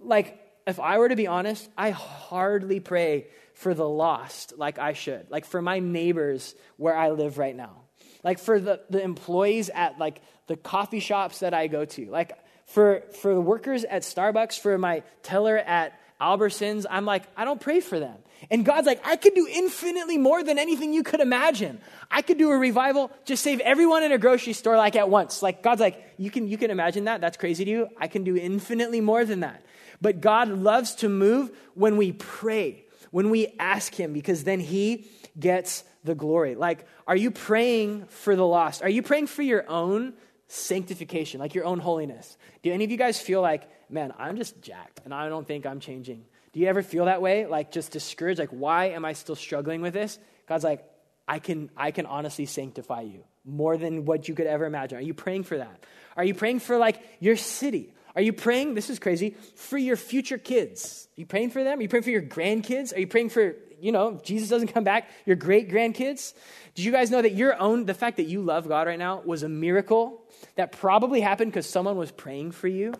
Like, 0.00 0.40
if 0.64 0.78
I 0.78 0.98
were 0.98 1.08
to 1.08 1.16
be 1.16 1.26
honest, 1.26 1.68
I 1.76 1.90
hardly 1.90 2.78
pray 2.78 3.26
for 3.52 3.74
the 3.74 3.88
lost 3.88 4.56
like 4.56 4.78
I 4.78 4.92
should, 4.92 5.28
like 5.28 5.44
for 5.44 5.60
my 5.60 5.80
neighbors 5.80 6.54
where 6.76 6.94
I 6.94 7.10
live 7.10 7.36
right 7.36 7.56
now, 7.56 7.87
like 8.22 8.38
for 8.38 8.58
the, 8.60 8.80
the 8.90 9.02
employees 9.02 9.70
at 9.70 9.98
like 9.98 10.20
the 10.46 10.56
coffee 10.56 11.00
shops 11.00 11.40
that 11.40 11.54
I 11.54 11.66
go 11.66 11.84
to, 11.84 12.06
like 12.06 12.32
for, 12.66 13.02
for 13.20 13.34
the 13.34 13.40
workers 13.40 13.84
at 13.84 14.02
Starbucks, 14.02 14.58
for 14.58 14.76
my 14.78 15.02
teller 15.22 15.56
at 15.56 15.98
Albertsons, 16.20 16.84
I'm 16.90 17.04
like, 17.04 17.24
I 17.36 17.44
don't 17.44 17.60
pray 17.60 17.80
for 17.80 17.98
them. 17.98 18.16
And 18.50 18.64
God's 18.64 18.86
like, 18.86 19.04
I 19.06 19.16
could 19.16 19.34
do 19.34 19.46
infinitely 19.50 20.18
more 20.18 20.42
than 20.42 20.58
anything 20.58 20.92
you 20.92 21.02
could 21.02 21.20
imagine. 21.20 21.80
I 22.10 22.22
could 22.22 22.38
do 22.38 22.50
a 22.50 22.56
revival, 22.56 23.10
just 23.24 23.42
save 23.42 23.60
everyone 23.60 24.02
in 24.02 24.12
a 24.12 24.18
grocery 24.18 24.52
store 24.52 24.76
like 24.76 24.96
at 24.96 25.08
once. 25.08 25.42
Like 25.42 25.62
God's 25.62 25.80
like, 25.80 26.14
you 26.16 26.30
can, 26.30 26.48
you 26.48 26.58
can 26.58 26.70
imagine 26.70 27.04
that? 27.04 27.20
That's 27.20 27.36
crazy 27.36 27.64
to 27.64 27.70
you? 27.70 27.88
I 27.98 28.08
can 28.08 28.24
do 28.24 28.36
infinitely 28.36 29.00
more 29.00 29.24
than 29.24 29.40
that. 29.40 29.64
But 30.00 30.20
God 30.20 30.48
loves 30.48 30.96
to 30.96 31.08
move 31.08 31.50
when 31.74 31.96
we 31.96 32.12
pray 32.12 32.84
when 33.10 33.30
we 33.30 33.54
ask 33.58 33.94
Him, 33.94 34.12
because 34.12 34.44
then 34.44 34.60
He 34.60 35.06
gets 35.38 35.84
the 36.04 36.14
glory. 36.14 36.54
Like, 36.54 36.86
are 37.06 37.16
you 37.16 37.30
praying 37.30 38.06
for 38.06 38.36
the 38.36 38.46
lost? 38.46 38.82
Are 38.82 38.88
you 38.88 39.02
praying 39.02 39.26
for 39.26 39.42
your 39.42 39.68
own 39.68 40.14
sanctification, 40.46 41.40
like 41.40 41.54
your 41.54 41.64
own 41.64 41.78
holiness? 41.78 42.36
Do 42.62 42.72
any 42.72 42.84
of 42.84 42.90
you 42.90 42.96
guys 42.96 43.20
feel 43.20 43.42
like, 43.42 43.68
man, 43.90 44.12
I'm 44.18 44.36
just 44.36 44.60
jacked 44.62 45.00
and 45.04 45.12
I 45.12 45.28
don't 45.28 45.46
think 45.46 45.66
I'm 45.66 45.80
changing? 45.80 46.24
Do 46.52 46.60
you 46.60 46.66
ever 46.66 46.82
feel 46.82 47.04
that 47.04 47.20
way? 47.20 47.46
Like, 47.46 47.70
just 47.70 47.92
discouraged? 47.92 48.38
Like, 48.40 48.50
why 48.50 48.86
am 48.86 49.04
I 49.04 49.12
still 49.12 49.36
struggling 49.36 49.82
with 49.82 49.94
this? 49.94 50.18
God's 50.46 50.64
like, 50.64 50.84
I 51.26 51.38
can, 51.38 51.70
I 51.76 51.90
can 51.90 52.06
honestly 52.06 52.46
sanctify 52.46 53.02
you 53.02 53.24
more 53.44 53.76
than 53.76 54.06
what 54.06 54.28
you 54.28 54.34
could 54.34 54.46
ever 54.46 54.64
imagine. 54.64 54.98
Are 54.98 55.02
you 55.02 55.14
praying 55.14 55.44
for 55.44 55.58
that? 55.58 55.84
Are 56.16 56.24
you 56.24 56.34
praying 56.34 56.60
for 56.60 56.78
like 56.78 57.02
your 57.20 57.36
city? 57.36 57.92
Are 58.16 58.22
you 58.22 58.32
praying, 58.32 58.74
this 58.74 58.90
is 58.90 58.98
crazy, 58.98 59.36
for 59.54 59.78
your 59.78 59.96
future 59.96 60.38
kids? 60.38 61.06
Are 61.16 61.20
you 61.20 61.26
praying 61.26 61.50
for 61.50 61.62
them? 61.62 61.78
Are 61.78 61.82
you 61.82 61.88
praying 61.88 62.02
for 62.02 62.10
your 62.10 62.22
grandkids? 62.22 62.96
Are 62.96 62.98
you 62.98 63.06
praying 63.06 63.28
for, 63.28 63.54
you 63.80 63.92
know, 63.92 64.20
Jesus 64.22 64.48
doesn't 64.48 64.68
come 64.68 64.84
back, 64.84 65.10
your 65.26 65.36
great 65.36 65.70
grandkids? 65.70 66.34
Did 66.74 66.84
you 66.84 66.92
guys 66.92 67.10
know 67.10 67.22
that 67.22 67.34
your 67.34 67.60
own, 67.60 67.84
the 67.84 67.94
fact 67.94 68.16
that 68.16 68.26
you 68.26 68.42
love 68.42 68.68
God 68.68 68.86
right 68.86 68.98
now 68.98 69.20
was 69.24 69.42
a 69.42 69.48
miracle 69.48 70.22
that 70.56 70.72
probably 70.72 71.20
happened 71.20 71.52
because 71.52 71.68
someone 71.68 71.96
was 71.96 72.10
praying 72.10 72.52
for 72.52 72.68
you? 72.68 72.92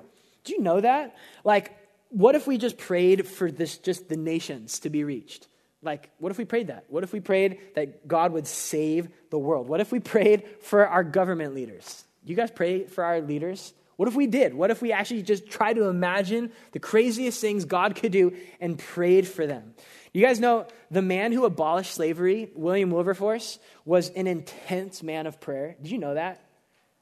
Do 0.45 0.53
you 0.53 0.61
know 0.61 0.81
that? 0.81 1.17
Like, 1.45 1.77
what 2.11 2.35
if 2.35 2.47
we 2.47 2.59
just 2.59 2.79
prayed 2.79 3.27
for 3.27 3.51
this, 3.51 3.79
just 3.79 4.09
the 4.09 4.17
nations 4.17 4.81
to 4.81 4.91
be 4.91 5.05
reached? 5.05 5.47
Like, 5.83 6.11
what 6.19 6.33
if 6.33 6.39
we 6.39 6.45
prayed 6.45 6.69
that? 6.69 6.85
What 6.89 7.05
if 7.05 7.13
we 7.13 7.21
prayed 7.21 7.59
that 7.75 8.09
God 8.09 8.33
would 8.33 8.47
save 8.47 9.09
the 9.31 9.39
world? 9.39 9.69
What 9.69 9.81
if 9.81 9.93
we 9.93 10.01
prayed 10.01 10.45
for 10.63 10.87
our 10.87 11.05
government 11.05 11.55
leaders? 11.55 12.05
You 12.25 12.35
guys 12.35 12.51
pray 12.51 12.85
for 12.85 13.05
our 13.05 13.21
leaders? 13.21 13.73
What 13.99 14.07
if 14.07 14.15
we 14.15 14.29
did? 14.29 14.55
What 14.55 14.71
if 14.71 14.81
we 14.81 14.93
actually 14.93 15.23
just 15.23 15.51
tried 15.51 15.73
to 15.73 15.89
imagine 15.89 16.53
the 16.71 16.79
craziest 16.79 17.41
things 17.41 17.65
God 17.65 17.97
could 17.97 18.13
do 18.13 18.33
and 18.61 18.79
prayed 18.79 19.27
for 19.27 19.45
them? 19.45 19.75
You 20.13 20.25
guys 20.25 20.39
know 20.39 20.69
the 20.89 21.03
man 21.03 21.33
who 21.33 21.45
abolished 21.45 21.95
slavery, 21.95 22.49
William 22.55 22.93
Wilberforce, 22.93 23.59
was 23.85 24.11
an 24.11 24.29
intense 24.29 25.03
man 25.03 25.27
of 25.27 25.41
prayer. 25.41 25.75
Did 25.83 25.91
you 25.91 25.99
know 25.99 26.15
that? 26.15 26.41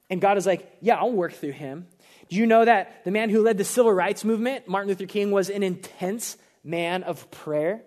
And 0.09 0.23
God 0.23 0.39
is 0.39 0.47
like, 0.47 0.75
yeah, 0.81 0.97
I'll 0.97 1.13
work 1.13 1.35
through 1.35 1.53
him. 1.53 1.87
Do 2.31 2.37
you 2.37 2.47
know 2.47 2.65
that 2.65 3.05
the 3.05 3.11
man 3.11 3.29
who 3.29 3.43
led 3.43 3.59
the 3.59 3.65
civil 3.65 3.93
rights 3.93 4.25
movement, 4.25 4.67
Martin 4.67 4.89
Luther 4.89 5.05
King, 5.05 5.31
was 5.31 5.51
an 5.51 5.63
intense 5.63 6.39
man 6.65 7.03
of 7.03 7.31
prayer? 7.31 7.83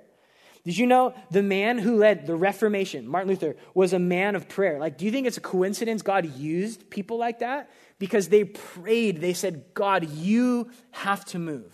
Did 0.66 0.78
you 0.78 0.86
know 0.86 1.16
the 1.32 1.42
man 1.42 1.80
who 1.80 1.98
led 1.98 2.28
the 2.28 2.36
Reformation, 2.36 3.08
Martin 3.08 3.30
Luther, 3.30 3.56
was 3.74 3.92
a 3.94 3.98
man 3.98 4.36
of 4.36 4.48
prayer? 4.48 4.78
Like, 4.78 5.00
do 5.00 5.06
you 5.06 5.12
think 5.12 5.26
it's 5.26 5.38
a 5.38 5.42
coincidence 5.42 6.04
God 6.04 6.38
used 6.38 6.92
people 6.92 7.18
like 7.18 7.40
that? 7.40 7.72
Because 8.00 8.30
they 8.30 8.46
prayed, 8.46 9.22
they 9.22 9.34
said, 9.34 9.66
God, 9.74 10.10
you 10.10 10.72
have 10.92 11.24
to 11.26 11.40
move. 11.40 11.74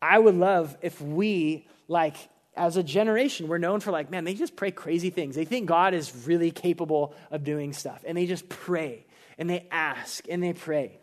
I 0.00 0.18
would 0.18 0.34
love 0.36 0.76
if 0.82 1.00
we, 1.00 1.66
like, 1.88 2.16
as 2.56 2.76
a 2.76 2.82
generation, 2.82 3.48
we're 3.48 3.58
known 3.58 3.80
for, 3.80 3.90
like, 3.90 4.10
man, 4.10 4.24
they 4.24 4.34
just 4.34 4.56
pray 4.56 4.70
crazy 4.70 5.10
things. 5.10 5.34
They 5.34 5.44
think 5.44 5.66
God 5.66 5.94
is 5.94 6.26
really 6.26 6.50
capable 6.50 7.14
of 7.30 7.44
doing 7.44 7.72
stuff, 7.72 8.04
and 8.06 8.16
they 8.16 8.26
just 8.26 8.48
pray, 8.48 9.04
and 9.36 9.50
they 9.50 9.66
ask, 9.70 10.24
and 10.28 10.42
they 10.42 10.52
pray. 10.52 10.98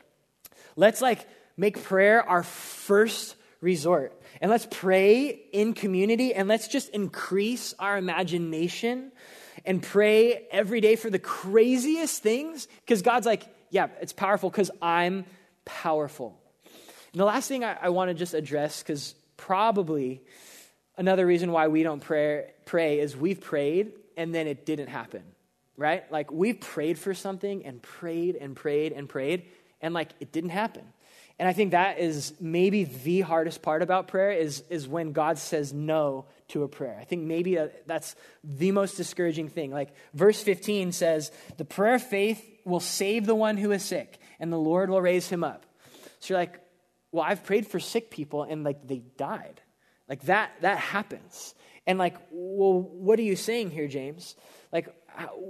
Let's, 0.75 1.01
like, 1.01 1.27
make 1.57 1.83
prayer 1.83 2.27
our 2.27 2.43
first 2.43 3.35
resort. 3.61 4.19
And 4.41 4.51
let's 4.51 4.67
pray 4.69 5.27
in 5.51 5.73
community 5.73 6.33
and 6.33 6.47
let's 6.47 6.67
just 6.67 6.89
increase 6.89 7.73
our 7.79 7.97
imagination 7.97 9.11
and 9.65 9.81
pray 9.81 10.47
every 10.51 10.81
day 10.81 10.95
for 10.95 11.09
the 11.09 11.19
craziest 11.19 12.21
things 12.21 12.67
because 12.81 13.01
God's 13.01 13.25
like, 13.25 13.43
yeah, 13.73 13.87
it's 14.01 14.13
powerful 14.13 14.51
because 14.51 14.69
I'm 14.83 15.25
powerful. 15.65 16.39
And 17.11 17.19
the 17.19 17.25
last 17.25 17.47
thing 17.47 17.63
I, 17.63 17.75
I 17.81 17.89
want 17.89 18.09
to 18.09 18.13
just 18.13 18.35
address, 18.35 18.83
because 18.83 19.15
probably 19.35 20.21
another 20.95 21.25
reason 21.25 21.51
why 21.51 21.67
we 21.69 21.81
don't 21.81 21.99
pray, 21.99 22.51
pray 22.65 22.99
is 22.99 23.17
we've 23.17 23.41
prayed 23.41 23.93
and 24.15 24.33
then 24.33 24.45
it 24.45 24.67
didn't 24.67 24.89
happen, 24.89 25.23
right? 25.75 26.09
Like 26.11 26.31
we've 26.31 26.59
prayed 26.61 26.99
for 26.99 27.15
something 27.15 27.65
and 27.65 27.81
prayed 27.81 28.35
and 28.35 28.55
prayed 28.55 28.91
and 28.91 29.09
prayed 29.09 29.47
and 29.81 29.95
like 29.95 30.09
it 30.19 30.31
didn't 30.31 30.51
happen. 30.51 30.83
And 31.39 31.49
I 31.49 31.53
think 31.53 31.71
that 31.71 31.97
is 31.97 32.35
maybe 32.39 32.83
the 32.83 33.21
hardest 33.21 33.63
part 33.63 33.81
about 33.81 34.07
prayer 34.07 34.31
is, 34.33 34.63
is 34.69 34.87
when 34.87 35.13
God 35.13 35.39
says 35.39 35.73
no 35.73 36.25
to 36.49 36.61
a 36.61 36.67
prayer. 36.67 36.95
I 37.01 37.05
think 37.05 37.23
maybe 37.23 37.57
uh, 37.57 37.69
that's 37.87 38.15
the 38.43 38.71
most 38.71 38.97
discouraging 38.97 39.49
thing. 39.49 39.71
Like 39.71 39.95
verse 40.13 40.43
15 40.43 40.91
says, 40.91 41.31
The 41.57 41.65
prayer 41.65 41.97
faith 41.97 42.52
will 42.65 42.79
save 42.79 43.25
the 43.25 43.35
one 43.35 43.57
who 43.57 43.71
is 43.71 43.83
sick, 43.83 44.19
and 44.39 44.51
the 44.51 44.57
Lord 44.57 44.89
will 44.89 45.01
raise 45.01 45.29
him 45.29 45.43
up. 45.43 45.65
So 46.19 46.33
you're 46.33 46.39
like, 46.39 46.59
Well, 47.11 47.23
I've 47.23 47.43
prayed 47.43 47.67
for 47.67 47.79
sick 47.79 48.09
people 48.09 48.43
and 48.43 48.63
like 48.63 48.87
they 48.87 48.99
died. 49.17 49.61
Like 50.07 50.23
that, 50.23 50.51
that 50.61 50.77
happens. 50.77 51.55
And 51.85 51.97
like, 51.97 52.15
well, 52.31 52.79
what 52.79 53.19
are 53.19 53.23
you 53.23 53.35
saying 53.35 53.71
here, 53.71 53.87
James? 53.87 54.35
Like, 54.71 54.93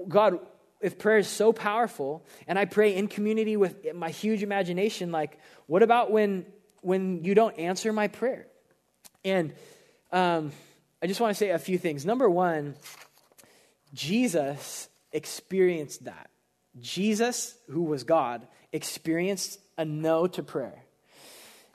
God, 0.08 0.40
if 0.82 0.98
prayer 0.98 1.18
is 1.18 1.28
so 1.28 1.54
powerful 1.54 2.26
and 2.48 2.58
I 2.58 2.66
pray 2.66 2.96
in 2.96 3.08
community 3.08 3.56
with 3.56 3.94
my 3.94 4.10
huge 4.10 4.44
imagination, 4.44 5.12
like, 5.12 5.40
what 5.68 5.84
about 5.84 6.12
when, 6.12 6.46
when 6.82 7.24
you 7.24 7.36
don't 7.36 7.58
answer 7.58 7.94
my 7.94 8.08
prayer? 8.08 8.48
And 9.24 9.54
um, 10.12 10.52
I 11.02 11.08
just 11.08 11.22
want 11.22 11.32
to 11.32 11.36
say 11.36 11.52
a 11.52 11.60
few 11.60 11.78
things. 11.78 12.06
Number 12.06 12.30
one, 12.30 12.76
Jesus 13.94 14.90
experienced 15.12 16.06
that. 16.06 16.30
Jesus, 16.80 17.56
who 17.70 17.84
was 17.84 18.04
God, 18.04 18.48
experienced 18.72 19.60
a 19.78 19.86
no 19.86 20.28
to 20.28 20.44
prayer. 20.44 20.84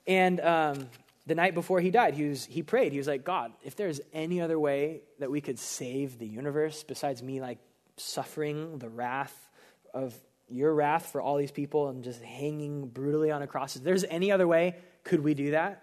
And 0.06 0.40
um, 0.40 0.88
the 1.26 1.34
night 1.34 1.54
before 1.54 1.80
he 1.80 1.90
died, 1.90 2.14
he, 2.14 2.24
was, 2.24 2.44
he 2.44 2.62
prayed. 2.62 2.92
He 2.92 2.98
was 2.98 3.06
like, 3.06 3.24
God, 3.24 3.52
if 3.62 3.76
there's 3.76 4.00
any 4.12 4.40
other 4.40 4.58
way 4.58 5.02
that 5.18 5.30
we 5.30 5.40
could 5.40 5.58
save 5.58 6.18
the 6.18 6.26
universe 6.26 6.82
besides 6.82 7.22
me, 7.22 7.40
like, 7.40 7.58
suffering 7.96 8.78
the 8.78 8.88
wrath 8.88 9.48
of 9.92 10.14
your 10.48 10.72
wrath 10.72 11.10
for 11.12 11.20
all 11.20 11.36
these 11.36 11.50
people 11.50 11.88
and 11.88 12.04
just 12.04 12.22
hanging 12.22 12.88
brutally 12.88 13.30
on 13.30 13.42
a 13.42 13.46
cross. 13.46 13.76
If 13.76 13.82
there's 13.82 14.04
any 14.04 14.32
other 14.32 14.46
way, 14.46 14.76
could 15.04 15.20
we 15.20 15.34
do 15.34 15.50
that? 15.50 15.82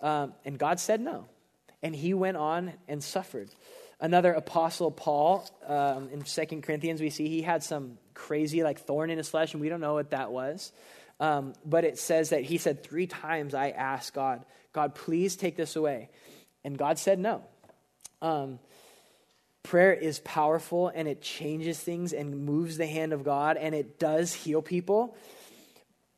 Um, 0.00 0.32
and 0.44 0.58
God 0.58 0.80
said 0.80 1.00
no. 1.00 1.26
And 1.82 1.94
he 1.94 2.14
went 2.14 2.36
on 2.36 2.72
and 2.88 3.02
suffered. 3.02 3.50
Another 4.00 4.32
apostle, 4.32 4.90
Paul, 4.90 5.48
um, 5.66 6.08
in 6.10 6.24
Second 6.24 6.62
Corinthians, 6.62 7.00
we 7.00 7.10
see 7.10 7.28
he 7.28 7.42
had 7.42 7.62
some 7.62 7.98
crazy, 8.16 8.64
like, 8.64 8.80
thorn 8.80 9.10
in 9.10 9.18
his 9.18 9.28
flesh, 9.28 9.52
and 9.54 9.60
we 9.60 9.68
don't 9.68 9.80
know 9.80 9.94
what 9.94 10.10
that 10.10 10.32
was. 10.32 10.72
Um, 11.20 11.52
but 11.64 11.84
it 11.84 11.98
says 11.98 12.30
that 12.30 12.42
he 12.42 12.58
said, 12.58 12.82
Three 12.82 13.06
times 13.06 13.54
I 13.54 13.70
asked 13.70 14.12
God, 14.12 14.44
God, 14.72 14.94
please 14.94 15.36
take 15.36 15.56
this 15.56 15.76
away. 15.76 16.10
And 16.64 16.76
God 16.76 16.98
said 16.98 17.18
no. 17.18 17.42
Um, 18.20 18.58
Prayer 19.66 19.92
is 19.92 20.20
powerful 20.20 20.92
and 20.94 21.08
it 21.08 21.20
changes 21.20 21.76
things 21.80 22.12
and 22.12 22.44
moves 22.46 22.76
the 22.76 22.86
hand 22.86 23.12
of 23.12 23.24
God 23.24 23.56
and 23.56 23.74
it 23.74 23.98
does 23.98 24.32
heal 24.32 24.62
people. 24.62 25.16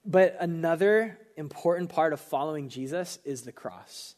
But 0.05 0.37
another 0.39 1.19
important 1.39 1.89
part 1.89 2.13
of 2.13 2.21
following 2.21 2.69
Jesus 2.69 3.19
is 3.25 3.43
the 3.43 3.53
cross. 3.53 4.15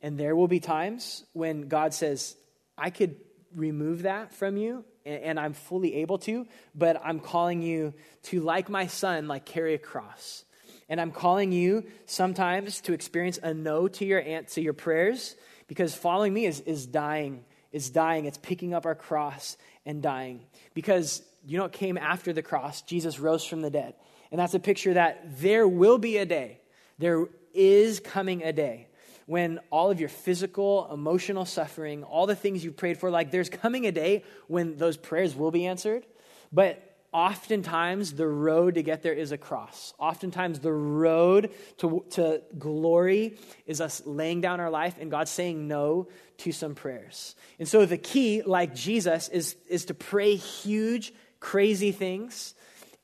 And 0.00 0.16
there 0.16 0.36
will 0.36 0.46
be 0.46 0.60
times 0.60 1.24
when 1.32 1.66
God 1.66 1.92
says, 1.92 2.36
I 2.76 2.90
could 2.90 3.16
remove 3.52 4.02
that 4.02 4.32
from 4.32 4.56
you 4.56 4.84
and 5.08 5.40
I'm 5.40 5.54
fully 5.54 5.96
able 5.96 6.18
to, 6.18 6.46
but 6.74 7.00
I'm 7.02 7.20
calling 7.20 7.62
you 7.62 7.94
to, 8.24 8.40
like 8.40 8.68
my 8.68 8.86
son, 8.86 9.28
like 9.28 9.44
carry 9.44 9.74
a 9.74 9.78
cross. 9.78 10.44
And 10.88 11.00
I'm 11.00 11.10
calling 11.10 11.52
you 11.52 11.84
sometimes 12.06 12.80
to 12.82 12.92
experience 12.92 13.38
a 13.42 13.52
no 13.52 13.88
to 13.88 14.04
your 14.04 14.20
aunt 14.20 14.48
to 14.48 14.62
your 14.62 14.72
prayers 14.72 15.34
because 15.66 15.94
following 15.94 16.32
me 16.32 16.46
is, 16.46 16.60
is 16.60 16.86
dying 16.86 17.44
is 17.72 17.90
dying. 17.90 18.24
It's 18.24 18.38
picking 18.38 18.74
up 18.74 18.86
our 18.86 18.94
cross 18.94 19.56
and 19.84 20.02
dying. 20.02 20.44
Because 20.74 21.22
you 21.46 21.56
know 21.56 21.64
what 21.64 21.72
came 21.72 21.98
after 21.98 22.32
the 22.32 22.42
cross? 22.42 22.82
Jesus 22.82 23.18
rose 23.18 23.44
from 23.44 23.62
the 23.62 23.70
dead. 23.70 23.94
And 24.30 24.38
that's 24.38 24.54
a 24.54 24.58
picture 24.58 24.94
that 24.94 25.40
there 25.40 25.66
will 25.66 25.98
be 25.98 26.18
a 26.18 26.26
day, 26.26 26.60
there 26.98 27.26
is 27.54 28.00
coming 28.00 28.42
a 28.42 28.52
day 28.52 28.87
when 29.28 29.60
all 29.68 29.90
of 29.90 30.00
your 30.00 30.08
physical, 30.08 30.88
emotional 30.90 31.44
suffering, 31.44 32.02
all 32.02 32.26
the 32.26 32.34
things 32.34 32.64
you 32.64 32.72
prayed 32.72 32.96
for, 32.96 33.10
like 33.10 33.30
there's 33.30 33.50
coming 33.50 33.86
a 33.86 33.92
day 33.92 34.24
when 34.46 34.78
those 34.78 34.96
prayers 34.96 35.36
will 35.36 35.50
be 35.50 35.66
answered. 35.66 36.06
But 36.50 36.82
oftentimes 37.12 38.14
the 38.14 38.26
road 38.26 38.76
to 38.76 38.82
get 38.82 39.02
there 39.02 39.12
is 39.12 39.30
a 39.30 39.36
cross. 39.36 39.92
Oftentimes 39.98 40.60
the 40.60 40.72
road 40.72 41.50
to, 41.76 42.06
to 42.12 42.40
glory 42.58 43.36
is 43.66 43.82
us 43.82 44.00
laying 44.06 44.40
down 44.40 44.60
our 44.60 44.70
life 44.70 44.94
and 44.98 45.10
God 45.10 45.28
saying 45.28 45.68
no 45.68 46.08
to 46.38 46.50
some 46.50 46.74
prayers. 46.74 47.36
And 47.58 47.68
so 47.68 47.84
the 47.84 47.98
key, 47.98 48.40
like 48.40 48.74
Jesus, 48.74 49.28
is, 49.28 49.56
is 49.68 49.84
to 49.86 49.94
pray 49.94 50.36
huge, 50.36 51.12
crazy 51.38 51.92
things 51.92 52.54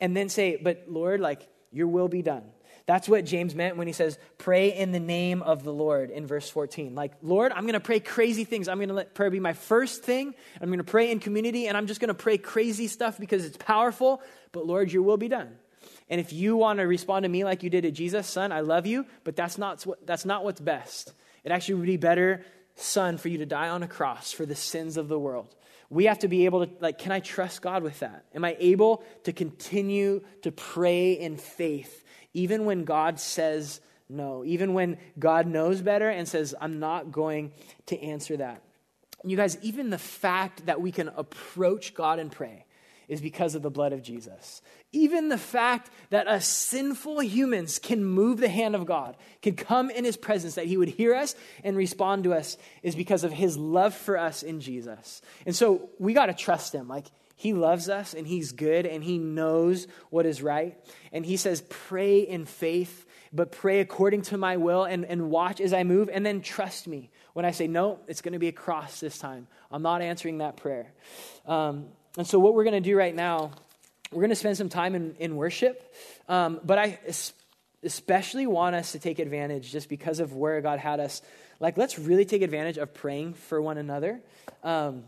and 0.00 0.16
then 0.16 0.30
say, 0.30 0.56
But 0.56 0.84
Lord, 0.88 1.20
like, 1.20 1.46
your 1.70 1.88
will 1.88 2.08
be 2.08 2.22
done. 2.22 2.44
That's 2.86 3.08
what 3.08 3.24
James 3.24 3.54
meant 3.54 3.78
when 3.78 3.86
he 3.86 3.94
says, 3.94 4.18
pray 4.36 4.74
in 4.76 4.92
the 4.92 5.00
name 5.00 5.42
of 5.42 5.64
the 5.64 5.72
Lord 5.72 6.10
in 6.10 6.26
verse 6.26 6.50
14. 6.50 6.94
Like, 6.94 7.12
Lord, 7.22 7.50
I'm 7.52 7.62
going 7.62 7.72
to 7.74 7.80
pray 7.80 7.98
crazy 7.98 8.44
things. 8.44 8.68
I'm 8.68 8.76
going 8.76 8.88
to 8.88 8.94
let 8.94 9.14
prayer 9.14 9.30
be 9.30 9.40
my 9.40 9.54
first 9.54 10.02
thing. 10.02 10.34
I'm 10.60 10.68
going 10.68 10.78
to 10.78 10.84
pray 10.84 11.10
in 11.10 11.18
community, 11.18 11.66
and 11.66 11.78
I'm 11.78 11.86
just 11.86 12.00
going 12.00 12.08
to 12.08 12.14
pray 12.14 12.36
crazy 12.36 12.86
stuff 12.86 13.18
because 13.18 13.46
it's 13.46 13.56
powerful. 13.56 14.20
But 14.52 14.66
Lord, 14.66 14.92
your 14.92 15.02
will 15.02 15.16
be 15.16 15.28
done. 15.28 15.56
And 16.10 16.20
if 16.20 16.34
you 16.34 16.56
want 16.56 16.78
to 16.78 16.82
respond 16.86 17.22
to 17.22 17.28
me 17.30 17.44
like 17.44 17.62
you 17.62 17.70
did 17.70 17.82
to 17.82 17.90
Jesus, 17.90 18.26
son, 18.26 18.52
I 18.52 18.60
love 18.60 18.86
you, 18.86 19.06
but 19.24 19.34
that's 19.34 19.56
not, 19.56 19.82
what, 19.84 20.06
that's 20.06 20.26
not 20.26 20.44
what's 20.44 20.60
best. 20.60 21.14
It 21.42 21.52
actually 21.52 21.76
would 21.76 21.86
be 21.86 21.96
better, 21.96 22.44
son, 22.76 23.16
for 23.16 23.28
you 23.28 23.38
to 23.38 23.46
die 23.46 23.70
on 23.70 23.82
a 23.82 23.88
cross 23.88 24.30
for 24.30 24.44
the 24.44 24.54
sins 24.54 24.98
of 24.98 25.08
the 25.08 25.18
world. 25.18 25.54
We 25.88 26.04
have 26.04 26.18
to 26.20 26.28
be 26.28 26.44
able 26.44 26.66
to, 26.66 26.72
like, 26.80 26.98
can 26.98 27.12
I 27.12 27.20
trust 27.20 27.62
God 27.62 27.82
with 27.82 28.00
that? 28.00 28.26
Am 28.34 28.44
I 28.44 28.56
able 28.58 29.04
to 29.24 29.32
continue 29.32 30.22
to 30.42 30.52
pray 30.52 31.12
in 31.12 31.36
faith 31.38 32.04
even 32.34 32.66
when 32.66 32.84
God 32.84 33.18
says 33.18 33.80
no, 34.08 34.44
even 34.44 34.74
when 34.74 34.98
God 35.18 35.46
knows 35.46 35.80
better 35.80 36.10
and 36.10 36.28
says, 36.28 36.54
I'm 36.60 36.78
not 36.78 37.10
going 37.10 37.52
to 37.86 38.00
answer 38.00 38.36
that. 38.36 38.62
You 39.24 39.36
guys, 39.36 39.56
even 39.62 39.88
the 39.88 39.98
fact 39.98 40.66
that 40.66 40.82
we 40.82 40.92
can 40.92 41.08
approach 41.08 41.94
God 41.94 42.18
and 42.18 42.30
pray 42.30 42.66
is 43.08 43.20
because 43.20 43.54
of 43.54 43.62
the 43.62 43.70
blood 43.70 43.92
of 43.92 44.02
Jesus. 44.02 44.62
Even 44.92 45.28
the 45.28 45.38
fact 45.38 45.90
that 46.10 46.26
us 46.26 46.46
sinful 46.46 47.20
humans 47.20 47.78
can 47.78 48.04
move 48.04 48.38
the 48.38 48.48
hand 48.48 48.74
of 48.74 48.86
God, 48.86 49.16
can 49.42 49.56
come 49.56 49.90
in 49.90 50.04
his 50.04 50.16
presence, 50.16 50.54
that 50.54 50.66
he 50.66 50.76
would 50.76 50.88
hear 50.88 51.14
us 51.14 51.34
and 51.62 51.76
respond 51.76 52.24
to 52.24 52.34
us, 52.34 52.56
is 52.82 52.94
because 52.94 53.24
of 53.24 53.32
his 53.32 53.56
love 53.56 53.94
for 53.94 54.18
us 54.18 54.42
in 54.42 54.60
Jesus. 54.60 55.20
And 55.46 55.54
so 55.54 55.90
we 55.98 56.12
got 56.12 56.26
to 56.26 56.34
trust 56.34 56.74
him. 56.74 56.88
Like, 56.88 57.06
he 57.36 57.52
loves 57.52 57.88
us 57.88 58.14
and 58.14 58.26
He's 58.26 58.52
good 58.52 58.86
and 58.86 59.02
He 59.02 59.18
knows 59.18 59.86
what 60.10 60.26
is 60.26 60.42
right. 60.42 60.78
And 61.12 61.26
He 61.26 61.36
says, 61.36 61.62
Pray 61.68 62.20
in 62.20 62.44
faith, 62.44 63.06
but 63.32 63.52
pray 63.52 63.80
according 63.80 64.22
to 64.22 64.38
my 64.38 64.56
will 64.56 64.84
and, 64.84 65.04
and 65.04 65.30
watch 65.30 65.60
as 65.60 65.72
I 65.72 65.84
move 65.84 66.08
and 66.12 66.24
then 66.24 66.40
trust 66.40 66.86
me. 66.86 67.10
When 67.32 67.44
I 67.44 67.50
say, 67.50 67.66
No, 67.66 67.98
it's 68.06 68.20
going 68.20 68.34
to 68.34 68.38
be 68.38 68.48
a 68.48 68.52
cross 68.52 69.00
this 69.00 69.18
time, 69.18 69.48
I'm 69.70 69.82
not 69.82 70.02
answering 70.02 70.38
that 70.38 70.56
prayer. 70.56 70.92
Um, 71.46 71.86
and 72.16 72.26
so, 72.26 72.38
what 72.38 72.54
we're 72.54 72.64
going 72.64 72.82
to 72.82 72.88
do 72.88 72.96
right 72.96 73.14
now, 73.14 73.50
we're 74.12 74.22
going 74.22 74.30
to 74.30 74.36
spend 74.36 74.56
some 74.56 74.68
time 74.68 74.94
in, 74.94 75.16
in 75.18 75.36
worship. 75.36 75.92
Um, 76.28 76.60
but 76.64 76.78
I 76.78 77.00
especially 77.82 78.46
want 78.46 78.76
us 78.76 78.92
to 78.92 79.00
take 79.00 79.18
advantage 79.18 79.72
just 79.72 79.88
because 79.88 80.20
of 80.20 80.32
where 80.32 80.60
God 80.60 80.78
had 80.78 81.00
us. 81.00 81.20
Like, 81.58 81.76
let's 81.76 81.98
really 81.98 82.24
take 82.24 82.42
advantage 82.42 82.78
of 82.78 82.94
praying 82.94 83.34
for 83.34 83.60
one 83.60 83.76
another. 83.76 84.20
Um, 84.62 85.04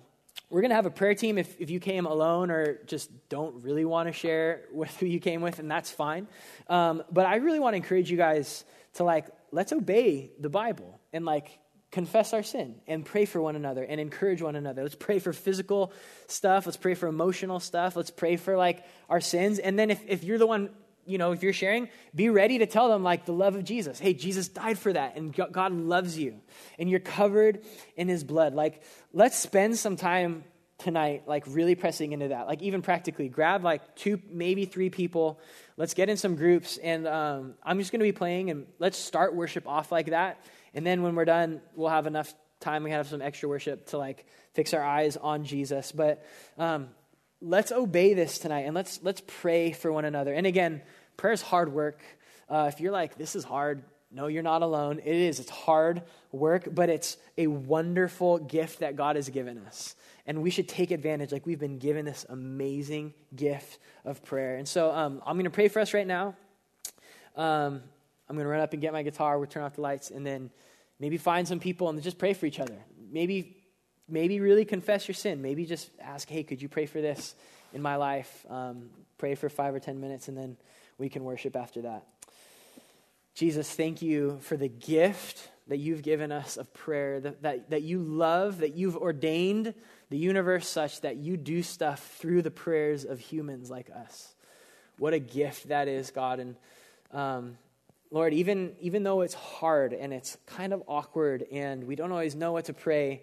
we're 0.49 0.61
going 0.61 0.71
to 0.71 0.77
have 0.77 0.87
a 0.87 0.91
prayer 0.91 1.15
team 1.15 1.39
if, 1.39 1.61
if 1.61 1.71
you 1.71 1.81
came 1.81 2.07
alone 2.07 2.51
or 2.51 2.79
just 2.87 3.11
don't 3.29 3.63
really 3.63 3.85
want 3.85 4.09
to 4.09 4.13
share 4.13 4.63
with 4.73 4.97
who 4.99 5.07
you 5.07 5.19
came 5.19 5.41
with, 5.41 5.59
and 5.59 5.71
that's 5.71 5.91
fine. 5.91 6.29
Um, 6.69 7.03
but 7.11 7.27
I 7.27 7.37
really 7.37 7.59
want 7.59 7.75
to 7.75 7.79
encourage 7.79 8.11
you 8.11 8.17
guys 8.17 8.65
to, 8.95 9.05
like, 9.05 9.27
let's 9.51 9.73
obey 9.73 10.31
the 10.39 10.49
Bible 10.49 11.01
and, 11.13 11.25
like, 11.25 11.59
confess 11.91 12.33
our 12.33 12.43
sin 12.43 12.77
and 12.87 13.05
pray 13.05 13.25
for 13.25 13.41
one 13.41 13.57
another 13.57 13.83
and 13.83 14.01
encourage 14.01 14.43
one 14.43 14.55
another. 14.55 14.83
Let's 14.83 14.95
pray 14.95 15.19
for 15.19 15.33
physical 15.33 15.93
stuff. 16.29 16.67
Let's 16.67 16.77
pray 16.77 16.95
for 16.95 17.09
emotional 17.09 17.59
stuff. 17.59 17.97
Let's 17.97 18.11
pray 18.11 18.37
for, 18.37 18.57
like, 18.57 18.85
our 19.09 19.21
sins. 19.21 19.59
And 19.59 19.79
then 19.79 19.91
if, 19.91 20.01
if 20.07 20.23
you're 20.23 20.39
the 20.39 20.47
one 20.47 20.71
you 21.07 21.19
know, 21.19 21.33
if 21.33 21.43
you're 21.43 21.53
sharing, 21.53 21.89
be 22.15 22.29
ready 22.29 22.59
to 22.59 22.67
tell 22.67 22.89
them 22.89 23.03
like 23.03 23.25
the 23.25 23.33
love 23.33 23.55
of 23.55 23.65
Jesus. 23.65 23.99
Hey, 23.99 24.13
Jesus 24.13 24.49
died 24.49 24.79
for 24.79 24.93
that, 24.93 25.17
and 25.17 25.35
God 25.35 25.73
loves 25.73 26.19
you, 26.19 26.41
and 26.79 26.91
you're 26.91 27.01
covered 27.01 27.65
in 27.97 28.09
His 28.09 28.25
blood. 28.25 28.55
Like, 28.55 28.83
let's 29.13 29.39
spend 29.39 29.79
some 29.79 29.97
time 29.97 30.45
tonight, 30.79 31.23
like 31.27 31.45
really 31.47 31.75
pressing 31.75 32.13
into 32.13 32.29
that. 32.29 32.47
Like, 32.47 32.63
even 32.63 32.83
practically, 32.83 33.29
grab 33.29 33.65
like 33.65 33.97
two, 33.97 34.21
maybe 34.31 34.65
three 34.65 34.91
people. 34.91 35.41
Let's 35.77 35.95
get 35.95 36.09
in 36.09 36.17
some 36.17 36.37
groups, 36.37 36.77
and 36.79 37.07
um, 37.07 37.55
I'm 37.63 37.79
just 37.79 37.93
going 37.93 38.01
to 38.01 38.05
be 38.05 38.13
playing, 38.13 38.51
and 38.51 38.67
let's 38.79 38.99
start 38.99 39.35
worship 39.35 39.67
off 39.67 39.93
like 39.93 40.07
that. 40.07 40.45
And 40.75 40.87
then 40.87 41.03
when 41.03 41.15
we're 41.15 41.25
done, 41.25 41.63
we'll 41.75 41.89
have 41.89 42.07
enough 42.07 42.35
time. 42.61 42.83
We 42.83 42.91
have 42.91 43.09
some 43.09 43.23
extra 43.23 43.49
worship 43.49 43.87
to 43.89 43.99
like 43.99 44.27
fix 44.55 44.75
our 44.75 44.83
eyes 44.83 45.17
on 45.17 45.45
Jesus. 45.45 45.93
But 45.93 46.25
um, 46.59 46.89
let's 47.41 47.73
obey 47.73 48.15
this 48.15 48.39
tonight 48.39 48.61
and 48.61 48.75
let's 48.75 49.01
let's 49.03 49.23
pray 49.27 49.73
for 49.73 49.93
one 49.93 50.05
another. 50.05 50.33
And 50.33 50.47
again, 50.47 50.83
prayer 51.17 51.33
is 51.33 51.43
hard 51.43 51.73
work. 51.73 52.01
Uh, 52.49 52.71
if 52.73 52.81
you're 52.81 52.93
like, 52.93 53.17
this 53.17 53.35
is 53.35 53.45
hard, 53.45 53.83
no, 54.11 54.29
you're 54.29 54.43
not 54.43 54.63
alone. 54.63 55.01
It 55.01 55.15
is. 55.15 55.41
It's 55.41 55.51
hard 55.51 56.03
work, 56.33 56.69
but 56.73 56.89
it's 56.89 57.17
a 57.37 57.49
wonderful 57.49 58.39
gift 58.39 58.81
that 58.81 58.97
God 58.97 59.17
has 59.17 59.29
given 59.29 59.59
us. 59.67 59.97
And 60.27 60.43
we 60.43 60.51
should 60.51 60.69
take 60.69 60.91
advantage, 60.91 61.33
like 61.33 61.47
we've 61.47 61.59
been 61.59 61.79
given 61.79 62.05
this 62.05 62.25
amazing 62.29 63.15
gift 63.35 63.79
of 64.05 64.25
prayer. 64.25 64.57
And 64.57 64.67
so 64.67 64.91
um, 64.91 65.23
I'm 65.27 65.37
going 65.37 65.45
to 65.45 65.51
pray 65.51 65.69
for 65.69 65.81
us 65.81 65.93
right 65.93 66.07
now. 66.07 66.35
Um, 67.37 67.83
I'm 68.29 68.35
going 68.35 68.45
to 68.45 68.51
run 68.51 68.61
up 68.61 68.73
and 68.73 68.83
get 68.83 68.93
my 68.93 69.03
guitar. 69.03 69.39
We'll 69.39 69.49
turn 69.49 69.63
off 69.63 69.75
the 69.75 69.83
lights, 69.83 70.11
and 70.11 70.27
then 70.27 70.51
maybe 70.99 71.17
find 71.17 71.47
some 71.47 71.61
people 71.61 71.89
and 71.89 72.03
just 72.03 72.19
pray 72.19 72.33
for 72.33 72.47
each 72.47 72.59
other. 72.59 72.77
Maybe, 73.11 73.57
maybe 74.09 74.41
really 74.41 74.65
confess 74.65 75.09
your 75.09 75.15
sin. 75.15 75.43
Maybe 75.43 75.65
just 75.65 75.91
ask, 76.01 76.29
hey, 76.29 76.43
could 76.43 76.63
you 76.63 76.69
pray 76.69 76.87
for 76.87 77.01
this 77.01 77.35
in 77.73 77.83
my 77.83 77.97
life? 77.97 78.47
Um, 78.49 78.91
pray 79.19 79.35
for 79.35 79.49
five 79.49 79.75
or 79.75 79.81
ten 79.81 80.01
minutes, 80.01 80.29
and 80.29 80.37
then 80.37 80.57
we 80.99 81.09
can 81.09 81.25
worship 81.25 81.57
after 81.57 81.83
that. 81.83 82.05
Jesus, 83.35 83.71
thank 83.71 84.01
you 84.01 84.39
for 84.41 84.57
the 84.57 84.69
gift 84.69 85.51
that 85.69 85.79
you've 85.79 86.03
given 86.03 86.33
us 86.33 86.57
of 86.57 86.73
prayer, 86.73 87.21
that, 87.21 87.43
that, 87.43 87.71
that 87.71 87.83
you 87.83 87.99
love, 87.99 88.59
that 88.59 88.75
you've 88.75 88.97
ordained 88.97 89.75
the 90.11 90.17
universe 90.17 90.69
such 90.69 91.01
that 91.01 91.17
you 91.17 91.37
do 91.37 91.63
stuff 91.63 92.15
through 92.19 92.41
the 92.43 92.51
prayers 92.51 93.05
of 93.05 93.19
humans 93.19 93.69
like 93.69 93.91
us. 93.91 94.35
What 94.99 95.13
a 95.13 95.19
gift 95.19 95.69
that 95.69 95.89
is, 95.89 96.11
God. 96.13 96.39
And 96.39 96.57
um, 97.13 97.59
Lord, 98.11 98.33
even, 98.33 98.77
even 98.81 99.03
though 99.03 99.23
it's 99.23 99.35
hard 99.35 99.93
and 99.93 100.13
it's 100.13 100.39
kind 100.47 100.73
of 100.73 100.83
awkward 100.87 101.45
and 101.51 101.85
we 101.85 101.97
don't 101.97 102.13
always 102.13 102.37
know 102.37 102.53
what 102.53 102.67
to 102.67 102.73
pray, 102.73 103.23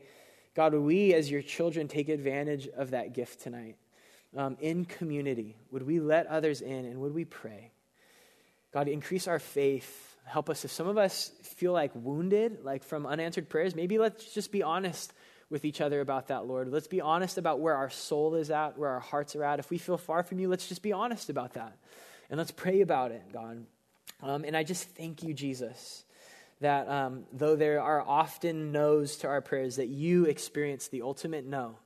God, 0.55 0.73
would 0.73 0.81
we 0.81 1.13
as 1.13 1.29
your 1.31 1.41
children 1.41 1.87
take 1.87 2.09
advantage 2.09 2.67
of 2.67 2.91
that 2.91 3.13
gift 3.13 3.41
tonight? 3.41 3.77
um, 4.35 4.57
in 4.59 4.85
community? 4.85 5.55
Would 5.71 5.83
we 5.83 5.99
let 5.99 6.27
others 6.27 6.61
in 6.61 6.85
and 6.85 6.99
would 6.99 7.13
we 7.13 7.25
pray? 7.25 7.71
God, 8.73 8.87
increase 8.87 9.27
our 9.27 9.39
faith. 9.39 10.17
Help 10.25 10.49
us. 10.49 10.65
If 10.65 10.71
some 10.71 10.87
of 10.87 10.97
us 10.97 11.31
feel 11.43 11.73
like 11.73 11.91
wounded, 11.93 12.63
like 12.63 12.83
from 12.83 13.05
unanswered 13.05 13.49
prayers, 13.49 13.75
maybe 13.75 13.99
let's 13.99 14.33
just 14.33 14.51
be 14.51 14.63
honest 14.63 15.13
with 15.49 15.65
each 15.65 15.81
other 15.81 16.01
about 16.01 16.29
that, 16.29 16.47
Lord. 16.47 16.69
Let's 16.69 16.87
be 16.87 17.01
honest 17.01 17.37
about 17.37 17.59
where 17.59 17.75
our 17.75 17.89
soul 17.89 18.35
is 18.35 18.49
at, 18.49 18.77
where 18.77 18.89
our 18.89 18.99
hearts 18.99 19.35
are 19.35 19.43
at. 19.43 19.59
If 19.59 19.69
we 19.69 19.77
feel 19.77 19.97
far 19.97 20.23
from 20.23 20.39
you, 20.39 20.49
let's 20.49 20.67
just 20.67 20.81
be 20.81 20.93
honest 20.93 21.29
about 21.29 21.53
that. 21.53 21.77
And 22.29 22.37
let's 22.37 22.51
pray 22.51 22.81
about 22.81 23.11
it, 23.11 23.21
God. 23.31 23.65
Um, 24.23 24.45
and 24.45 24.57
I 24.57 24.63
just 24.63 24.89
thank 24.91 25.21
you, 25.21 25.33
Jesus, 25.33 26.05
that 26.61 26.87
um, 26.87 27.25
though 27.33 27.55
there 27.55 27.81
are 27.81 28.01
often 28.01 28.71
no's 28.71 29.17
to 29.17 29.27
our 29.27 29.41
prayers, 29.41 29.77
that 29.77 29.87
you 29.87 30.25
experienced 30.25 30.91
the 30.91 31.01
ultimate 31.01 31.45
no. 31.45 31.77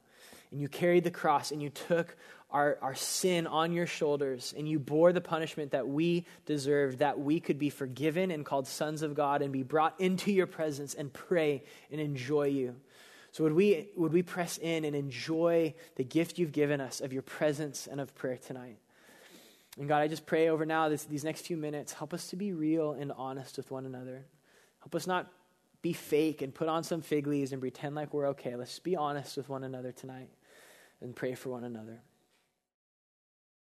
And 0.51 0.61
you 0.61 0.67
carried 0.67 1.03
the 1.03 1.11
cross 1.11 1.51
and 1.51 1.61
you 1.61 1.69
took 1.69 2.15
our, 2.49 2.77
our 2.81 2.95
sin 2.95 3.45
on 3.45 3.73
your 3.73 3.87
shoulders, 3.87 4.53
and 4.57 4.67
you 4.67 4.79
bore 4.79 5.11
the 5.11 5.21
punishment 5.21 5.71
that 5.71 5.87
we 5.87 6.25
deserved, 6.45 6.99
that 6.99 7.19
we 7.19 7.39
could 7.39 7.59
be 7.59 7.69
forgiven 7.69 8.31
and 8.31 8.45
called 8.45 8.67
sons 8.67 9.01
of 9.01 9.15
God 9.15 9.41
and 9.41 9.51
be 9.51 9.63
brought 9.63 9.99
into 9.99 10.31
your 10.31 10.47
presence 10.47 10.93
and 10.93 11.11
pray 11.11 11.63
and 11.91 11.99
enjoy 11.99 12.47
you. 12.47 12.75
So, 13.33 13.43
would 13.43 13.53
we, 13.53 13.89
would 13.97 14.13
we 14.13 14.23
press 14.23 14.57
in 14.57 14.85
and 14.85 14.95
enjoy 14.95 15.73
the 15.95 16.03
gift 16.03 16.39
you've 16.39 16.53
given 16.53 16.79
us 16.79 17.01
of 17.01 17.11
your 17.11 17.21
presence 17.21 17.85
and 17.85 17.99
of 17.99 18.15
prayer 18.15 18.37
tonight? 18.37 18.77
And 19.77 19.87
God, 19.87 20.01
I 20.01 20.07
just 20.07 20.25
pray 20.25 20.49
over 20.49 20.65
now 20.65 20.89
this, 20.89 21.03
these 21.03 21.23
next 21.23 21.45
few 21.45 21.57
minutes, 21.57 21.93
help 21.93 22.13
us 22.13 22.29
to 22.29 22.35
be 22.35 22.53
real 22.53 22.93
and 22.93 23.11
honest 23.11 23.57
with 23.57 23.69
one 23.69 23.85
another. 23.85 24.25
Help 24.87 24.95
us 24.95 25.05
not 25.05 25.29
be 25.81 25.91
fake 25.91 26.41
and 26.41 26.55
put 26.55 26.69
on 26.69 26.81
some 26.81 27.01
fig 27.01 27.27
leaves 27.27 27.51
and 27.51 27.59
pretend 27.59 27.93
like 27.93 28.13
we're 28.13 28.27
okay. 28.27 28.55
Let's 28.55 28.79
be 28.79 28.95
honest 28.95 29.35
with 29.35 29.49
one 29.49 29.65
another 29.65 29.91
tonight 29.91 30.29
and 31.01 31.13
pray 31.13 31.35
for 31.35 31.49
one 31.49 31.65
another. 31.65 31.99